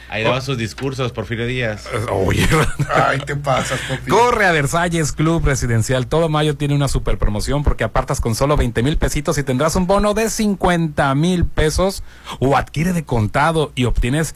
[0.09, 1.85] Ahí daban sus discursos, Porfirio Díaz.
[2.11, 2.47] Oye,
[2.93, 3.79] Ay, te pasas.
[4.07, 6.07] Corre a Versalles Club Residencial.
[6.07, 9.75] Todo mayo tiene una super promoción porque apartas con solo 20 mil pesitos y tendrás
[9.75, 12.03] un bono de 50 mil pesos
[12.39, 14.33] o adquiere de contado y obtienes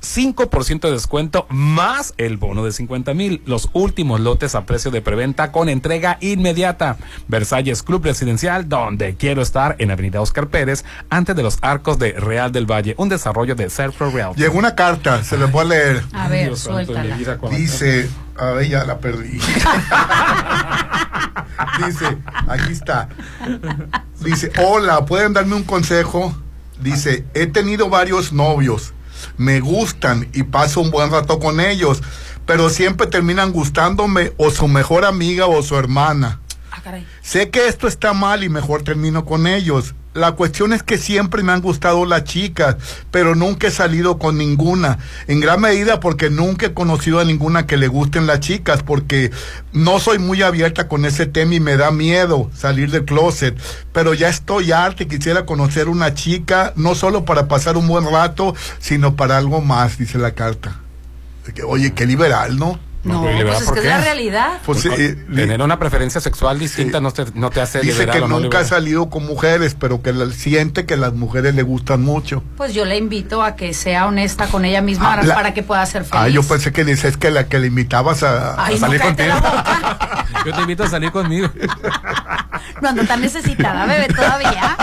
[0.00, 3.42] 5% de descuento más el bono de 50 mil.
[3.46, 6.96] Los últimos lotes a precio de preventa con entrega inmediata.
[7.28, 12.12] Versalles Club Residencial, donde quiero estar en Avenida Oscar Pérez, antes de los arcos de
[12.12, 12.94] Real del Valle.
[12.98, 14.34] Un desarrollo de Serfro Real.
[14.36, 16.04] Llegó una carta, se les voy a leer.
[16.12, 17.16] A ver, Dios suéltala.
[17.50, 19.40] Dice, a ver, ya la perdí.
[21.86, 23.08] Dice, aquí está.
[24.20, 26.34] Dice, hola, ¿pueden darme un consejo?
[26.80, 28.92] Dice, he tenido varios novios,
[29.38, 32.02] me gustan y paso un buen rato con ellos,
[32.44, 36.40] pero siempre terminan gustándome o su mejor amiga o su hermana.
[36.70, 37.06] Ah, caray.
[37.22, 39.94] Sé que esto está mal y mejor termino con ellos.
[40.18, 42.76] La cuestión es que siempre me han gustado las chicas,
[43.10, 44.98] pero nunca he salido con ninguna.
[45.26, 49.30] En gran medida porque nunca he conocido a ninguna que le gusten las chicas, porque
[49.72, 53.56] no soy muy abierta con ese tema y me da miedo salir del closet.
[53.92, 58.04] Pero ya estoy harta y quisiera conocer una chica, no solo para pasar un buen
[58.04, 60.80] rato, sino para algo más, dice la carta.
[61.66, 62.87] Oye, qué liberal, ¿no?
[63.04, 64.58] No, ¿y liberal pues es que es la realidad.
[64.66, 68.28] Pues, eh, Tener una preferencia sexual distinta no, te, no te hace Dice que o
[68.28, 72.02] no nunca ha salido con mujeres, pero que la- siente que las mujeres le gustan
[72.02, 72.42] mucho.
[72.56, 75.62] Pues yo le invito a que sea honesta con ella misma Ah, la- para que
[75.62, 76.22] pueda ser feliz.
[76.24, 79.34] Ah, yo pensé que dices que la que le invitabas a, Ay, a salir contigo.
[80.48, 81.48] Yo te invito a salir conmigo.
[82.82, 84.76] No ando tan necesitada, bebé, todavía.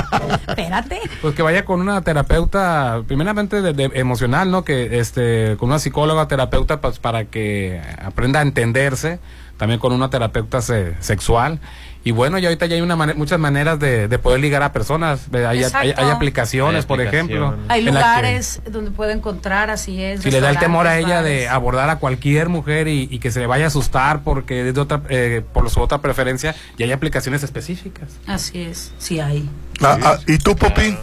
[0.48, 1.00] Espérate.
[1.22, 4.64] Pues que vaya con una terapeuta, primeramente de, de- emocional, ¿no?
[4.64, 9.20] Que este, con una psicóloga terapeuta pues, para que aprenda a entenderse,
[9.58, 11.60] también con una terapeuta se- sexual.
[12.06, 14.72] Y bueno, y ahorita ya hay una mane- muchas maneras de, de poder ligar a
[14.72, 15.22] personas.
[15.34, 15.94] Hay, hay- Exacto.
[16.02, 17.58] hay aplicaciones, Hay por ejemplo.
[17.68, 20.22] Hay que- lugares donde puede encontrar, así es.
[20.22, 23.32] si le da el temor a ella de abordar a cualquier mujer y, y que
[23.32, 26.84] se le vaya a asustar porque es de otra, eh, por su otra preferencia, y
[26.84, 28.08] hay aplicaciones específicas.
[28.28, 29.50] Así es, sí hay.
[29.82, 30.98] Ah, ah, ¿Y tú, Popín?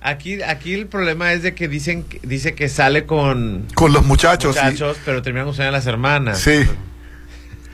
[0.00, 4.04] Aquí, aquí el problema es de que dicen, que- dice que sale con Con los
[4.04, 4.54] muchachos.
[4.54, 4.60] sí.
[4.64, 6.38] muchachos, pero terminan gustando a las hermanas.
[6.38, 6.64] Sí.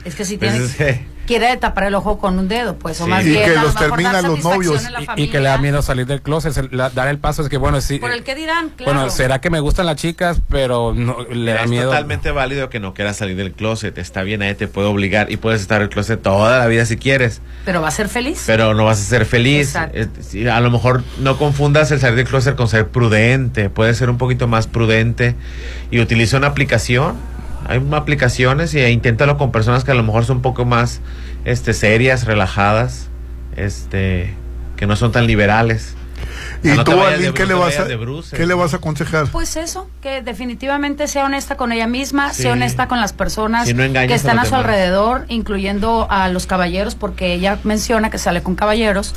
[0.03, 2.99] Es que si Pues tiene, es que- quiere tapar el ojo con un dedo, pues,
[3.01, 3.09] o Sí.
[3.11, 4.81] más Y bien que los terminan los novios.
[5.15, 7.79] Y- que le da miedo salir del closet, la- dar el paso es que, bueno,
[7.81, 7.99] sí.
[7.99, 8.93] Por el que dirán, claro.
[8.93, 11.91] Bueno, será que me gustan las chicas, pero no, le da es miedo.
[11.91, 13.95] totalmente válido que no quieras salir del closet.
[13.99, 16.83] Está bien, ahí te puede obligar y puedes estar en el closet toda la vida
[16.87, 18.43] si quieres, Pero va a ser feliz.
[18.47, 19.67] pero no vas a ser feliz.
[19.67, 19.99] Exacto.
[20.33, 23.69] Eh, a lo mejor no confundas el salir del closet con ser prudente.
[23.69, 25.35] Puedes ser un poquito más prudente
[25.91, 27.15] y utiliza una aplicación.
[27.69, 31.01] Hay aplicaciones y inténtalo con personas que a lo mejor son un poco más
[31.45, 33.09] este, serias, relajadas,
[33.55, 34.33] este,
[34.75, 35.95] que no son tan liberales.
[36.63, 39.27] ¿Y No tú, Aline, qué le vas a, qué le vas a aconsejar?
[39.27, 42.41] Pues eso, que definitivamente sea honesta con ella misma, Sí.
[42.41, 46.95] sea honesta con las personas no que están a, su alrededor, incluyendo a los caballeros,
[46.95, 49.13] porque ella menciona que sale con caballeros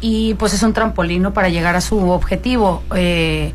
[0.00, 2.82] y pues es un trampolino para llegar a su objetivo.
[2.94, 3.52] eh,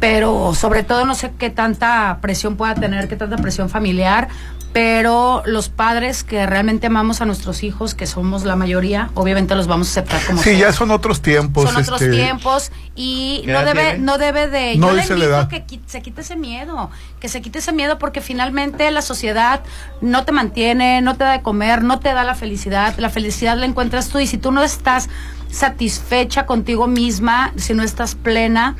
[0.00, 4.28] pero sobre todo no sé qué tanta presión pueda tener, qué tanta presión familiar,
[4.74, 9.68] pero los padres que realmente amamos a nuestros hijos, que somos la mayoría, obviamente los
[9.68, 10.58] vamos a aceptar como Sí, son.
[10.58, 11.70] ya son otros tiempos.
[11.70, 13.98] Son otros este, tiempos y ¿Qué no debe, tiene?
[14.00, 14.76] no debe de.
[14.76, 15.48] No yo le invito edad.
[15.48, 16.90] que se quite ese miedo,
[17.20, 19.60] que se quite ese miedo porque finalmente la sociedad
[20.00, 22.94] no te mantiene, no te da de comer, no te da la felicidad.
[22.98, 25.08] La felicidad la encuentras tú y si tú no estás
[25.52, 28.74] satisfecha contigo misma, si no estás plena,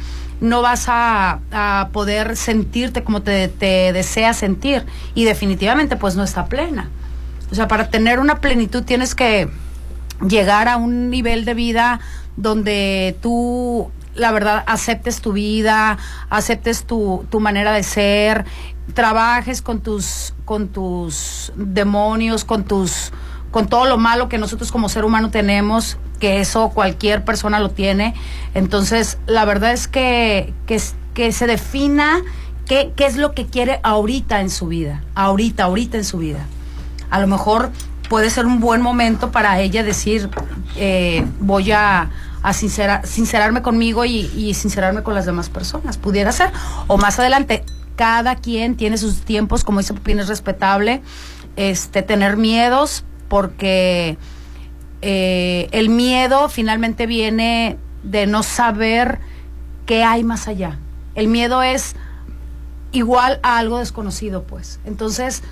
[0.44, 4.84] no vas a, a poder sentirte como te, te deseas sentir
[5.14, 6.90] y definitivamente pues no está plena.
[7.50, 9.48] O sea, para tener una plenitud tienes que
[10.26, 12.00] llegar a un nivel de vida
[12.36, 15.98] donde tú, la verdad, aceptes tu vida,
[16.30, 18.44] aceptes tu, tu manera de ser,
[18.92, 23.12] trabajes con tus, con tus demonios, con tus,
[23.54, 27.70] con todo lo malo que nosotros como ser humano tenemos, que eso cualquier persona lo
[27.70, 28.12] tiene.
[28.52, 32.20] Entonces, la verdad es que, que, se defina
[32.66, 36.44] qué, qué es lo que quiere ahorita en su vida, ahorita, ahorita en su vida
[37.10, 37.70] a lo mejor
[38.08, 40.30] puede ser un buen momento para ella decir,
[40.74, 42.10] eh, voy a,
[42.42, 45.96] a sincera- sincerarme conmigo y, y sincerarme con las demás personas.
[45.96, 46.50] Pudiera ser.
[46.88, 47.62] O más adelante,
[47.94, 51.02] cada quien tiene sus tiempos, como dice Pupín, es respetable.
[51.54, 53.04] Este, tener miedos,
[53.34, 54.16] porque
[55.02, 59.18] eh, el miedo finalmente viene de no saber
[59.86, 60.78] qué hay más allá.
[61.16, 61.96] El miedo es
[62.92, 64.78] igual a algo desconocido, pues.
[64.84, 65.42] Entonces,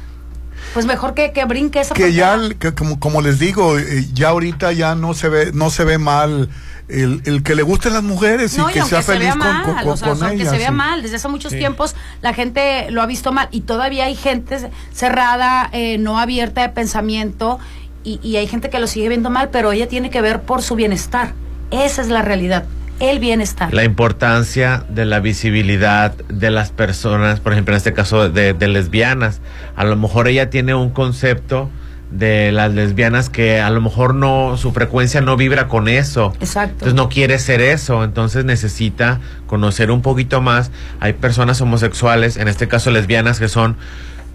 [0.74, 4.28] Pues mejor que, que brinque esa que ya que como, como les digo eh, ya
[4.28, 6.48] ahorita ya no se ve no se ve mal
[6.88, 9.32] el, el que le gusten las mujeres No, y que aunque sea se feliz vea
[9.32, 10.74] con, mal, con- o sea, con aunque se vea sí.
[10.74, 11.58] mal, desde hace muchos Sí.
[11.58, 14.58] tiempos la gente lo ha visto mal y todavía hay gente
[14.92, 17.58] cerrada, eh, no abierta de pensamiento
[18.04, 20.62] y, y hay gente que lo sigue viendo mal, pero ella tiene que ver por
[20.62, 21.34] su bienestar.
[21.70, 22.64] Esa es la realidad,
[23.02, 23.74] el bienestar.
[23.74, 28.68] La importancia de la visibilidad de las personas, por ejemplo, en este caso de, de
[28.68, 29.40] lesbianas.
[29.74, 31.68] A lo mejor ella tiene un concepto
[32.12, 36.32] de las lesbianas que a lo mejor no, su frecuencia no vibra con eso.
[36.40, 36.74] Exacto.
[36.74, 40.70] Entonces no quiere ser eso, entonces necesita conocer un poquito más.
[41.00, 43.76] Hay personas homosexuales, en este caso lesbianas, que son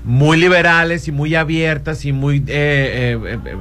[0.07, 3.57] muy liberales y muy abiertas y muy eh, eh, eh,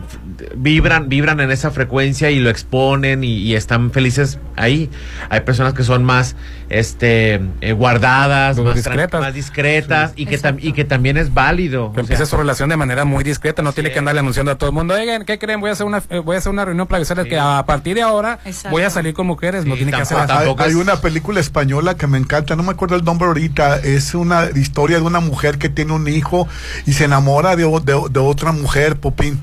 [0.55, 4.89] vibran vibran en esa frecuencia y lo exponen y, y están felices ahí.
[5.28, 6.36] Hay personas que son más
[6.68, 9.10] este eh, guardadas Muy más, discretas.
[9.10, 12.36] tran- más discretas y que y que también es válido Que O empiece sea, su
[12.36, 15.24] relación de manera muy discreta, no tiene que andarle anunciando a todo el mundo, oigan,
[15.24, 15.60] ¿qué creen?
[15.60, 17.94] Voy a hacer una, eh, voy a hacer una reunión para avisarles que a partir
[17.97, 18.38] de ahora
[18.70, 22.06] voy a salir con mujeres, no tiene que hacer hay, hay una película española que
[22.06, 25.68] me encanta, no me acuerdo el nombre ahorita, es una historia de una mujer que
[25.68, 26.48] tiene un hijo
[26.86, 29.38] y se enamora de, de- de otra mujer, Popín.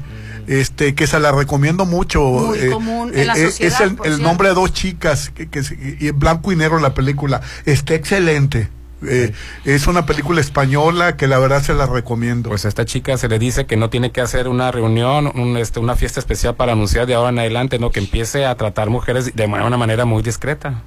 [0.47, 2.21] Este, que se la recomiendo mucho.
[2.23, 5.97] Muy común en la eh, sociedad, es el, nombre de dos chicas, que, que se-
[5.99, 7.41] y en blanco y negro la película.
[7.65, 8.69] Está excelente.
[9.05, 9.33] Eh,
[9.65, 12.49] Es una película española que la verdad se la recomiendo.
[12.49, 15.57] Pues a esta chica se le dice que no tiene que hacer una reunión, un,
[15.57, 18.89] este, una fiesta especial para anunciar de ahora en adelante, no que empiece a tratar
[18.89, 20.83] mujeres de una manera muy discreta,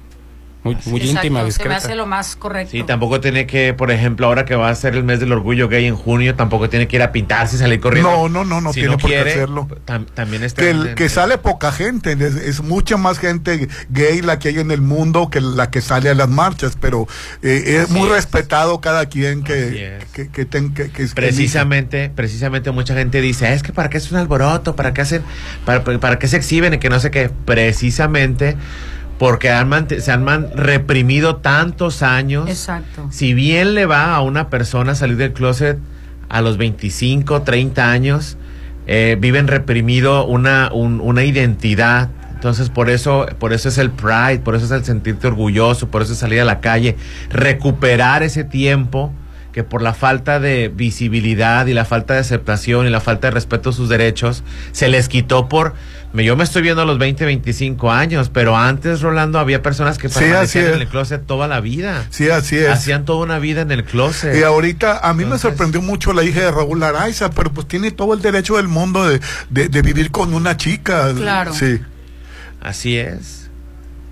[0.67, 1.75] muy, muy Exacto, íntima, se me discreta.
[1.77, 2.71] hace lo más correcto.
[2.71, 5.67] Sí, tampoco tiene que, por ejemplo, ahora que va a ser el mes del orgullo
[5.67, 8.09] gay en junio, tampoco tiene que ir a pintarse y salir corriendo.
[8.11, 9.67] No, no, no, no Si tiene por qué quiere, hacerlo.
[9.85, 13.67] tam- también está que, en- el- que sale poca gente, es, es mucha más gente
[13.89, 17.07] gay la que hay en el mundo que la que sale a las marchas, pero
[17.41, 22.71] eh, es muy respetado cada quien que, que, que, ten- que- que- que precisamente, precisamente
[22.71, 25.21] mucha gente dice, "Ah, es que para qué es un alboroto, para qué hacen,
[25.65, 28.55] para, para- para qué se exhiben y que no sé qué, precisamente
[29.17, 30.25] porque han se han
[30.55, 32.49] reprimido tantos años.
[32.49, 33.07] Exacto.
[33.11, 35.79] Si bien le va a una persona salir del closet
[36.29, 38.37] a los 25, 30 años,
[38.85, 42.09] eh, viven reprimido una, un- una identidad.
[42.35, 46.03] Entonces, por eso, por eso es el pride, por eso es el sentirte orgulloso, por
[46.03, 46.95] eso es salir a la calle,
[47.31, 49.11] recuperar ese tiempo
[49.51, 53.31] que por la falta de visibilidad y la falta de aceptación y la falta de
[53.31, 55.73] respeto a sus derechos, se les quitó por...
[56.13, 60.07] Yo me estoy viendo a los 20, 25 años, pero antes, Rolando, había personas que
[60.09, 60.73] Sí, así permanecían es.
[60.75, 62.05] en el closet toda la vida.
[62.09, 62.69] Sí, así es.
[62.69, 64.35] Hacían toda una vida en el closet.
[64.35, 67.91] Y ahorita a mí me sorprendió mucho la hija de Raúl Araiza, pero pues tiene
[67.91, 69.19] todo el derecho del mundo de,
[69.49, 71.13] de- de vivir con una chica.
[71.13, 71.53] Claro.
[71.53, 71.79] Sí.
[72.61, 73.49] Así es.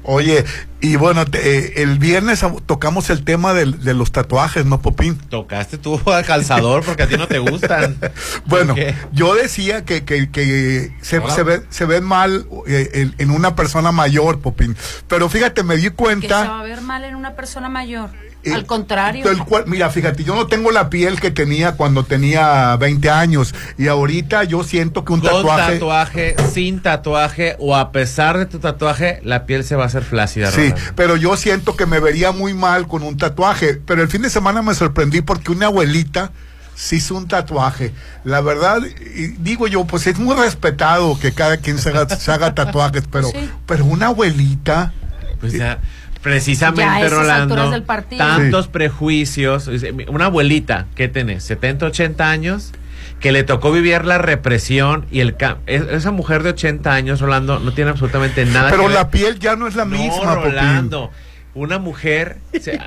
[0.03, 0.43] Oye,
[0.91, 5.17] y bueno, te- eh, el viernes tocamos el tema del- de los tatuajes, ¿no, Popín?
[5.29, 7.97] Tocaste tú al calzador porque a ti no te gustan.
[8.45, 8.75] Bueno,
[9.11, 13.55] yo decía que, que, que se, se, ve- se ven mal eh, en, en una
[13.55, 14.75] persona mayor, Popín.
[15.07, 16.47] Pero fíjate, me di Que se cuenta...
[16.49, 18.09] va a ver mal en una persona mayor.
[18.43, 19.25] Eh, Al contrario.
[19.25, 23.55] del cual- mira, fíjate, yo no tengo la piel que tenía cuando tenía 20 años
[23.75, 25.73] y ahorita yo siento que un Con tatuaje...
[25.73, 30.03] tatuaje, sin tatuaje o a pesar de tu tatuaje, la piel se va a hacer
[30.03, 30.51] flácida.
[30.51, 30.71] Sí.
[30.95, 33.79] Pero yo siento que me vería muy mal con un tatuaje.
[33.85, 36.31] Pero el fin de semana me sorprendí porque una abuelita
[36.75, 37.93] se hizo un tatuaje.
[38.23, 38.79] La verdad,
[39.15, 43.03] y digo yo, pues es muy respetado que cada quien se haga, se haga tatuajes,
[43.11, 43.49] pero, Sí.
[43.65, 44.91] pero una abuelita...
[45.39, 45.79] Pues ya, Ya a
[46.21, 48.25] precisamente, Rolando, del partido.
[48.25, 49.69] tantos prejuicios.
[50.07, 51.43] Una abuelita, ¿qué tenés?
[51.43, 52.71] 70, 80 años,
[53.19, 55.35] que le tocó vivir la represión y el
[55.67, 58.97] esa mujer de 80 años, Rolando, no tiene absolutamente nada Pero que ver.
[58.97, 60.51] la piel ya no es la No, misma, Popín.
[60.51, 61.11] Rolando.
[61.53, 62.39] Una mujer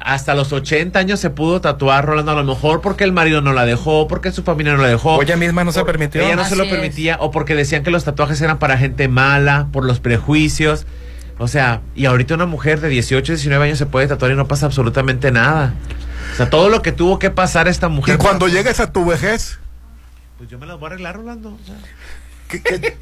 [0.03, 3.55] hasta los 80 años se pudo tatuar, Rolando, a lo mejor porque el marido no
[3.55, 5.15] la dejó, porque su familia no la dejó.
[5.17, 6.21] O ella misma no se permitió.
[6.21, 6.71] Ella no se lo es.
[6.71, 10.85] permitía, o porque decían que los tatuajes eran para gente mala, por los prejuicios.
[11.39, 14.47] O sea, y ahorita una mujer de 18, 19 años se puede tatuar y no
[14.49, 15.73] pasa absolutamente nada.
[16.35, 18.17] O sea, todo lo que tuvo que pasar esta mujer.
[18.17, 19.59] Y cuando llegues a tu vejez,
[20.39, 21.51] Pues yo me las voy a arreglar, Rolando.
[21.51, 21.77] o sea.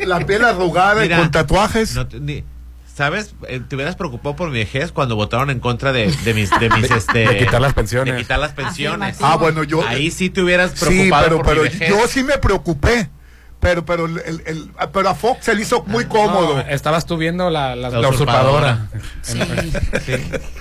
[0.07, 1.95] la piel arrugada y con tatuajes...
[1.95, 2.45] No te- ni-
[2.93, 3.35] ¿Sabes?
[3.47, 6.71] Eh, te hubieras preocupado por mi vejez cuando votaron en contra de, de mis, de
[6.71, 8.15] mis, este, de quitar las pensiones.
[8.15, 9.19] de quitar las pensiones.
[9.21, 9.87] Ah, bueno, yo...
[9.87, 11.91] Ahí sí te hubieras Sí, preocupado pero, por pero mi vejez.
[11.91, 13.11] yo sí me preocupé.
[13.67, 16.55] Pero, pero, el, el- el- pero a Fox se le hizo muy cómodo.
[16.55, 18.87] No, estabas tú viendo la, la- La usurpadora.
[19.23, 19.41] Sí.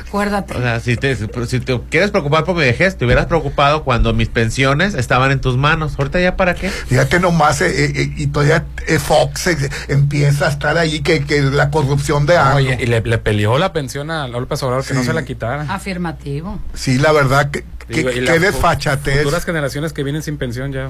[0.08, 0.56] Acuérdate.
[0.56, 4.12] O sea, si te, si te quieres preocupar por mi vejez, te hubieras preocupado cuando
[4.14, 5.94] mis pensiones estaban en tus manos.
[6.00, 6.70] Ahorita ya para qué.
[6.70, 11.24] Fíjate nomás, eh, eh, eh, y todavía eh, Fox eh, empieza a estar ahí, que,
[11.26, 12.58] que la corrupción de algo.
[12.58, 15.08] Oye, y le, le peleó la pensión a López Obrador que no Sí.
[15.08, 15.66] se la quitara.
[15.70, 16.60] Afirmativo.
[16.74, 19.20] Sí, la verdad, que, que, Digo, y que desfachatez.
[19.20, 20.90] Futuras generaciones que vienen sin pensión ya.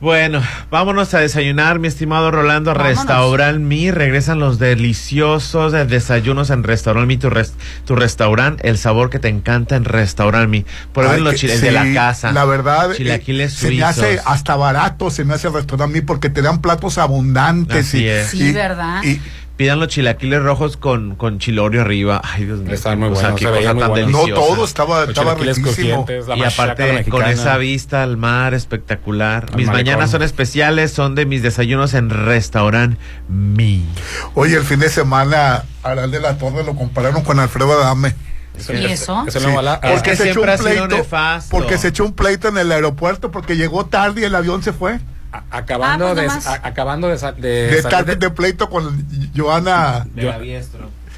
[0.00, 2.72] Bueno, vámonos a desayunar, mi estimado Rolando.
[2.72, 3.90] Restaurant Mi.
[3.90, 7.52] Regresan los deliciosos eh, desayunos en Restaurant Mi, tu, res-
[7.84, 10.64] tu restaurant, el sabor que te encanta en Restaurant Mi.
[10.94, 12.32] Prueben los chiles sí, de la casa.
[12.32, 16.00] La verdad, eh, Chilaquiles se me hace hasta barato, se me hace el a mí
[16.00, 17.86] porque te dan platos abundantes.
[17.88, 18.26] Así y, es.
[18.28, 19.02] Sí, y- ¿verdad?
[19.04, 19.20] y-
[19.60, 22.22] Pidan los chilaquiles rojos con, con chilorio arriba.
[22.24, 22.72] Ay, Dios mío.
[22.72, 24.10] Están muy qué cosa- buenos, qué se cosa muy tan buenos.
[24.10, 24.46] no deliciosa.
[24.48, 26.06] todo estaba, Los estaba riquísimo.
[26.34, 29.48] y aparte con esa vista al mar espectacular.
[29.50, 33.84] Al mis mañanas son especiales, son de mis desayunos en restaurant Mi.
[34.32, 38.14] Oye, el fin de semana, Aral de la Torre lo compararon con Alfredo Adame.
[38.66, 39.24] ¿Y eso?
[39.26, 39.48] Es el Sí,
[39.92, 41.06] porque se echó un pleito,
[41.50, 44.72] porque se echó un pleito en el aeropuerto porque llegó tarde y el avión se
[44.72, 45.00] fue.
[45.50, 46.46] Acabando Ah, pues de, nomás.
[46.46, 50.06] a- acabando de, sa- de tarde de- de pleito con Joana.
[50.14, 50.32] Yo-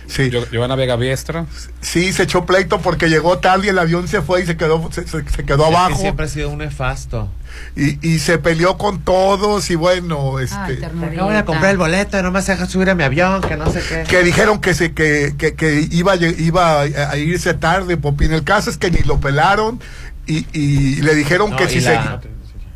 [0.09, 0.29] Sí.
[0.29, 0.45] Yo-
[0.77, 1.47] Vega Biestra.
[1.81, 4.91] Sí, se echó pleito porque llegó tarde y el avión se fue y se quedó,
[4.93, 5.97] se, se- se quedó que abajo.
[5.99, 7.31] siempre ha sido un nefasto.
[7.77, 10.81] Y, y se peleó con todos y bueno, este,
[11.19, 13.71] voy a comprar el boleto y no me deja subir a mi avión, que no
[13.73, 14.03] sé qué.
[14.09, 18.33] que dijeron que se que, que, que iba, iba a, irse tarde, Popín.
[18.33, 19.81] El caso es que ni lo pelaron
[20.27, 22.21] y, y le dijeron No, que y si la-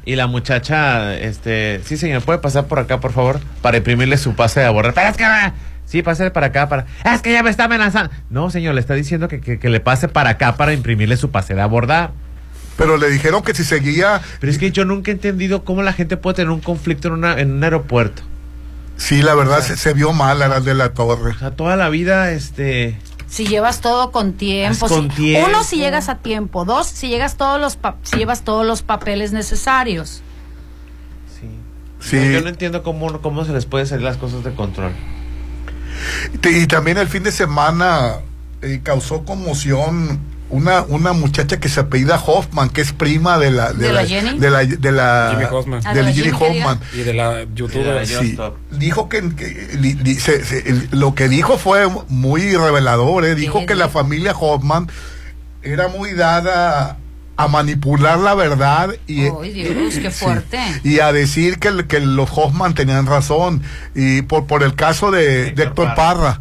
[0.06, 3.40] Y la muchacha, este, sí señor, ¿puede pasar por acá, por favor?
[3.60, 4.94] Para imprimirle su pase de abordar.
[4.94, 5.24] Pero es que,
[5.84, 6.86] sí, pase para acá, para...
[7.04, 8.10] Es que ya me está amenazando.
[8.30, 11.32] No, señor, le está diciendo que, que, que le pase para acá para imprimirle su
[11.32, 12.12] pase de abordar.
[12.76, 15.92] pero le dijeron que si seguía, Pero es que yo nunca he entendido cómo la
[15.92, 18.22] gente puede tener un conflicto en, una, en un aeropuerto.
[18.96, 21.32] sí, la verdad se, se vio mal Aral de la Torre.
[21.32, 22.96] O sea, toda la vida, este...
[23.28, 24.86] Si llevas todo con tiempo.
[24.86, 25.48] Haz con si- tiempo.
[25.48, 26.64] Uno, si llegas a tiempo.
[26.64, 30.22] Dos, si llegas todos los pa- si llevas todos los papeles necesarios.
[31.40, 31.48] Sí.
[32.00, 32.32] Sí.
[32.32, 34.92] Yo no entiendo cómo, cómo se les puede salir las cosas de control.
[36.42, 38.16] Y, y también el fin de semana
[38.62, 43.72] eh, causó conmoción una, una muchacha que se apellida Hoffman, que es prima de la
[43.72, 44.38] ¿De la Jenny?
[44.38, 45.80] de la, de la Jimmy Hoffman.
[45.84, 46.30] Ah, de la Jimmy.
[46.30, 46.80] Hoffman.
[46.94, 47.86] Y de la de youtuber.
[47.96, 48.38] la Sí,
[48.70, 53.24] dijo que, que- li- li- se- se- el- lo que dijo fue muy revelador.
[53.24, 53.34] eh.
[53.34, 54.88] Dijo ¿Qué que la familia Hoffman
[55.62, 56.98] era muy dada
[57.38, 59.34] a manipular la verdad y, Dios,
[59.94, 60.24] qué Sí.
[60.24, 60.58] fuerte.
[60.84, 63.62] y a decir que, que los Hoffman tenían razón.
[63.94, 66.40] Y por, por el caso de, de Héctor Héctor Parra.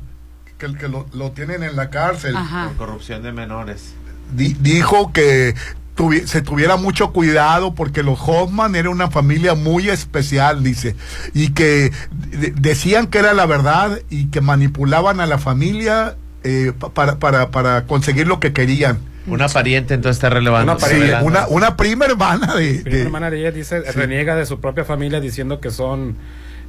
[0.65, 2.67] Que, el que lo, lo tienen en la cárcel, Ajá.
[2.69, 3.93] Por corrupción de menores.
[4.35, 5.53] Di- dijo que
[5.95, 10.95] tuvi- se tuviera mucho cuidado porque los Hoffman era una familia muy especial, dice,
[11.33, 11.91] y que
[12.31, 17.17] de- decían que era la verdad y que manipulaban a la familia eh, pa- para,
[17.19, 18.97] para, para conseguir lo que querían.
[19.27, 20.73] Una pariente entonces está relevando.
[20.73, 24.45] Una Sí, una, una prima hermana de, Prima de- hermana de ella dice, reniega de
[24.45, 26.15] su propia familia diciendo que son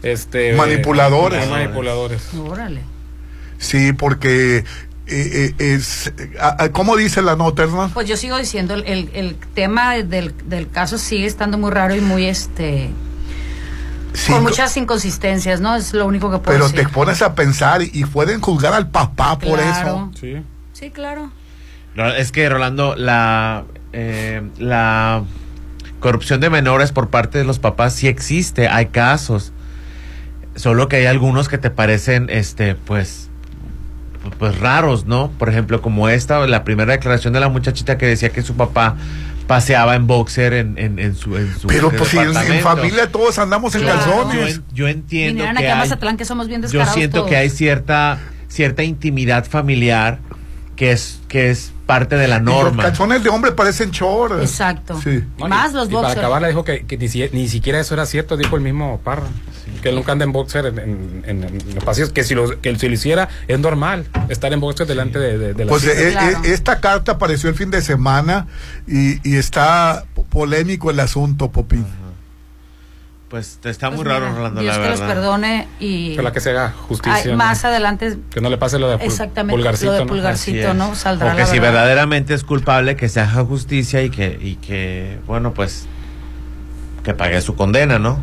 [0.03, 1.45] este Manipuladores.
[1.47, 2.23] eh, manipuladores.
[2.35, 2.81] Órale.
[3.59, 4.65] Sí, porque eh,
[5.07, 6.13] eh, es,
[6.73, 7.91] ¿cómo dice la nota, Hernán?
[7.91, 11.95] Pues yo sigo diciendo, el, el, el tema del, del caso sigue estando muy raro
[11.95, 12.91] y muy este
[14.13, 15.77] Sí, con muchas inconsistencias, ¿no?
[15.77, 18.89] Es lo único que puedo pero te pones a pensar y, y pueden juzgar al
[18.89, 20.11] papá por eso.
[20.19, 20.37] Sí.
[20.73, 21.31] Sí, claro.
[21.95, 25.23] No, es que, Rolando, la, eh, la
[26.01, 29.53] corrupción de menores por parte de los papás sí existe, hay casos.
[30.55, 33.26] Solo que hay algunos que te parecen, este, pues,
[34.39, 35.31] pues raros, ¿no?
[35.39, 38.97] Por ejemplo, como esta, la primera declaración de la muchachita que decía que su papá
[39.47, 42.33] paseaba en boxer en, en, en su, en su Pero pues si en,
[42.63, 44.01] familia todos andamos en Claro.
[44.05, 44.55] Yo, calzones.
[44.57, 47.29] en- yo entiendo Vinieron que aquí a hay- Mazatlán que somos bien yo siento todos.
[47.31, 50.19] que hay cierta cierta intimidad familiar
[50.75, 52.83] que es que es parte de la Y Los norma.
[52.83, 54.43] calzones de hombre parecen shorts.
[54.43, 55.01] Exacto.
[55.03, 55.23] Sí.
[55.39, 56.19] No, Más y- los y para boxers.
[56.19, 59.01] acabar le dijo que, que ni, si- ni siquiera eso era cierto, dijo el mismo
[59.05, 59.23] Parra.
[59.83, 62.61] Que él nunca anda en boxer en, en- en- en los pasillos, que si lo,
[62.61, 65.83] que si lo hiciera es normal estar en boxer delante de, de, de la Pues
[65.83, 65.95] cita.
[65.95, 66.39] eh, Claro.
[66.45, 68.47] eh, esta carta apareció el fin de semana
[68.87, 71.87] y, y está po- polémico el asunto, Popín.
[73.37, 76.41] Pues está muy Pues raro, mira, Rolando, Dios la que los perdone y Ojalá que
[76.41, 77.15] se haga justicia.
[77.15, 77.37] Ay, ¿no?
[77.37, 79.87] más adelante Que no le pase lo de pul- exactamente pulgarcito.
[79.91, 80.07] lo de ¿no?
[80.07, 80.75] pulgarcito, es.
[80.75, 80.95] ¿no?
[80.95, 81.73] Saldrá Porque la si verdad.
[81.75, 85.87] verdaderamente es culpable que se haga justicia y que y que bueno, pues
[87.05, 88.19] que pague su condena, ¿no?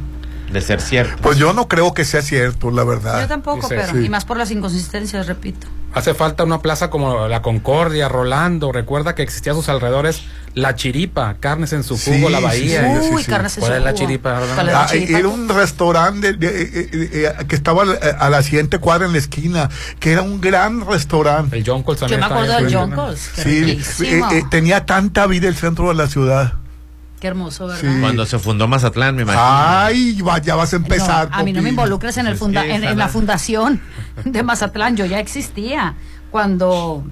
[0.52, 1.16] De ser cierto.
[1.22, 3.22] Pues yo no creo que sea cierto, la verdad.
[3.22, 4.06] Yo tampoco, Dice, pero sí.
[4.06, 5.68] y más por las inconsistencias, repito.
[5.94, 8.72] Hace falta una plaza como la Concordia, Rolando.
[8.72, 10.24] Recuerda que existía a sus alrededores
[10.56, 13.02] la chiripa, carnes en su jugo, Sí, la bahía.
[13.02, 13.30] sí, Uy, sí.
[13.30, 14.00] carnes en ¿Cuál su es la jugo.
[14.00, 14.56] chiripa, Rolando?
[14.56, 18.26] ¿Cuál es la Ah, era un restaurante de- de- eh, eh, eh, que estaba a-
[18.26, 21.58] a la siguiente cuadra en la esquina, que era un gran restaurante.
[21.58, 25.28] El John Coles Yo también me estaba acuerdo ahí del Sí, eh, eh, tenía tanta
[25.28, 26.54] vida el centro de la ciudad.
[27.24, 27.80] Qué hermoso, ¿verdad?
[27.90, 28.02] Sí.
[28.02, 29.42] Cuando se fundó Mazatlán, me imagino.
[29.46, 31.30] Ay, va- ya vas a empezar.
[31.30, 33.80] No, a mí no me involucres en, el funda- en, la fundación
[34.26, 34.98] de Mazatlán.
[34.98, 35.94] Yo ya existía
[36.32, 37.06] cuando,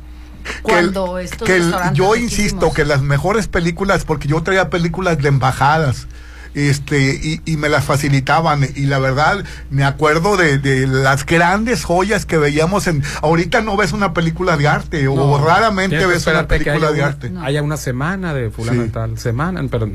[0.43, 4.69] que, cuando estos que el- restaurantes yo insisto que las mejores películas, porque yo traía
[4.69, 6.07] películas de embajadas,
[6.53, 8.67] este y, y me las facilitaban.
[8.75, 13.77] Y la verdad me acuerdo de, de las grandes joyas que veíamos en ahorita no
[13.77, 17.31] ves una película de arte o No, raramente ves una película haya de una- arte.
[17.41, 18.89] Haya una semana de fulano Sí.
[18.89, 19.89] tal, semana, pero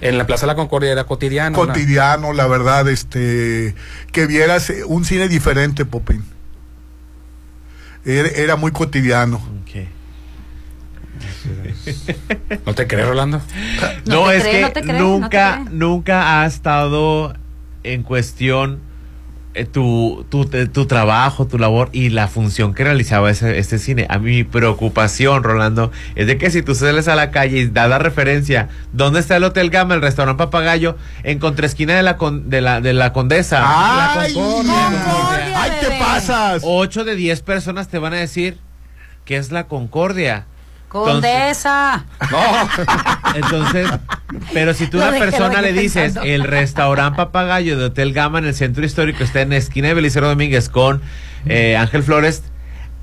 [0.00, 1.60] en, la Plaza de la Concordia era cotidiano.
[1.60, 3.74] una- cotidiano la verdad este
[4.12, 6.24] que vieras eh, un cine diferente Popín.
[8.04, 9.40] Era, era muy cotidiano
[12.66, 13.40] ¿No te crees, Rolando?
[14.06, 17.34] No, es cree, que no cree, nunca, nunca ha estado
[17.82, 18.80] en cuestión
[19.54, 23.78] eh, tu, tu, te- tu trabajo, tu labor y la función que realizaba ese, este
[23.78, 24.06] cine.
[24.08, 27.66] A mí mi preocupación, Rolando, es de que si tú sales a la calle y
[27.66, 30.96] das la referencia, ¿dónde está el Hotel Gama, el restaurante Papagayo?
[31.24, 33.62] En contraesquina de la, con- de la, de la Condesa.
[33.64, 34.72] ¡Ay, La Concordia.
[35.04, 36.62] Concordia, ¡Ay, te pasas!
[36.64, 38.58] Ocho de diez personas te van a decir
[39.24, 40.46] que es la Concordia.
[40.90, 42.04] Condesa.
[43.34, 43.88] Entonces,
[44.52, 46.28] pero si tú a una persona le dices pensando.
[46.28, 49.94] el restaurante Papagayo de Hotel Gama en el centro histórico está en la esquina de
[49.94, 51.00] Belicero Domínguez con
[51.46, 52.42] eh, Ángel Flores,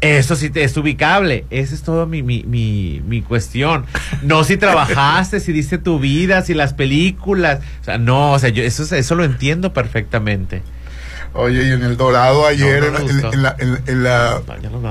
[0.01, 1.45] eso sí te es ubicable.
[1.49, 3.85] Esa es todo mi, mi, mi, mi cuestión.
[4.21, 7.59] No si trabajaste, si diste tu vida, si las películas.
[7.81, 10.61] O sea, no, o sea, yo eso, eso lo entiendo perfectamente.
[11.33, 14.41] Oye, y en el Dorado ayer, No, no en, la, en, en la,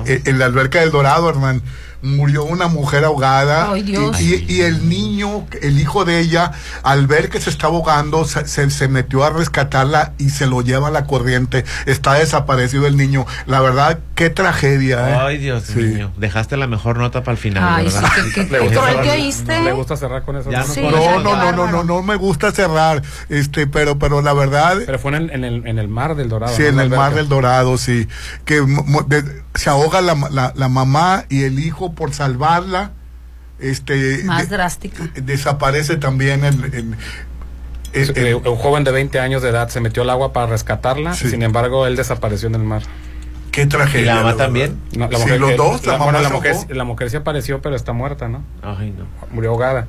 [0.06, 1.62] en- en la alberca del Dorado, Hernán,
[2.02, 3.70] murió una mujer ahogada.
[3.72, 4.20] Ay, Dios.
[4.20, 6.52] Y, y el niño, el hijo de ella,
[6.82, 10.60] al ver que se está ahogando, se, se- se metió a rescatarla y se lo
[10.62, 11.64] lleva a la corriente.
[11.86, 13.26] Está desaparecido el niño.
[13.46, 15.10] La verdad, qué tragedia.
[15.10, 15.18] ¿eh?
[15.20, 16.10] Ay, Dios mío.
[16.16, 18.08] Dejaste la mejor nota para el final, Ay, ¿verdad?
[18.34, 19.60] sí, Le gusta cerrar- que oíste.
[19.62, 20.50] Le gusta cerrar con eso.
[20.50, 20.80] No Sí.
[20.82, 24.98] No, no, no, no, no, no me gusta cerrar, este, pero, pero la verdad, Pero
[24.98, 26.54] fue en el, en el, en el mar del Dorado.
[26.54, 26.68] Sí, ¿no?
[26.68, 28.08] en el mar del Dorado, sí.
[28.44, 28.60] Que
[29.06, 32.92] de- se ahoga la, la, la mamá y el hijo por salvarla.
[33.58, 35.08] Este, Más de- drástica.
[35.14, 36.96] desaparece también el, el-
[37.94, 41.14] el- el- un joven de 20 años de edad se metió al agua para rescatarla,
[41.14, 41.30] Sí.
[41.30, 42.82] sin embargo él desapareció en el mar.
[43.52, 44.02] qué tragedia.
[44.02, 44.78] ¿Y la mamá también?
[44.94, 46.74] No, la Sí, mujer- los eh, dos, la la, mamá bueno, la se mujer, ahogó.
[46.74, 48.42] la mujer sí apareció, pero está muerta, ¿no?
[48.62, 49.06] Ay, no.
[49.32, 49.86] Murió ahogada.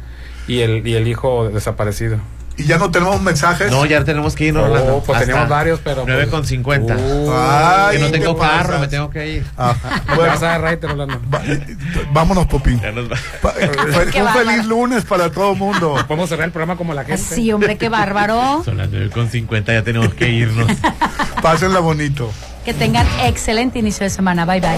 [0.48, 2.18] Y el, y el hijo desaparecido.
[2.58, 3.70] Y ya no tenemos mensajes.
[3.72, 5.04] No, ya tenemos que irnos, Oh, Rolando.
[5.06, 6.96] pues teníamos varios, pero, 9 pues- con 50.
[6.96, 9.46] Uh, Ay, que no te tengo carro, me tengo que ir.
[9.58, 9.76] Ah,
[10.08, 11.20] Te bueno, vas a raite, Rolando.
[11.34, 11.42] va-
[12.12, 12.80] vámonos, Popín.
[12.82, 13.16] Ya nos va.
[13.42, 15.96] Pa- fue- Qué un feliz lunes para todo el mundo.
[16.08, 17.22] Podemos cerrar el programa como la gente.
[17.22, 18.64] Sí, hombre, qué bárbaro.
[18.66, 20.72] Son las 9 con 50, ya tenemos que irnos.
[21.44, 22.32] Pásenla bonito.
[22.66, 24.46] Que tengan excelente inicio de semana.
[24.46, 24.78] Bye bye.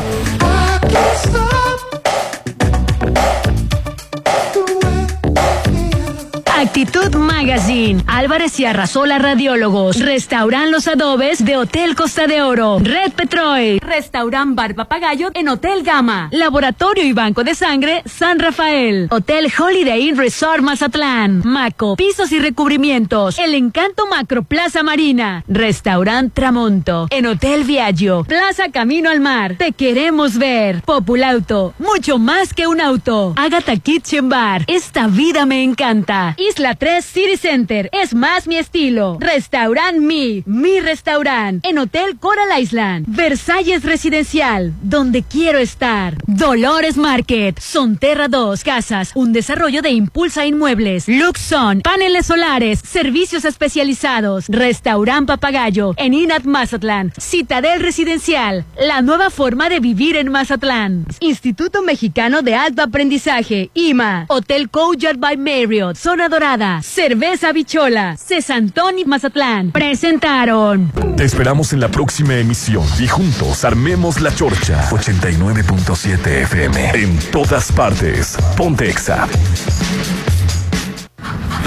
[6.81, 13.11] Actitud Magazine, Álvarez y Arrasola Radiólogos, Restauran Los Adobes de Hotel Costa de Oro, Red
[13.17, 19.51] Petrol, Restaurant Bar Papagayo en Hotel Gama, Laboratorio y Banco de Sangre San Rafael, Hotel
[19.59, 27.07] Holiday Inn Resort Mazatlán, Maco, Pisos y Recubrimientos, El Encanto Macro Plaza Marina, Restaurant Tramonto,
[27.09, 32.79] en Hotel Viaggio, Plaza Camino al Mar, Te Queremos Ver, Populauto, mucho más que un
[32.79, 38.57] auto, Agatha Kitchen Bar, Esta Vida Me Encanta, Isla 3 City Center, es más mi
[38.57, 46.97] estilo, Restaurant Mi, mi restaurant, en Hotel Coral Island, Versalles Residencial, donde quiero estar, Dolores
[46.97, 55.27] Market, Sonterra 2 Casas, un desarrollo de Impulsa Inmuebles, Luxon, paneles solares, servicios especializados, Restaurant
[55.27, 62.41] Papagayo, en Inat Mazatlán, Citadel Residencial, la nueva forma de vivir en Mazatlán, Instituto Mexicano
[62.41, 69.71] de Alto Aprendizaje, IMA, Hotel Courtyard by Marriott, Zona Dorada, Cerveza Bichola, Cesantón y Mazatlán,
[69.71, 70.91] presentaron.
[71.15, 76.91] Te esperamos en la próxima emisión y juntos armemos la chorcha 89.7 FM.
[76.95, 78.37] En todas partes.
[78.57, 79.27] Ponte Exa.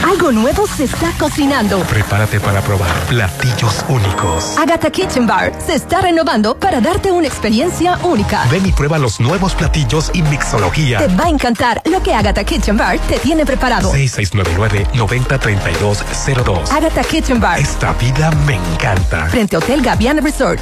[0.07, 1.79] Algo nuevo se está cocinando.
[1.85, 4.57] Prepárate para probar platillos únicos.
[4.59, 8.45] Agatha Kitchen Bar se está renovando para darte una experiencia única.
[8.51, 10.99] Ven y prueba los nuevos platillos y mixología.
[10.99, 13.93] Te va a encantar lo que Agatha Kitchen Bar te tiene preparado.
[13.93, 16.71] 6699-903202.
[16.73, 19.27] Agatha Kitchen Bar, Esta vida me encanta.
[19.27, 20.61] frente a Hotel Gaviana Resort.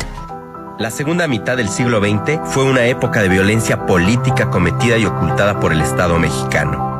[0.78, 5.60] La segunda mitad del siglo XX fue una época de violencia política cometida y ocultada
[5.60, 6.99] por el Estado mexicano.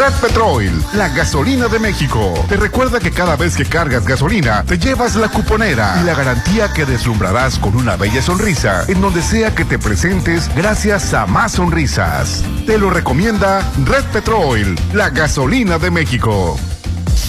[0.00, 0.64] Red Petrol,
[0.94, 2.32] la gasolina de México.
[2.48, 6.72] Te recuerda que cada vez que cargas gasolina, te llevas la cuponera y la garantía
[6.72, 11.52] que deslumbrarás con una bella sonrisa en donde sea que te presentes gracias a más
[11.52, 12.42] sonrisas.
[12.64, 16.58] Te lo recomienda Red Petrol, la gasolina de México.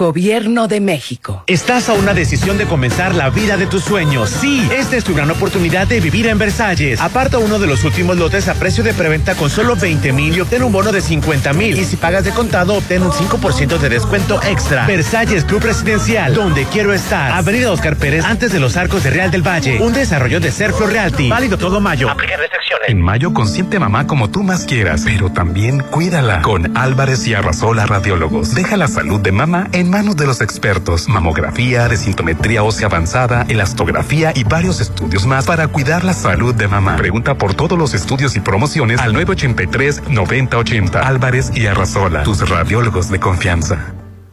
[0.00, 1.44] Gobierno de México.
[1.46, 4.30] Estás a una decisión de comenzar la vida de tus sueños.
[4.30, 6.98] Sí, esta es tu gran oportunidad de vivir en Versalles.
[7.02, 10.40] Aparta uno de los últimos lotes a precio de preventa con solo 20 mil y
[10.40, 11.78] obtén un bono de 50 mil.
[11.78, 14.86] Y si pagas de contado, obtén un 5% de descuento extra.
[14.86, 17.32] Versalles Club Residencial, donde quiero estar.
[17.32, 19.80] Avenida Oscar Pérez, antes de los arcos de Real del Valle.
[19.82, 21.28] Un desarrollo de Serflo Realty.
[21.28, 22.08] Válido todo mayo.
[22.08, 22.88] Aplica restricciones.
[22.88, 26.40] En mayo consiente mamá como tú más quieras, pero también cuídala.
[26.40, 28.54] Con Álvarez y Arrasola Radiólogos.
[28.54, 31.08] Deja la salud de mamá en manos de los expertos.
[31.08, 36.96] Mamografía, desintometría ósea avanzada, elastografía y varios estudios más para cuidar la salud de mamá.
[36.96, 41.02] Pregunta por todos los estudios y promociones al 983-9080.
[41.04, 43.92] Álvarez y Arrasola, tus radiólogos de confianza.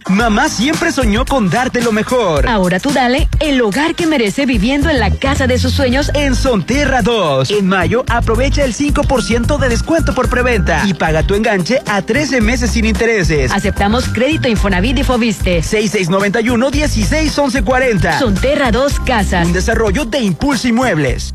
[0.10, 2.48] Mamá siempre soñó con darte lo mejor.
[2.48, 6.34] Ahora tú dale el hogar que merece viviendo en la casa de sus sueños en
[6.34, 7.52] Sonterra 2.
[7.52, 12.40] En mayo aprovecha el 5% de descuento por preventa y paga tu enganche a 13
[12.40, 13.52] meses sin intereses.
[13.52, 15.62] Aceptamos crédito Infonavit y Fobiste.
[15.62, 18.20] 6691 161140.
[18.20, 19.46] Sonterra 2 Casas.
[19.46, 21.34] Un desarrollo de Impulso Inmuebles.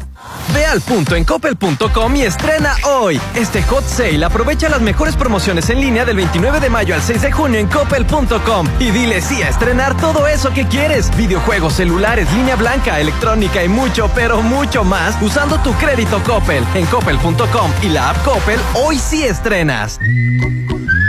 [0.53, 3.21] Ve al punto en coppel.com y estrena hoy.
[3.35, 7.23] Este hot sale aprovecha las mejores promociones en línea del 29 de mayo al 6
[7.23, 11.15] de junio en coppel.com y dile sí a estrenar todo eso que quieres.
[11.17, 16.65] Videojuegos, celulares, línea blanca, electrónica y mucho, pero mucho más usando tu crédito Coppel.
[16.75, 19.99] En coppel.com y la app Coppel, hoy sí estrenas.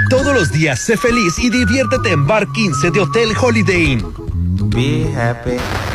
[0.10, 4.69] Todos los días sé feliz y diviértete en Bar 15 de Hotel Holiday Inn.
[4.69, 5.57] Be happy.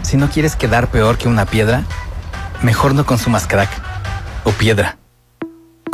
[0.00, 1.84] Si no quieres quedar peor que una piedra,
[2.62, 3.70] mejor no consumas crack
[4.44, 4.96] o piedra.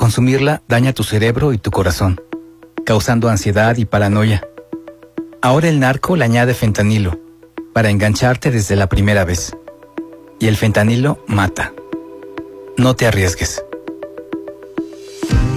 [0.01, 2.23] Consumirla daña tu cerebro y tu corazón,
[2.87, 4.41] causando ansiedad y paranoia.
[5.43, 7.21] Ahora el narco le añade fentanilo
[7.75, 9.55] para engancharte desde la primera vez.
[10.39, 11.75] Y el fentanilo mata.
[12.79, 13.63] No te arriesgues.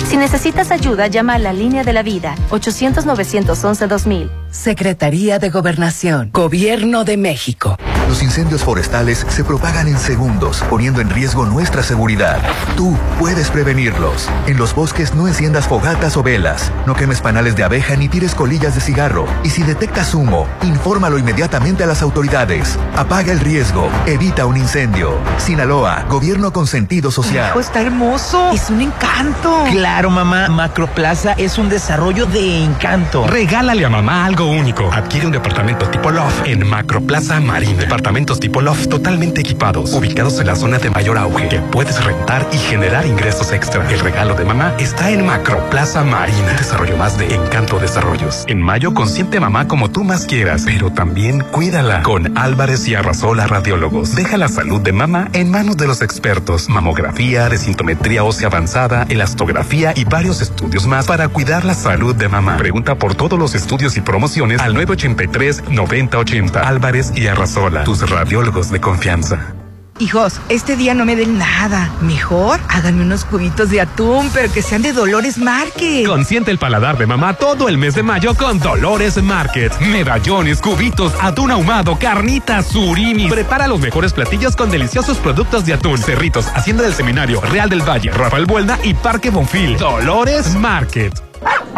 [0.09, 4.42] Si necesitas ayuda, llama a la línea de la vida 800-911-2000.
[4.53, 7.75] Secretaría de Gobernación, Gobierno de México.
[8.07, 12.39] Los incendios forestales se propagan en segundos, poniendo en riesgo nuestra seguridad.
[12.77, 14.29] Tú puedes prevenirlos.
[14.45, 18.35] En los bosques no enciendas fogatas o velas, no quemes panales de abeja ni tires
[18.35, 19.25] colillas de cigarro.
[19.43, 22.77] Y si detectas humo, infórmalo inmediatamente a las autoridades.
[22.95, 25.17] Apaga el riesgo, evita un incendio.
[25.37, 27.49] Sinaloa, gobierno con sentido social.
[27.49, 28.51] Hijo, está hermoso.
[28.51, 29.63] Es un encanto.
[29.71, 30.49] Claro, mamá.
[30.49, 33.25] Macroplaza es un desarrollo de encanto.
[33.25, 34.91] Regálale a mamá algo único.
[34.91, 37.79] Adquiere un departamento tipo loft en Macroplaza Marina.
[37.79, 42.47] Departamentos tipo loft totalmente equipados, ubicados en la zona de mayor auge, que puedes rentar
[42.51, 43.89] y generar ingresos extra.
[43.89, 46.53] El regalo de mamá está en Macroplaza Marina.
[46.57, 48.45] Desarrollo más de Encanto Desarrollos.
[48.47, 53.47] En mayo consiente mamá como tú más quieras, pero también cuídala con Álvarez y Arrasola
[53.47, 54.15] Radiólogos.
[54.15, 56.69] Deja la salud de mamá en manos de los expertos.
[56.69, 62.57] Mamografía, desintometría ósea avanzada, elastografía y varios estudios más para cuidar la salud de mamá.
[62.57, 64.01] Pregunta por todos los estudios y
[64.41, 66.55] al 983-9080.
[66.55, 69.53] Álvarez y Arrasola, tus radiólogos de confianza.
[69.99, 71.91] Hijos, este día no me den nada.
[72.01, 76.07] Mejor háganme unos cubitos de atún, pero que sean de Dolores Market.
[76.07, 79.71] Consiente el paladar de mamá todo el mes de mayo con Dolores Market.
[79.81, 83.29] Medallones, cubitos, atún ahumado, carnitas, surimi.
[83.29, 85.99] Prepara los mejores platillos con deliciosos productos de atún.
[85.99, 89.77] Cerritos, Hacienda del Seminario, Real del Valle, Rafael Buelna y Parque Bonfil.
[89.77, 91.13] Dolores Market.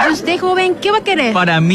[0.07, 1.34] ¿Y usted, joven, qué va a querer?
[1.34, 1.73] Para mí